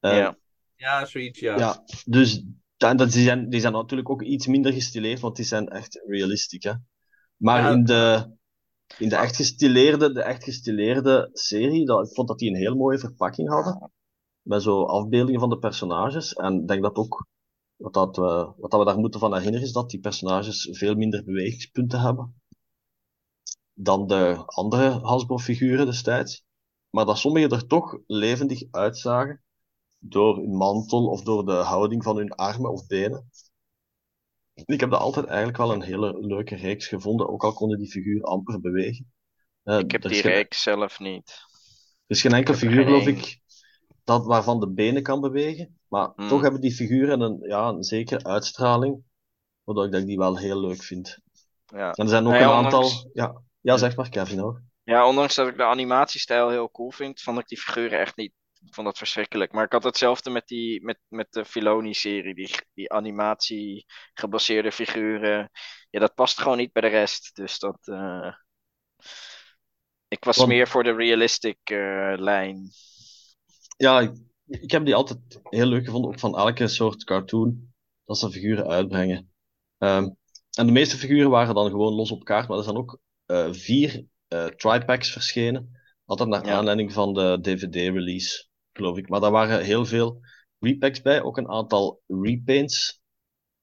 Eh, 0.00 0.16
Ja. 0.16 0.36
Ja, 0.76 1.04
zoiets, 1.06 1.40
ja. 1.40 1.58
Ja, 1.58 1.84
dus 2.04 2.44
dat, 2.76 2.98
die, 2.98 3.22
zijn, 3.22 3.48
die 3.48 3.60
zijn 3.60 3.72
natuurlijk 3.72 4.10
ook 4.10 4.22
iets 4.22 4.46
minder 4.46 4.72
gestileerd, 4.72 5.20
want 5.20 5.36
die 5.36 5.44
zijn 5.44 5.68
echt 5.68 6.02
realistisch, 6.06 6.64
hè. 6.64 6.72
Maar 7.36 7.62
Ja. 7.62 7.70
in 7.70 7.84
de, 7.84 8.36
in 8.98 9.08
de 9.08 9.16
echt 9.16 9.36
gestileerde, 9.36 10.12
de 10.12 10.22
echt 10.22 10.44
gestileerde 10.44 11.30
serie, 11.32 11.84
dat, 11.84 12.06
ik 12.06 12.14
vond 12.14 12.28
dat 12.28 12.38
die 12.38 12.50
een 12.50 12.56
heel 12.56 12.74
mooie 12.74 12.98
verpakking 12.98 13.48
hadden. 13.48 13.92
Met 14.42 14.62
zo 14.62 14.84
afbeeldingen 14.84 15.40
van 15.40 15.50
de 15.50 15.58
personages. 15.58 16.32
En 16.32 16.60
ik 16.60 16.68
denk 16.68 16.82
dat 16.82 16.96
ook, 16.96 17.26
wat, 17.76 17.94
dat 17.94 18.16
we, 18.16 18.52
wat 18.56 18.70
dat 18.70 18.80
we 18.80 18.86
daar 18.86 18.98
moeten 18.98 19.20
van 19.20 19.34
herinneren, 19.34 19.66
is 19.66 19.72
dat 19.72 19.90
die 19.90 20.00
personages 20.00 20.68
veel 20.72 20.94
minder 20.94 21.24
bewegingspunten 21.24 22.00
hebben 22.00 22.34
dan 23.80 24.06
de 24.06 24.42
andere 24.46 24.90
Hasbro-figuren 24.90 25.86
destijds. 25.86 26.44
Maar 26.90 27.04
dat 27.04 27.18
sommige 27.18 27.48
er 27.48 27.66
toch 27.66 27.98
levendig 28.06 28.62
uitzagen 28.70 29.42
door 29.98 30.36
hun 30.36 30.56
mantel 30.56 31.06
of 31.06 31.22
door 31.22 31.46
de 31.46 31.52
houding 31.52 32.02
van 32.02 32.16
hun 32.16 32.32
armen 32.32 32.70
of 32.70 32.86
benen. 32.86 33.30
Ik 34.64 34.80
heb 34.80 34.90
dat 34.90 35.00
altijd 35.00 35.26
eigenlijk 35.26 35.58
wel 35.58 35.72
een 35.72 35.82
hele 35.82 36.18
leuke 36.26 36.56
reeks 36.56 36.86
gevonden, 36.86 37.28
ook 37.28 37.44
al 37.44 37.52
konden 37.52 37.78
die 37.78 37.90
figuren 37.90 38.22
amper 38.22 38.60
bewegen. 38.60 39.12
Eh, 39.62 39.78
Ik 39.78 39.90
heb 39.92 40.02
die 40.02 40.10
geen- 40.20 40.30
reeks 40.32 40.62
zelf 40.62 40.98
niet. 40.98 41.28
Er 42.06 42.16
is 42.16 42.20
geen 42.20 42.32
enkel 42.32 42.54
heb 42.54 42.62
er 42.62 42.68
figuur, 42.68 42.84
geloof 42.84 43.06
ik, 43.06 43.40
dat, 44.04 44.26
waarvan 44.26 44.60
de 44.60 44.68
benen 44.72 45.02
kan 45.02 45.20
bewegen. 45.20 45.78
Maar 45.88 46.12
Hmm. 46.16 46.28
toch 46.28 46.40
hebben 46.42 46.60
die 46.60 46.72
figuren 46.74 47.20
een, 47.20 47.38
ja, 47.48 47.68
een 47.68 47.82
zekere 47.84 48.24
uitstraling, 48.24 49.02
waardoor 49.64 49.84
ik 49.84 49.92
dat 49.92 50.06
die 50.06 50.18
wel 50.18 50.38
heel 50.38 50.60
leuk 50.60 50.82
vind. 50.82 51.18
Ja. 51.66 51.92
En 51.92 52.04
er 52.04 52.08
zijn 52.10 52.26
ook 52.26 52.32
een 52.32 52.42
aantal... 52.42 52.82
ondanks- 52.82 53.06
Ja, 53.12 53.42
ja, 53.60 53.76
zeg 53.76 53.96
maar, 53.96 54.08
Kevin 54.08 54.42
ook. 54.42 54.60
ja, 54.82 55.06
ondanks 55.08 55.34
dat 55.34 55.48
ik 55.48 55.56
de 55.56 55.64
animatiestijl 55.64 56.48
heel 56.50 56.70
cool 56.70 56.90
vind, 56.90 57.20
vond 57.20 57.38
ik 57.38 57.48
die 57.48 57.58
figuren 57.58 57.98
echt 58.00 58.16
niet. 58.16 58.32
Ik 58.66 58.74
vond 58.74 58.86
dat 58.86 58.98
verschrikkelijk. 58.98 59.52
Maar 59.52 59.64
ik 59.64 59.72
had 59.72 59.84
hetzelfde 59.84 60.30
met, 60.30 60.46
die, 60.46 60.84
met, 60.84 60.98
met 61.08 61.32
de 61.32 61.44
Filoni-serie. 61.44 62.34
Die, 62.34 62.54
die 62.74 62.92
animatie-gebaseerde 62.92 64.72
figuren. 64.72 65.50
Ja, 65.90 66.00
dat 66.00 66.14
past 66.14 66.38
gewoon 66.40 66.56
niet 66.56 66.72
bij 66.72 66.82
de 66.82 66.88
rest. 66.88 67.36
Dus 67.36 67.58
dat. 67.58 67.78
eh, 67.88 68.32
Ik 70.08 70.24
was 70.24 70.36
Want- 70.36 70.48
meer 70.48 70.68
voor 70.68 70.82
de 70.84 70.92
realistic 70.94 71.58
eh, 71.64 72.12
lijn. 72.16 72.70
Ja, 73.76 74.00
ik, 74.00 74.10
ik 74.46 74.70
heb 74.70 74.84
die 74.84 74.94
altijd 74.94 75.18
heel 75.42 75.66
leuk 75.66 75.84
gevonden, 75.84 76.10
ook 76.10 76.18
van 76.18 76.38
elke 76.38 76.68
soort 76.68 77.04
cartoon, 77.04 77.72
dat 78.04 78.18
ze 78.18 78.30
figuren 78.30 78.66
uitbrengen. 78.68 79.32
Ehm, 79.78 80.08
en 80.58 80.66
de 80.66 80.72
meeste 80.72 80.96
figuren 80.96 81.30
waren 81.30 81.54
dan 81.54 81.70
gewoon 81.70 81.92
los 81.94 82.10
op 82.10 82.24
kaart, 82.24 82.48
maar 82.48 82.58
er 82.58 82.64
zijn 82.64 82.76
ook 82.76 82.98
eh, 83.26 83.52
vier 83.52 84.04
eh 84.28 84.46
tripacks 84.46 85.10
verschenen. 85.12 85.80
Altijd 86.04 86.28
naar 86.28 86.46
Ja. 86.46 86.52
aanleiding 86.56 86.92
van 86.92 87.12
de 87.14 87.38
DVD-release, 87.42 88.47
geloof 88.78 88.96
ik. 88.96 89.08
Maar 89.08 89.20
daar 89.20 89.30
waren 89.30 89.64
heel 89.64 89.86
veel 89.86 90.20
repacks 90.58 91.02
bij, 91.02 91.22
ook 91.22 91.36
een 91.36 91.48
aantal 91.48 92.00
repaints. 92.06 93.00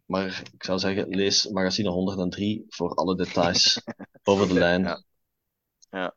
Maar 0.05 0.41
ik 0.53 0.63
zou 0.63 0.79
zeggen, 0.79 1.09
lees 1.09 1.47
magazine 1.47 1.89
103 1.89 2.65
voor 2.67 2.95
alle 2.95 3.15
details 3.15 3.81
over 4.23 4.47
de 4.47 4.53
lijn. 4.53 4.83
Ja. 5.89 6.15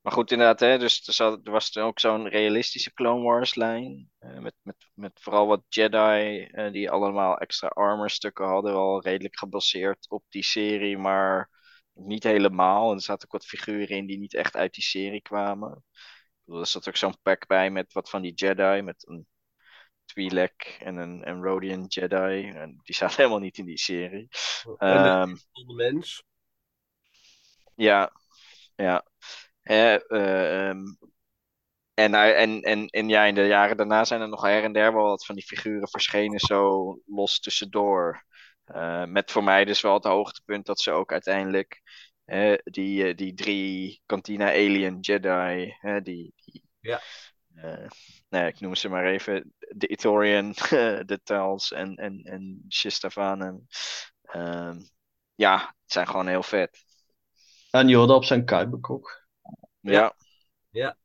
Maar 0.00 0.14
goed, 0.14 0.30
inderdaad, 0.30 0.60
hè, 0.60 0.78
dus 0.78 1.06
er, 1.06 1.12
zat, 1.12 1.40
er 1.44 1.52
was 1.52 1.76
ook 1.76 2.00
zo'n 2.00 2.28
realistische 2.28 2.92
Clone 2.92 3.22
Wars 3.22 3.54
lijn. 3.54 4.10
eh, 4.18 4.38
met, 4.38 4.54
met, 4.62 4.76
met 4.94 5.20
vooral 5.20 5.46
wat 5.46 5.62
Jedi, 5.68 6.42
eh, 6.44 6.72
die 6.72 6.90
allemaal 6.90 7.38
extra 7.38 7.68
armor 7.68 8.10
stukken 8.10 8.46
hadden. 8.46 8.72
Wel 8.72 9.02
redelijk 9.02 9.38
gebaseerd 9.38 10.06
op 10.10 10.24
die 10.28 10.42
serie, 10.44 10.98
maar 10.98 11.50
niet 11.92 12.22
helemaal. 12.22 12.90
En 12.90 12.96
er 12.96 13.02
zaten 13.02 13.24
ook 13.24 13.32
wat 13.32 13.46
figuren 13.46 13.96
in 13.96 14.06
die 14.06 14.18
niet 14.18 14.34
echt 14.34 14.56
uit 14.56 14.74
die 14.74 14.84
serie 14.84 15.22
kwamen. 15.22 15.84
Er 16.46 16.66
zat 16.66 16.88
ook 16.88 16.96
zo'n 16.96 17.20
pack 17.22 17.46
bij 17.46 17.70
met 17.70 17.92
wat 17.92 18.10
van 18.10 18.22
die 18.22 18.34
Jedi. 18.34 18.82
Met 18.82 19.08
een 19.08 19.26
Twi'lek 20.04 20.76
en 20.80 20.96
een, 20.96 21.28
een 21.28 21.42
Rodian 21.42 21.84
Jedi. 21.86 22.48
En 22.50 22.80
die 22.82 22.94
zaten 23.00 23.16
helemaal 23.16 23.38
niet 23.38 23.58
in 23.58 23.64
die 23.64 23.78
serie. 23.78 24.28
En 24.84 25.02
de 25.02 25.16
Ehm, 25.20 25.34
mens. 25.76 26.22
ja, 27.74 28.10
ja. 28.76 29.04
Eh, 29.62 29.94
eh, 29.94 30.68
ehm, 30.70 30.84
en, 31.94 32.14
eh, 32.14 32.40
en, 32.42 32.60
en, 32.62 32.86
en 32.88 33.08
ja, 33.08 33.24
in 33.24 33.34
de 33.34 33.46
jaren 33.46 33.76
daarna 33.76 34.04
zijn 34.04 34.20
er 34.20 34.28
nog 34.28 34.42
her 34.42 34.62
en 34.64 34.72
der 34.72 34.92
wel 34.94 35.02
wat 35.04 35.24
van 35.26 35.34
die 35.34 35.44
figuren 35.44 35.88
verschenen, 35.88 36.40
zo 36.40 37.00
los 37.06 37.40
tussendoor. 37.40 38.24
Uh, 38.74 39.04
met 39.04 39.30
voor 39.32 39.44
mij 39.44 39.64
dus 39.64 39.80
wel 39.80 39.94
het 39.94 40.04
hoogtepunt 40.04 40.66
dat 40.66 40.80
ze 40.80 40.90
ook 40.90 41.12
uiteindelijk 41.12 41.82
uh, 42.26 42.58
die, 42.64 43.14
die 43.14 43.34
drie 43.34 44.02
Cantina 44.06 44.48
Alien 44.48 45.00
Jedi, 45.00 45.76
die, 46.02 46.32
die 46.34 46.64
ja. 46.80 47.00
nee, 48.28 48.46
ik 48.46 48.60
noem 48.60 48.74
ze 48.74 48.88
maar 48.88 49.06
even, 49.06 49.54
de 49.58 49.86
Ithorian, 49.86 50.52
de 51.10 51.20
Tals 51.24 51.72
en, 51.72 51.94
en, 51.94 52.22
en 52.22 52.64
Shistavan. 52.68 53.66
Ehm, 54.22 54.80
ja, 55.34 55.58
het 55.58 55.92
zijn 55.92 56.06
gewoon 56.06 56.26
heel 56.26 56.42
vet. 56.42 56.84
En 57.70 57.88
Yoda 57.88 58.14
op 58.14 58.24
zijn 58.24 58.44
kuipen 58.44 58.78
ook. 58.82 59.26
Ja. 59.80 60.14
Ja. 60.70 60.96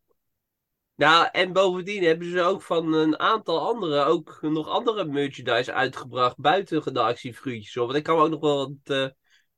Nou, 0.96 1.28
en 1.32 1.54
bovendien 1.54 2.04
hebben 2.04 2.32
ze 2.32 2.42
ook 2.42 2.62
van 2.62 2.94
een 2.94 3.20
aantal 3.20 3.68
andere, 3.68 4.04
ook 4.04 4.42
nog 4.42 4.68
andere 4.68 5.06
merchandise 5.06 5.74
uitgebracht 5.74 6.38
buiten 6.38 6.94
de 6.94 7.02
actiefruitjes. 7.02 7.74
Want 7.74 7.96
ik 7.96 8.04
kan 8.04 8.18
me 8.18 8.24
ook 8.24 8.30
nog 8.30 8.40
wel 8.40 8.58
wat, 8.58 8.98
uh, 8.98 9.10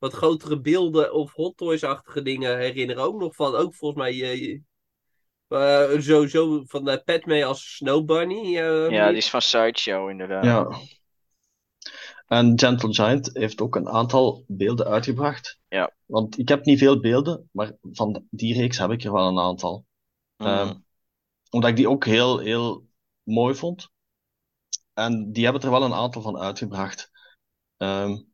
wat 0.04 0.12
grotere 0.12 0.60
beelden 0.60 1.12
of 1.12 1.32
Hot 1.32 1.56
Toys-achtige 1.56 2.22
dingen 2.22 2.58
herinneren. 2.58 3.02
Ook 3.02 3.20
nog 3.20 3.34
van, 3.34 3.54
ook 3.54 3.74
volgens 3.74 4.02
mij, 4.02 4.14
uh, 4.14 4.60
uh, 5.48 6.00
sowieso 6.00 6.62
van 6.66 6.88
uh, 6.88 6.96
Padme 7.04 7.44
als 7.44 7.76
Snow 7.76 8.04
Bunny. 8.04 8.48
ja, 8.92 9.08
die 9.08 9.16
is 9.16 9.30
van 9.30 9.42
Sideshow 9.42 10.10
inderdaad. 10.10 10.44
Ja. 10.44 10.78
En 12.26 12.58
Gentle 12.58 12.94
Giant 12.94 13.30
heeft 13.32 13.60
ook 13.60 13.76
een 13.76 13.88
aantal 13.88 14.44
beelden 14.46 14.86
uitgebracht. 14.86 15.58
Ja. 15.68 15.94
Want 16.06 16.38
ik 16.38 16.48
heb 16.48 16.64
niet 16.64 16.78
veel 16.78 17.00
beelden, 17.00 17.48
maar 17.52 17.76
van 17.82 18.26
die 18.30 18.54
reeks 18.54 18.78
heb 18.78 18.90
ik 18.90 19.04
er 19.04 19.12
wel 19.12 19.28
een 19.28 19.38
aantal. 19.38 19.84
Mm. 20.36 20.46
Um, 20.46 20.84
omdat 21.50 21.70
ik 21.70 21.76
die 21.76 21.88
ook 21.88 22.04
heel, 22.04 22.38
heel 22.38 22.86
mooi 23.22 23.54
vond. 23.54 23.88
En 24.92 25.32
die 25.32 25.44
hebben 25.44 25.62
er 25.62 25.70
wel 25.70 25.82
een 25.82 25.94
aantal 25.94 26.22
van 26.22 26.38
uitgebracht. 26.38 27.10
Um, 27.76 28.33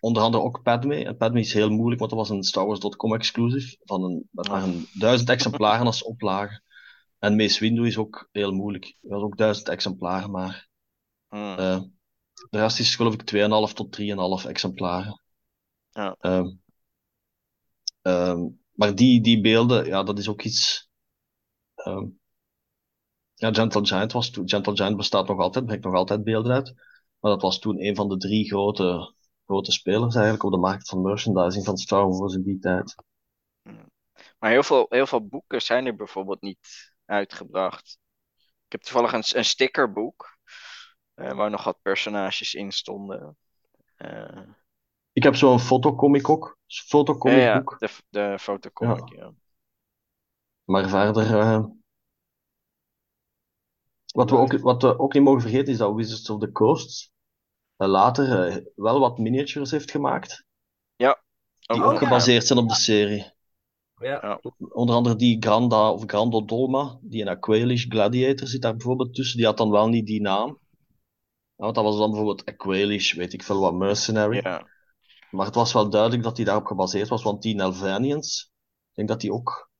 onder 0.00 0.22
andere 0.22 0.42
ook 0.42 0.62
Padme. 0.62 1.04
En 1.04 1.16
Padme 1.16 1.40
is 1.40 1.52
heel 1.52 1.70
moeilijk, 1.70 1.98
want 1.98 2.10
dat 2.10 2.20
was 2.20 2.30
een 2.30 2.42
Star 2.42 2.66
Wars.com 2.66 3.14
exclusive. 3.14 3.76
Van 3.84 4.04
een, 4.04 4.28
met 4.30 4.48
maar 4.48 4.62
een 4.62 4.88
duizend 4.92 5.28
exemplaren 5.28 5.86
als 5.86 6.02
oplage. 6.02 6.62
En 7.18 7.36
Mace 7.36 7.60
Windu 7.60 7.86
is 7.86 7.98
ook 7.98 8.28
heel 8.32 8.52
moeilijk. 8.52 8.96
Dat 9.00 9.10
was 9.10 9.22
ook 9.22 9.36
duizend 9.36 9.68
exemplaren, 9.68 10.30
maar... 10.30 10.68
Mm. 11.28 11.58
Uh, 11.58 11.80
de 12.50 12.58
rest 12.58 12.78
is 12.78 12.96
geloof 12.96 13.14
ik 13.14 13.34
2,5 13.70 13.74
tot 13.74 14.00
3,5 14.44 14.48
exemplaren. 14.48 15.22
Ja. 15.90 16.16
Um, 16.20 16.60
um, 18.02 18.60
maar 18.72 18.94
die, 18.94 19.20
die 19.20 19.40
beelden, 19.40 19.86
ja, 19.86 20.02
dat 20.02 20.18
is 20.18 20.28
ook 20.28 20.42
iets. 20.42 20.88
Um, 21.74 22.18
ja, 23.34 23.52
Gentle 23.52 23.86
Giant 23.86 24.12
was 24.12 24.30
toen. 24.30 24.48
Gentle 24.48 24.76
Giant 24.76 24.96
bestaat 24.96 25.28
nog 25.28 25.38
altijd, 25.38 25.64
brengt 25.64 25.84
nog 25.84 25.94
altijd 25.94 26.24
beelden 26.24 26.52
uit. 26.52 26.74
Maar 27.20 27.30
dat 27.30 27.42
was 27.42 27.58
toen 27.58 27.84
een 27.84 27.96
van 27.96 28.08
de 28.08 28.16
drie 28.16 28.48
grote, 28.48 29.14
grote 29.48 29.72
spelers 29.72 30.14
eigenlijk 30.14 30.44
op 30.44 30.50
de 30.50 30.58
markt 30.58 30.88
van 30.88 31.02
merchandising 31.02 31.64
van 31.64 31.76
Star 31.76 32.08
Wars 32.08 32.34
in 32.34 32.42
die 32.42 32.58
tijd. 32.58 32.94
Maar 34.38 34.50
heel 34.50 34.62
veel, 34.62 34.86
heel 34.88 35.06
veel 35.06 35.26
boeken 35.26 35.62
zijn 35.62 35.86
er 35.86 35.96
bijvoorbeeld 35.96 36.40
niet 36.40 36.92
uitgebracht. 37.04 37.98
Ik 38.36 38.72
heb 38.72 38.82
toevallig 38.82 39.12
een, 39.12 39.38
een 39.38 39.44
stickerboek. 39.44 40.36
Uh, 41.14 41.32
waar 41.32 41.50
nog 41.50 41.64
wat 41.64 41.82
personages 41.82 42.54
in 42.54 42.72
stonden. 42.72 43.36
Uh, 43.98 44.42
ik 45.12 45.22
heb 45.22 45.34
zo'n 45.34 45.60
fotocomic 45.60 46.28
ook. 46.28 46.58
Fotocomic 46.66 47.38
ja, 47.38 47.58
boek. 47.58 47.78
De, 47.78 47.90
de 48.08 48.38
fotocomic, 48.38 49.08
ja. 49.14 49.22
ja. 49.22 49.32
Maar 50.64 50.88
verder... 50.88 51.30
Uh, 51.30 51.64
wat, 54.14 54.30
we 54.30 54.36
ook, 54.36 54.58
wat 54.58 54.82
we 54.82 54.98
ook 54.98 55.12
niet 55.12 55.22
mogen 55.22 55.40
vergeten 55.40 55.72
is 55.72 55.78
dat 55.78 55.94
Wizards 55.94 56.30
of 56.30 56.40
the 56.40 56.52
Coast 56.52 57.12
later 57.86 58.62
wel 58.74 59.00
wat 59.00 59.18
miniatures 59.18 59.70
heeft 59.70 59.90
gemaakt. 59.90 60.44
Ja. 60.96 61.22
Die 61.58 61.82
ook 61.82 61.98
gebaseerd 61.98 62.46
zijn 62.46 62.58
op 62.58 62.68
de 62.68 62.74
serie. 62.74 63.32
Ja. 63.94 64.40
Onder 64.68 64.94
andere 64.94 65.16
die 65.16 65.36
Granda 65.40 65.92
of 65.92 66.02
Grando 66.06 66.44
Dolma, 66.44 66.98
die 67.02 67.20
in 67.20 67.28
Aqualish 67.28 67.86
Gladiator 67.88 68.46
zit 68.46 68.62
daar 68.62 68.76
bijvoorbeeld 68.76 69.14
tussen. 69.14 69.36
Die 69.36 69.46
had 69.46 69.56
dan 69.56 69.70
wel 69.70 69.88
niet 69.88 70.06
die 70.06 70.20
naam. 70.20 70.58
Want 71.56 71.74
dat 71.74 71.84
was 71.84 71.96
dan 71.96 72.10
bijvoorbeeld 72.10 72.44
Aqualish, 72.44 73.12
weet 73.12 73.32
ik 73.32 73.42
veel 73.42 73.60
wat, 73.60 73.74
Mercenary. 73.74 74.40
Ja. 74.42 74.66
Maar 75.30 75.46
het 75.46 75.54
was 75.54 75.72
wel 75.72 75.90
duidelijk 75.90 76.22
dat 76.22 76.36
die 76.36 76.44
daarop 76.44 76.66
gebaseerd 76.66 77.08
was, 77.08 77.22
want 77.22 77.42
die 77.42 77.54
Nelvanians, 77.54 78.52
ik 78.88 78.94
denk 78.94 79.08
dat 79.08 79.20
die 79.20 79.32
ook 79.32 79.70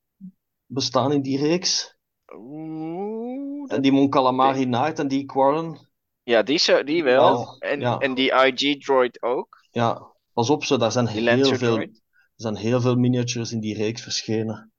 bestaan 0.66 1.12
in 1.12 1.22
die 1.22 1.38
reeks. 1.38 1.96
Oeh, 2.34 3.72
En 3.72 3.82
die 3.82 3.92
Mon 3.92 4.10
Calamari 4.10 4.64
Knight 4.64 4.98
en 4.98 5.08
die 5.08 5.24
Quarren. 5.24 5.87
Ja, 6.28 6.42
die, 6.42 6.58
zo, 6.58 6.84
die 6.84 7.04
wel. 7.04 7.32
Wel, 7.32 7.58
en, 7.58 7.80
ja. 7.80 7.98
en 7.98 8.14
die 8.14 8.32
IG-droid 8.32 9.22
ook. 9.22 9.64
Ja, 9.70 10.12
pas 10.32 10.50
op, 10.50 10.64
zo, 10.64 10.76
daar 10.76 10.92
zijn 10.92 11.06
Die 11.06 11.30
heel 11.30 11.54
veel, 11.54 11.78
er 11.78 11.90
zijn 12.36 12.56
heel 12.56 12.80
veel 12.80 12.96
miniatures 12.96 13.52
in 13.52 13.60
die 13.60 13.76
reeks 13.76 14.02
verschenen. 14.02 14.72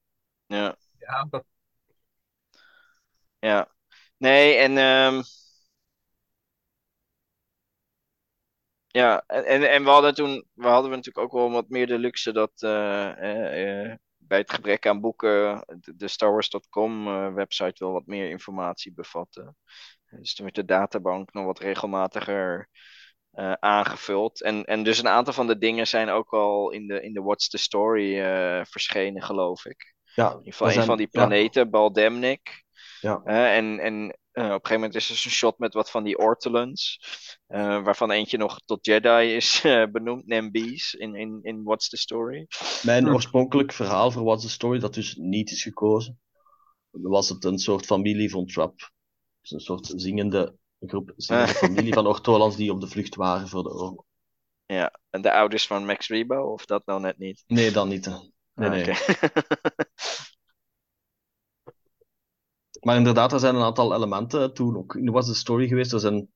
Ja. 0.46 0.76
Ja. 0.98 1.30
Ja. 3.40 3.72
Nee, 4.18 4.56
en... 4.56 4.78
Um... 4.78 5.24
Ja, 8.88 9.24
en, 9.28 9.46
en, 9.46 9.72
en 9.72 9.84
we 9.84 9.90
hadden 9.90 10.14
toen, 10.14 10.46
we 10.54 10.68
hadden 10.68 10.92
natuurlijk 10.92 11.26
ook 11.26 11.32
wel 11.32 11.52
wat 11.52 11.70
meer 11.70 11.88
de 11.88 12.00
luxe 12.00 12.32
dat 12.32 12.52
uh, 12.60 13.12
uh, 13.20 13.84
uh, 13.84 13.96
bij 14.18 14.38
het 14.38 14.52
gebrek 14.52 14.88
aan 14.88 15.02
boeken 15.02 15.64
de, 15.80 15.96
de 15.96 16.08
StarWars.com 16.08 17.04
website 17.34 17.84
wel 17.84 17.94
wat 17.94 18.06
meer 18.06 18.30
informatie 18.30 18.94
bevatte. 18.94 19.56
Dus 20.10 20.34
toen 20.36 20.46
werd 20.46 20.56
de 20.58 20.66
databank 20.66 21.34
nog 21.34 21.46
wat 21.46 21.60
regelmatiger 21.60 22.68
aangevuld. 23.60 24.42
En, 24.42 24.64
en 24.66 24.84
dus 24.84 25.00
een 25.00 25.08
aantal 25.08 25.34
van 25.34 25.48
de 25.48 25.58
dingen 25.58 25.88
zijn 25.88 26.10
ook 26.10 26.34
al 26.34 26.72
in 26.72 26.88
de, 26.88 27.02
in 27.02 27.14
de 27.14 27.22
What's 27.22 27.50
the 27.50 27.58
Story 27.58 28.16
verschenen, 28.66 29.22
geloof 29.24 29.66
ik. 29.66 29.94
Ja, 30.16 30.26
In 30.32 30.38
ieder 30.38 30.52
geval 30.52 30.68
een 30.68 30.74
zijn- 30.74 30.86
van 30.86 30.98
die 30.98 31.08
ja. 31.12 31.20
planeten, 31.26 31.70
Baldemnik. 31.70 32.64
Ja. 33.02 33.22
Eh, 33.24 33.56
en 33.58 33.80
en 33.80 33.94
eh, 34.32 34.44
op 34.44 34.50
een 34.50 34.52
gegeven 34.52 34.74
moment 34.74 34.96
is 34.96 35.10
er 35.10 35.22
een 35.26 35.32
shot 35.32 35.58
met 35.60 35.74
wat 35.74 35.92
van 35.92 36.04
die 36.04 36.18
Ortolans. 36.18 37.00
eh, 37.48 37.84
waarvan 37.84 38.12
eentje 38.12 38.38
nog 38.38 38.60
tot 38.66 38.86
Jedi 38.86 39.36
is 39.36 39.62
eh, 39.64 39.84
benoemd, 39.92 40.28
Nambies, 40.28 40.94
in, 40.94 41.16
in, 41.16 41.40
in 41.42 41.64
What's 41.64 41.90
the 41.90 41.98
Story. 41.98 42.48
Mijn 42.82 43.04
Hm. 43.06 43.14
oorspronkelijk 43.14 43.72
verhaal 43.74 44.12
voor 44.12 44.24
What's 44.24 44.44
the 44.44 44.50
Story, 44.50 44.80
dat 44.80 44.94
dus 44.94 45.16
niet 45.16 45.52
is 45.52 45.64
gekozen, 45.64 46.20
was 46.90 47.30
het 47.30 47.44
een 47.44 47.60
soort 47.60 47.86
familie 47.86 48.30
van 48.30 48.46
Trap. 48.46 48.92
Een 49.52 49.60
soort 49.60 49.94
zingende 49.96 50.56
groep, 50.80 51.14
zingende 51.16 51.54
familie 51.54 51.94
van 51.94 52.08
Ortolans 52.08 52.56
die 52.56 52.72
op 52.72 52.82
de 52.82 52.88
vlucht 52.88 53.16
waren 53.16 53.48
voor 53.48 53.64
de 53.64 53.70
oorlog. 53.70 54.04
Ja, 54.66 55.00
en 55.10 55.22
de 55.22 55.32
ouders 55.34 55.68
van 55.68 55.86
Max 55.86 56.08
Rebo, 56.08 56.54
of 56.54 56.66
dat 56.66 56.86
nou 56.86 57.02
net 57.02 57.18
niet? 57.18 57.44
Nee, 57.48 57.72
dan 57.72 57.88
niet. 57.88 58.06
Nee, 58.06 58.70
Ah, 58.70 58.70
nee. 58.70 58.86
Maar 62.80 62.96
inderdaad, 62.96 63.34
er 63.34 63.40
zijn 63.40 63.56
een 63.56 63.62
aantal 63.62 63.96
elementen 63.96 64.54
toen 64.54 64.78
ook 64.78 64.96
in 64.96 65.12
What's 65.12 65.28
the 65.28 65.36
Story 65.36 65.68
geweest. 65.68 65.94
Er 65.94 66.00
zijn, 66.00 66.32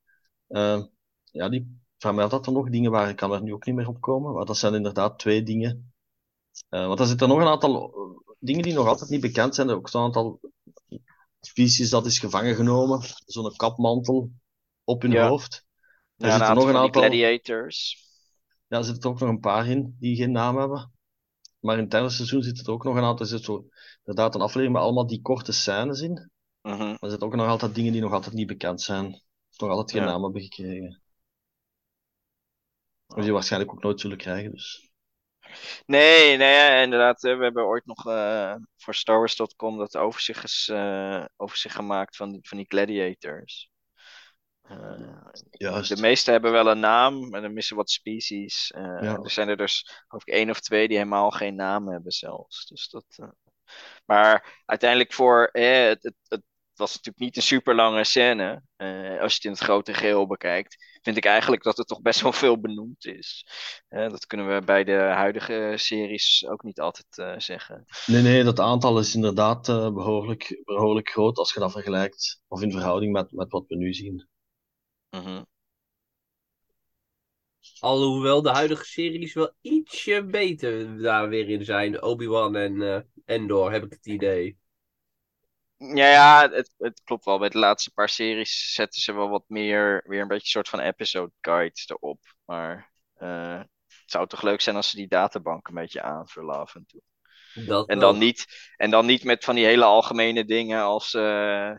eh, 0.47 0.83
ja, 1.31 1.49
die 1.49 1.81
vermeld 1.97 2.31
dat 2.31 2.45
er 2.45 2.51
nog 2.51 2.69
dingen 2.69 2.91
waren, 2.91 3.09
ik 3.09 3.15
kan 3.15 3.31
er 3.33 3.41
nu 3.41 3.53
ook 3.53 3.65
niet 3.65 3.75
meer 3.75 3.87
op 3.87 4.01
komen. 4.01 4.33
Maar 4.33 4.45
dat 4.45 4.57
zijn 4.57 4.73
inderdaad 4.73 5.19
twee 5.19 5.43
dingen. 5.43 5.93
Eh, 6.69 6.87
want 6.87 6.99
er 6.99 7.05
zitten 7.05 7.27
nog 7.27 7.39
een 7.39 7.47
aantal 7.47 7.93
eh, 7.93 8.35
dingen 8.39 8.63
die 8.63 8.73
nog 8.73 8.87
altijd 8.87 9.09
niet 9.09 9.21
bekend 9.21 9.55
zijn. 9.55 9.69
Er 9.69 9.75
ook 9.75 9.89
zo'n 9.89 10.03
aantal 10.03 10.39
species 11.45 11.89
dat 11.89 12.05
is 12.05 12.19
gevangen 12.19 12.55
genomen. 12.55 13.01
Zo'n 13.25 13.55
kapmantel 13.55 14.31
op 14.83 15.01
hun 15.01 15.11
Ja. 15.11 15.27
hoofd. 15.27 15.65
Er 16.17 16.27
Ja, 16.27 16.37
zitten 16.37 16.55
nog 16.55 16.67
een 16.67 16.75
aantal. 16.75 17.01
gladiators. 17.01 18.01
Ja, 18.67 18.77
er 18.77 18.83
zitten 18.83 19.09
ook 19.09 19.19
nog 19.19 19.29
een 19.29 19.39
paar 19.39 19.67
in 19.67 19.95
die 19.99 20.15
geen 20.15 20.31
naam 20.31 20.57
hebben. 20.57 20.91
Maar 21.59 21.75
in 21.75 21.81
het 21.81 21.91
derde 21.91 22.09
seizoen 22.09 22.43
zitten 22.43 22.65
er 22.65 22.71
ook 22.71 22.83
nog 22.83 22.95
een 22.95 23.03
aantal. 23.03 23.25
Er 23.25 23.31
zit 23.31 23.43
zo 23.43 23.65
inderdaad 24.03 24.35
een 24.35 24.41
aflevering 24.41 24.73
met 24.73 24.81
allemaal 24.83 25.07
die 25.07 25.21
korte 25.21 25.51
scènes 25.51 26.01
in. 26.01 26.31
Mhm. 26.61 26.77
Maar 26.77 26.97
er 26.99 27.09
zitten 27.09 27.27
ook 27.27 27.35
nog 27.35 27.47
altijd 27.47 27.75
dingen 27.75 27.91
die 27.91 28.01
nog 28.01 28.11
altijd 28.11 28.35
niet 28.35 28.47
bekend 28.47 28.81
zijn. 28.81 29.05
Of 29.51 29.57
nog 29.59 29.69
altijd 29.69 29.91
geen 29.91 30.01
Ja. 30.01 30.07
naam 30.07 30.23
hebben 30.23 30.41
gekregen. 30.41 31.01
Of 33.07 33.23
die 33.23 33.33
waarschijnlijk 33.33 33.71
ook 33.73 33.83
nooit 33.83 33.99
zullen 33.99 34.17
krijgen. 34.17 34.51
Dus. 34.51 34.92
Nee, 35.85 36.37
nee, 36.37 36.53
ja, 36.53 36.81
inderdaad. 36.81 37.23
eh, 37.23 37.37
We 37.37 37.43
hebben 37.43 37.65
ooit 37.65 37.85
nog 37.85 38.07
eh, 38.07 38.55
voor 38.77 38.95
StarWars.com 38.95 39.77
dat 39.77 39.97
overzicht, 39.97 40.43
is, 40.43 40.69
eh, 40.71 41.25
overzicht 41.37 41.75
gemaakt 41.75 42.15
van 42.15 42.31
die, 42.31 42.39
van 42.47 42.57
die 42.57 42.67
gladiators. 42.69 43.69
De 45.87 45.97
meeste 46.01 46.31
hebben 46.31 46.51
wel 46.51 46.67
een 46.67 46.79
naam, 46.79 47.29
maar 47.29 47.41
dan 47.41 47.53
missen 47.53 47.75
wat 47.75 47.89
species. 47.89 48.71
Ja. 48.75 49.01
Er 49.01 49.31
zijn 49.31 49.49
er 49.49 49.57
dus 49.57 50.03
geloof 50.07 50.27
ik 50.27 50.33
één 50.33 50.49
of 50.49 50.59
twee 50.59 50.87
die 50.87 50.97
helemaal 50.97 51.31
geen 51.31 51.55
naam 51.55 51.87
hebben 51.87 52.11
zelfs. 52.11 52.65
Dus 52.65 52.89
dat, 52.89 53.05
Maar 54.05 54.61
uiteindelijk 54.65 55.13
voor 55.13 55.49
eh, 55.51 55.87
het, 55.87 56.03
het, 56.03 56.15
het, 56.27 56.41
was 56.73 56.89
natuurlijk 56.95 57.25
niet 57.25 57.35
een 57.35 57.41
super 57.41 57.75
lange 57.75 58.03
scène. 58.03 58.61
Als 59.19 59.31
je 59.31 59.35
het 59.35 59.43
in 59.43 59.51
het 59.51 59.59
grote 59.59 59.93
geheel 59.93 60.27
bekijkt, 60.27 60.92
vind 61.03 61.17
ik 61.17 61.25
eigenlijk 61.25 61.63
dat 61.63 61.77
er 61.77 61.85
toch 61.85 62.01
best 62.01 62.21
wel 62.21 62.31
veel 62.33 62.59
benoemd 62.59 63.05
is. 63.05 63.47
Dat 63.89 64.25
kunnen 64.25 64.53
we 64.53 64.65
bij 64.65 64.83
de 64.83 64.97
huidige 64.97 65.73
series 65.75 66.45
ook 66.47 66.63
niet 66.63 66.79
altijd 66.79 67.17
eh, 67.17 67.39
zeggen. 67.39 67.85
Nee, 68.05 68.21
nee, 68.21 68.43
dat 68.43 68.59
aantal 68.59 68.99
is 68.99 69.15
inderdaad 69.15 69.69
eh, 69.69 69.93
behoorlijk, 69.93 70.61
behoorlijk 70.63 71.09
groot 71.09 71.37
als 71.37 71.53
je 71.53 71.59
dat 71.59 71.71
vergelijkt, 71.71 72.41
of 72.47 72.61
in 72.61 72.71
verhouding 72.71 73.11
met, 73.11 73.31
met 73.31 73.51
wat 73.51 73.67
we 73.67 73.75
nu 73.75 73.93
zien. 73.93 74.27
Mhm. 75.09 75.43
Alhoewel 77.79 78.41
de 78.41 78.49
huidige 78.49 78.85
series 78.85 79.33
wel 79.33 79.53
ietsje 79.61 80.25
beter 80.25 81.01
daar 81.01 81.29
weer 81.29 81.49
in 81.49 81.65
zijn. 81.65 82.03
Obi-Wan 82.03 82.55
en 82.55 82.81
eh, 82.81 83.01
Endor, 83.25 83.71
heb 83.71 83.83
ik 83.83 83.91
het 83.91 84.05
idee. 84.05 84.57
Ja, 85.93 86.07
ja 86.11 86.49
het, 86.51 86.73
het 86.77 87.01
klopt 87.03 87.25
wel. 87.25 87.39
Bij 87.39 87.49
de 87.49 87.57
laatste 87.57 87.91
paar 87.91 88.09
series 88.09 88.73
zetten 88.73 89.01
ze 89.01 89.13
wel 89.13 89.29
wat 89.29 89.43
meer, 89.47 90.03
weer 90.07 90.21
een 90.21 90.27
beetje 90.27 90.43
een 90.43 90.49
soort 90.49 90.69
van 90.69 90.79
episode 90.79 91.31
guides 91.41 91.89
erop. 91.89 92.19
Maar 92.45 92.91
eh, 93.13 93.57
het 93.59 94.03
zou 94.05 94.27
toch 94.27 94.41
leuk 94.41 94.61
zijn 94.61 94.75
als 94.75 94.89
ze 94.89 94.95
die 94.95 95.07
databank 95.07 95.67
een 95.67 95.73
beetje 95.73 96.01
aanvullen 96.01 96.55
af 96.59 96.75
en 96.75 96.85
toe. 96.87 97.01
Dat 97.53 97.87
En 97.87 97.99
wel. 97.99 97.99
dan 97.99 98.17
niet, 98.17 98.45
en 98.77 98.89
dan 98.89 99.05
niet 99.05 99.23
met 99.23 99.43
van 99.43 99.55
die 99.55 99.65
hele 99.65 99.83
algemene 99.83 100.45
dingen 100.45 100.81
als. 100.81 101.13
eh, 101.13 101.71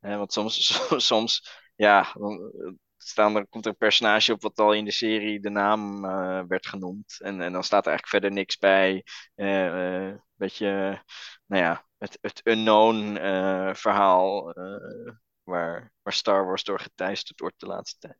hè, 0.00 0.16
want 0.16 0.32
soms, 0.34 0.80
soms 1.06 1.60
ja, 1.76 2.12
dan 2.14 2.52
eh, 2.60 2.72
staan 2.96 3.36
er, 3.36 3.46
komt 3.48 3.64
er 3.64 3.70
een 3.70 3.76
personage 3.78 4.32
op 4.32 4.42
wat 4.42 4.58
al 4.60 4.72
in 4.72 4.84
de 4.84 4.90
serie 4.92 5.40
de 5.40 5.50
naam 5.50 6.00
werd 6.48 6.66
genoemd. 6.66 7.16
En, 7.20 7.40
en 7.42 7.52
dan 7.52 7.64
staat 7.64 7.86
er 7.86 7.90
eigenlijk 7.92 8.08
verder 8.08 8.32
niks 8.38 8.56
bij. 8.58 9.04
Een 9.34 10.22
beetje, 10.36 10.66
nou 11.46 11.62
ja, 11.62 11.86
het, 12.02 12.18
het 12.20 12.40
unknown 12.44 13.16
eh, 13.16 13.74
verhaal. 13.74 14.52
eh, 14.52 15.12
waar, 15.42 15.92
waar 16.02 16.12
Star 16.12 16.46
Wars 16.46 16.64
door 16.64 16.80
geteisterd 16.80 17.40
wordt 17.40 17.60
de 17.60 17.66
laatste 17.66 17.98
tijd. 17.98 18.18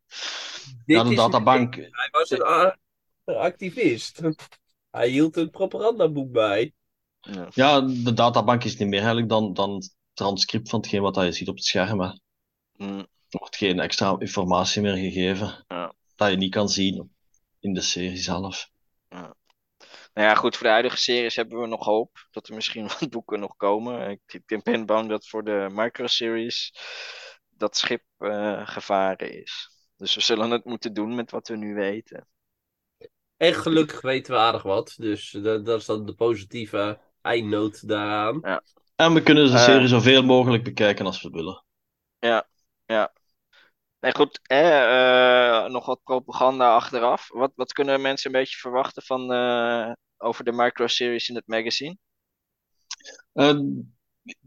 Dit 0.87 0.97
Ja, 0.97 1.05
de 1.05 1.14
databank, 1.14 1.74
Hij 1.74 2.09
was 2.11 2.30
een 2.30 3.37
activist. 3.37 4.20
Hij 4.91 5.09
hield 5.09 5.37
een 5.37 5.51
propagandaboek 5.51 6.33
bij. 6.33 6.72
Ja. 7.20 7.49
ja, 7.55 7.80
de 7.80 8.12
databank 8.12 8.64
is 8.64 8.76
niet 8.76 8.89
meer 8.89 8.99
eigenlijk 8.99 9.28
dan, 9.28 9.53
dan 9.53 9.74
het 9.74 9.95
transcript 10.12 10.68
van 10.68 10.80
hetgeen 10.80 11.03
wat 11.03 11.16
je 11.16 11.33
ziet 11.33 11.49
op 11.49 11.55
het 11.55 11.64
scherm. 11.64 12.01
hè. 12.01 12.11
Mm, 12.72 12.99
Er 12.99 13.39
wordt 13.39 13.57
geen 13.57 13.80
extra 13.80 14.16
informatie 14.18 14.83
meer 14.83 14.97
gegeven 14.97 15.64
Ja. 15.68 15.95
dat 16.16 16.30
je 16.30 16.37
niet 16.37 16.51
kan 16.51 16.68
zien 16.68 17.14
in 17.61 17.72
de 17.74 17.80
serie 17.80 18.16
zelf. 18.16 18.70
Nou 20.15 20.29
ja, 20.29 20.35
goed, 20.35 20.57
voor 20.57 20.67
de 20.67 20.73
huidige 20.73 20.97
series 20.97 21.37
hebben 21.37 21.61
we 21.61 21.67
nog 21.67 21.85
hoop 21.85 22.27
dat 22.31 22.49
er 22.49 22.55
misschien 22.55 22.87
wat 22.99 23.11
boeken 23.11 23.41
nog 23.41 23.57
komen. 23.57 24.11
Ik, 24.11 24.43
ik 24.47 24.63
ben 24.63 24.87
bang 24.87 25.09
dat 25.09 25.29
voor 25.29 25.45
de 25.45 25.69
microseries 25.71 26.73
dat 27.49 27.77
schip 27.77 28.03
eh, 28.19 28.67
gevaren 28.67 29.41
is. 29.41 29.71
Dus 29.97 30.15
we 30.15 30.21
zullen 30.21 30.51
het 30.51 30.65
moeten 30.65 30.95
doen 30.95 31.15
met 31.15 31.31
wat 31.31 31.49
we 31.49 31.57
nu 31.57 31.75
weten. 31.75 32.27
En 33.37 33.55
gelukkig 33.55 34.01
weten 34.01 34.33
we 34.35 34.39
aardig 34.41 34.63
wat. 34.63 34.95
Dus 34.99 35.31
dat, 35.31 35.67
dat 35.67 35.81
is 35.81 35.87
dan 35.87 36.07
de 36.07 36.15
positieve 36.15 36.99
eindnoot 37.21 37.89
daaraan. 37.89 38.61
En 38.97 39.15
we 39.15 39.23
kunnen 39.23 39.47
de 39.47 39.53
Eh. 39.59 39.65
serie 39.65 39.89
zoveel 39.89 40.23
mogelijk 40.23 40.65
bekijken 40.65 41.07
als 41.07 41.23
we 41.23 41.31
willen. 41.31 41.65
Nee, 44.03 44.15
goed, 44.15 44.41
eh, 44.43 45.67
nog 45.67 45.87
wat 45.87 46.03
propaganda 46.03 46.75
achteraf. 46.75 47.29
Wat, 47.29 47.53
wat 47.55 47.73
kunnen 47.73 48.01
mensen 48.01 48.35
een 48.35 48.41
beetje 48.41 48.59
verwachten 48.59 49.03
van, 49.03 49.33
eh, 49.33 49.93
over 50.17 50.45
de 50.45 50.53
microseries 50.53 51.29
in 51.29 51.35
het 51.35 51.47
magazine? 51.47 51.97
Eh, 53.33 53.59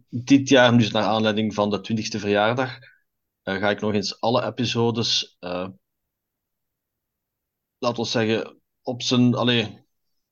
dit 0.09 0.49
jaar, 0.49 0.77
dus 0.77 0.91
naar 0.91 1.03
aanleiding 1.03 1.53
van 1.53 1.69
de 1.69 1.81
20ste 1.81 2.19
verjaardag, 2.19 2.77
ga 3.43 3.69
ik 3.69 3.81
nog 3.81 3.93
eens 3.93 4.19
alle 4.21 4.45
episodes, 4.45 5.37
laten 7.77 8.03
we 8.03 8.05
zeggen, 8.05 8.61
op 8.81 9.01
zijn, 9.01 9.35
allee, 9.35 9.85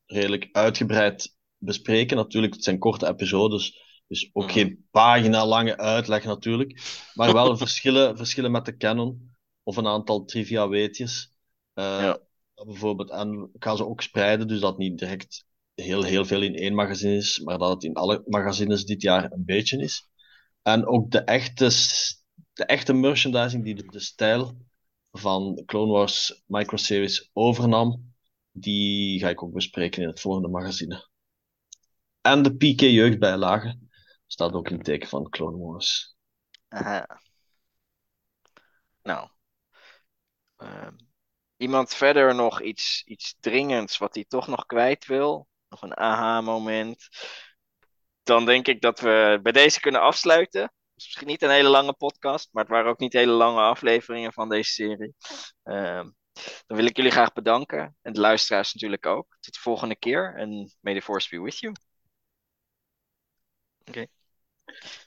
redelijk 0.05 0.49
uitgebreid 0.51 1.35
bespreken. 1.57 2.17
Natuurlijk, 2.17 2.53
het 2.53 2.63
zijn 2.63 2.79
korte 2.79 3.07
episodes, 3.07 3.79
dus 4.13 4.29
ook 4.33 4.43
Mhm. 4.43 4.51
geen 4.53 4.87
pagina 4.91 5.45
lange 5.45 5.77
uitleg 5.77 6.23
natuurlijk, 6.23 6.81
maar 7.13 7.33
wel 7.33 7.57
verschillen, 7.65 8.17
verschillen 8.17 8.51
met 8.51 8.65
de 8.65 8.77
canon, 8.77 9.31
of 9.63 9.77
een 9.77 9.87
aantal 9.87 10.25
trivia 10.25 10.67
weetjes. 10.69 11.33
Eh, 11.73 11.83
Ja. 11.83 12.19
Bijvoorbeeld, 12.65 13.09
en 13.11 13.49
ik 13.53 13.63
ga 13.63 13.75
ze 13.75 13.85
ook 13.85 14.01
spreiden, 14.01 14.47
dus 14.47 14.59
dat 14.59 14.77
niet 14.77 14.97
direct 14.99 15.45
heel, 15.75 16.03
heel 16.03 16.25
veel 16.25 16.41
in 16.41 16.55
één 16.55 16.75
magazine 16.75 17.15
is, 17.15 17.39
maar 17.39 17.57
dat 17.57 17.69
het 17.69 17.83
in 17.83 17.93
alle 17.93 18.23
magazines 18.25 18.85
dit 18.85 19.01
jaar 19.01 19.31
een 19.31 19.45
beetje 19.45 19.77
is. 19.81 20.09
En 20.61 20.85
ook 20.85 21.11
de 21.11 21.19
echte, 21.19 21.69
de 22.53 22.65
echte 22.65 22.93
merchandising 22.93 23.63
die 23.63 23.75
de, 23.75 23.85
de 23.85 23.99
stijl 23.99 24.57
van 25.11 25.63
Clone 25.65 25.91
Wars 25.91 26.43
microseries 26.45 27.29
overnam, 27.33 28.13
die 28.51 29.19
ga 29.19 29.29
ik 29.29 29.43
ook 29.43 29.53
bespreken 29.53 30.01
in 30.01 30.07
het 30.07 30.19
volgende 30.19 30.47
magazine. 30.47 31.07
En 32.21 32.43
de 32.43 32.55
PK 32.55 32.79
jeugdbijlage 32.81 33.77
staat 34.33 34.53
ook 34.53 34.69
in 34.69 34.75
het 34.75 34.85
teken 34.85 35.07
van 35.09 35.29
Clone 35.29 35.57
Wars. 35.57 36.15
Aha. 36.67 37.21
Nou. 39.03 39.29
Ehm, 40.57 40.95
iemand 41.57 41.93
verder 41.93 42.35
nog 42.35 42.61
iets, 42.61 43.03
iets 43.05 43.35
dringends 43.39 43.97
wat 43.97 44.15
hij 44.15 44.25
toch 44.27 44.47
nog 44.47 44.65
kwijt 44.65 45.05
wil? 45.05 45.47
Nog 45.67 45.81
een 45.81 45.97
aha-moment? 45.97 47.07
Dan 48.23 48.45
denk 48.45 48.67
ik 48.67 48.81
dat 48.81 48.99
we 48.99 49.39
bij 49.43 49.51
deze 49.51 49.79
kunnen 49.79 50.01
afsluiten. 50.01 50.63
Is 50.95 51.05
misschien 51.05 51.27
niet 51.27 51.41
een 51.41 51.49
hele 51.49 51.69
lange 51.69 51.93
podcast, 51.93 52.49
maar 52.51 52.63
het 52.63 52.71
waren 52.71 52.91
ook 52.91 52.99
niet 52.99 53.13
hele 53.13 53.31
lange 53.31 53.61
afleveringen 53.61 54.33
van 54.33 54.49
deze 54.49 54.71
serie. 54.71 55.15
Ehm, 55.63 56.09
dan 56.65 56.77
wil 56.77 56.85
ik 56.85 56.95
jullie 56.95 57.11
graag 57.11 57.33
bedanken. 57.33 57.97
En 58.01 58.13
de 58.13 58.19
luisteraars 58.19 58.73
natuurlijk 58.73 59.05
ook. 59.05 59.37
Tot 59.39 59.53
de 59.53 59.59
volgende 59.59 59.95
keer. 59.95 60.35
En 60.37 60.75
may 60.79 60.93
the 60.93 61.01
force 61.01 61.35
be 61.35 61.41
with 61.41 61.59
you. 61.59 61.73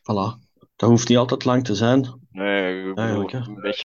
Voilà. 0.02 0.44
Dat 0.76 0.88
hoeft 0.88 1.08
niet 1.08 1.18
altijd 1.18 1.44
lang 1.44 1.64
te 1.64 1.74
zijn. 1.74 2.20
Nee, 2.30 2.78
ik 2.78 2.80
bedoel, 2.82 2.96
Eigenlijk, 2.96 3.32
hè. 3.32 3.38
een 3.38 3.60
beetje 3.60 3.84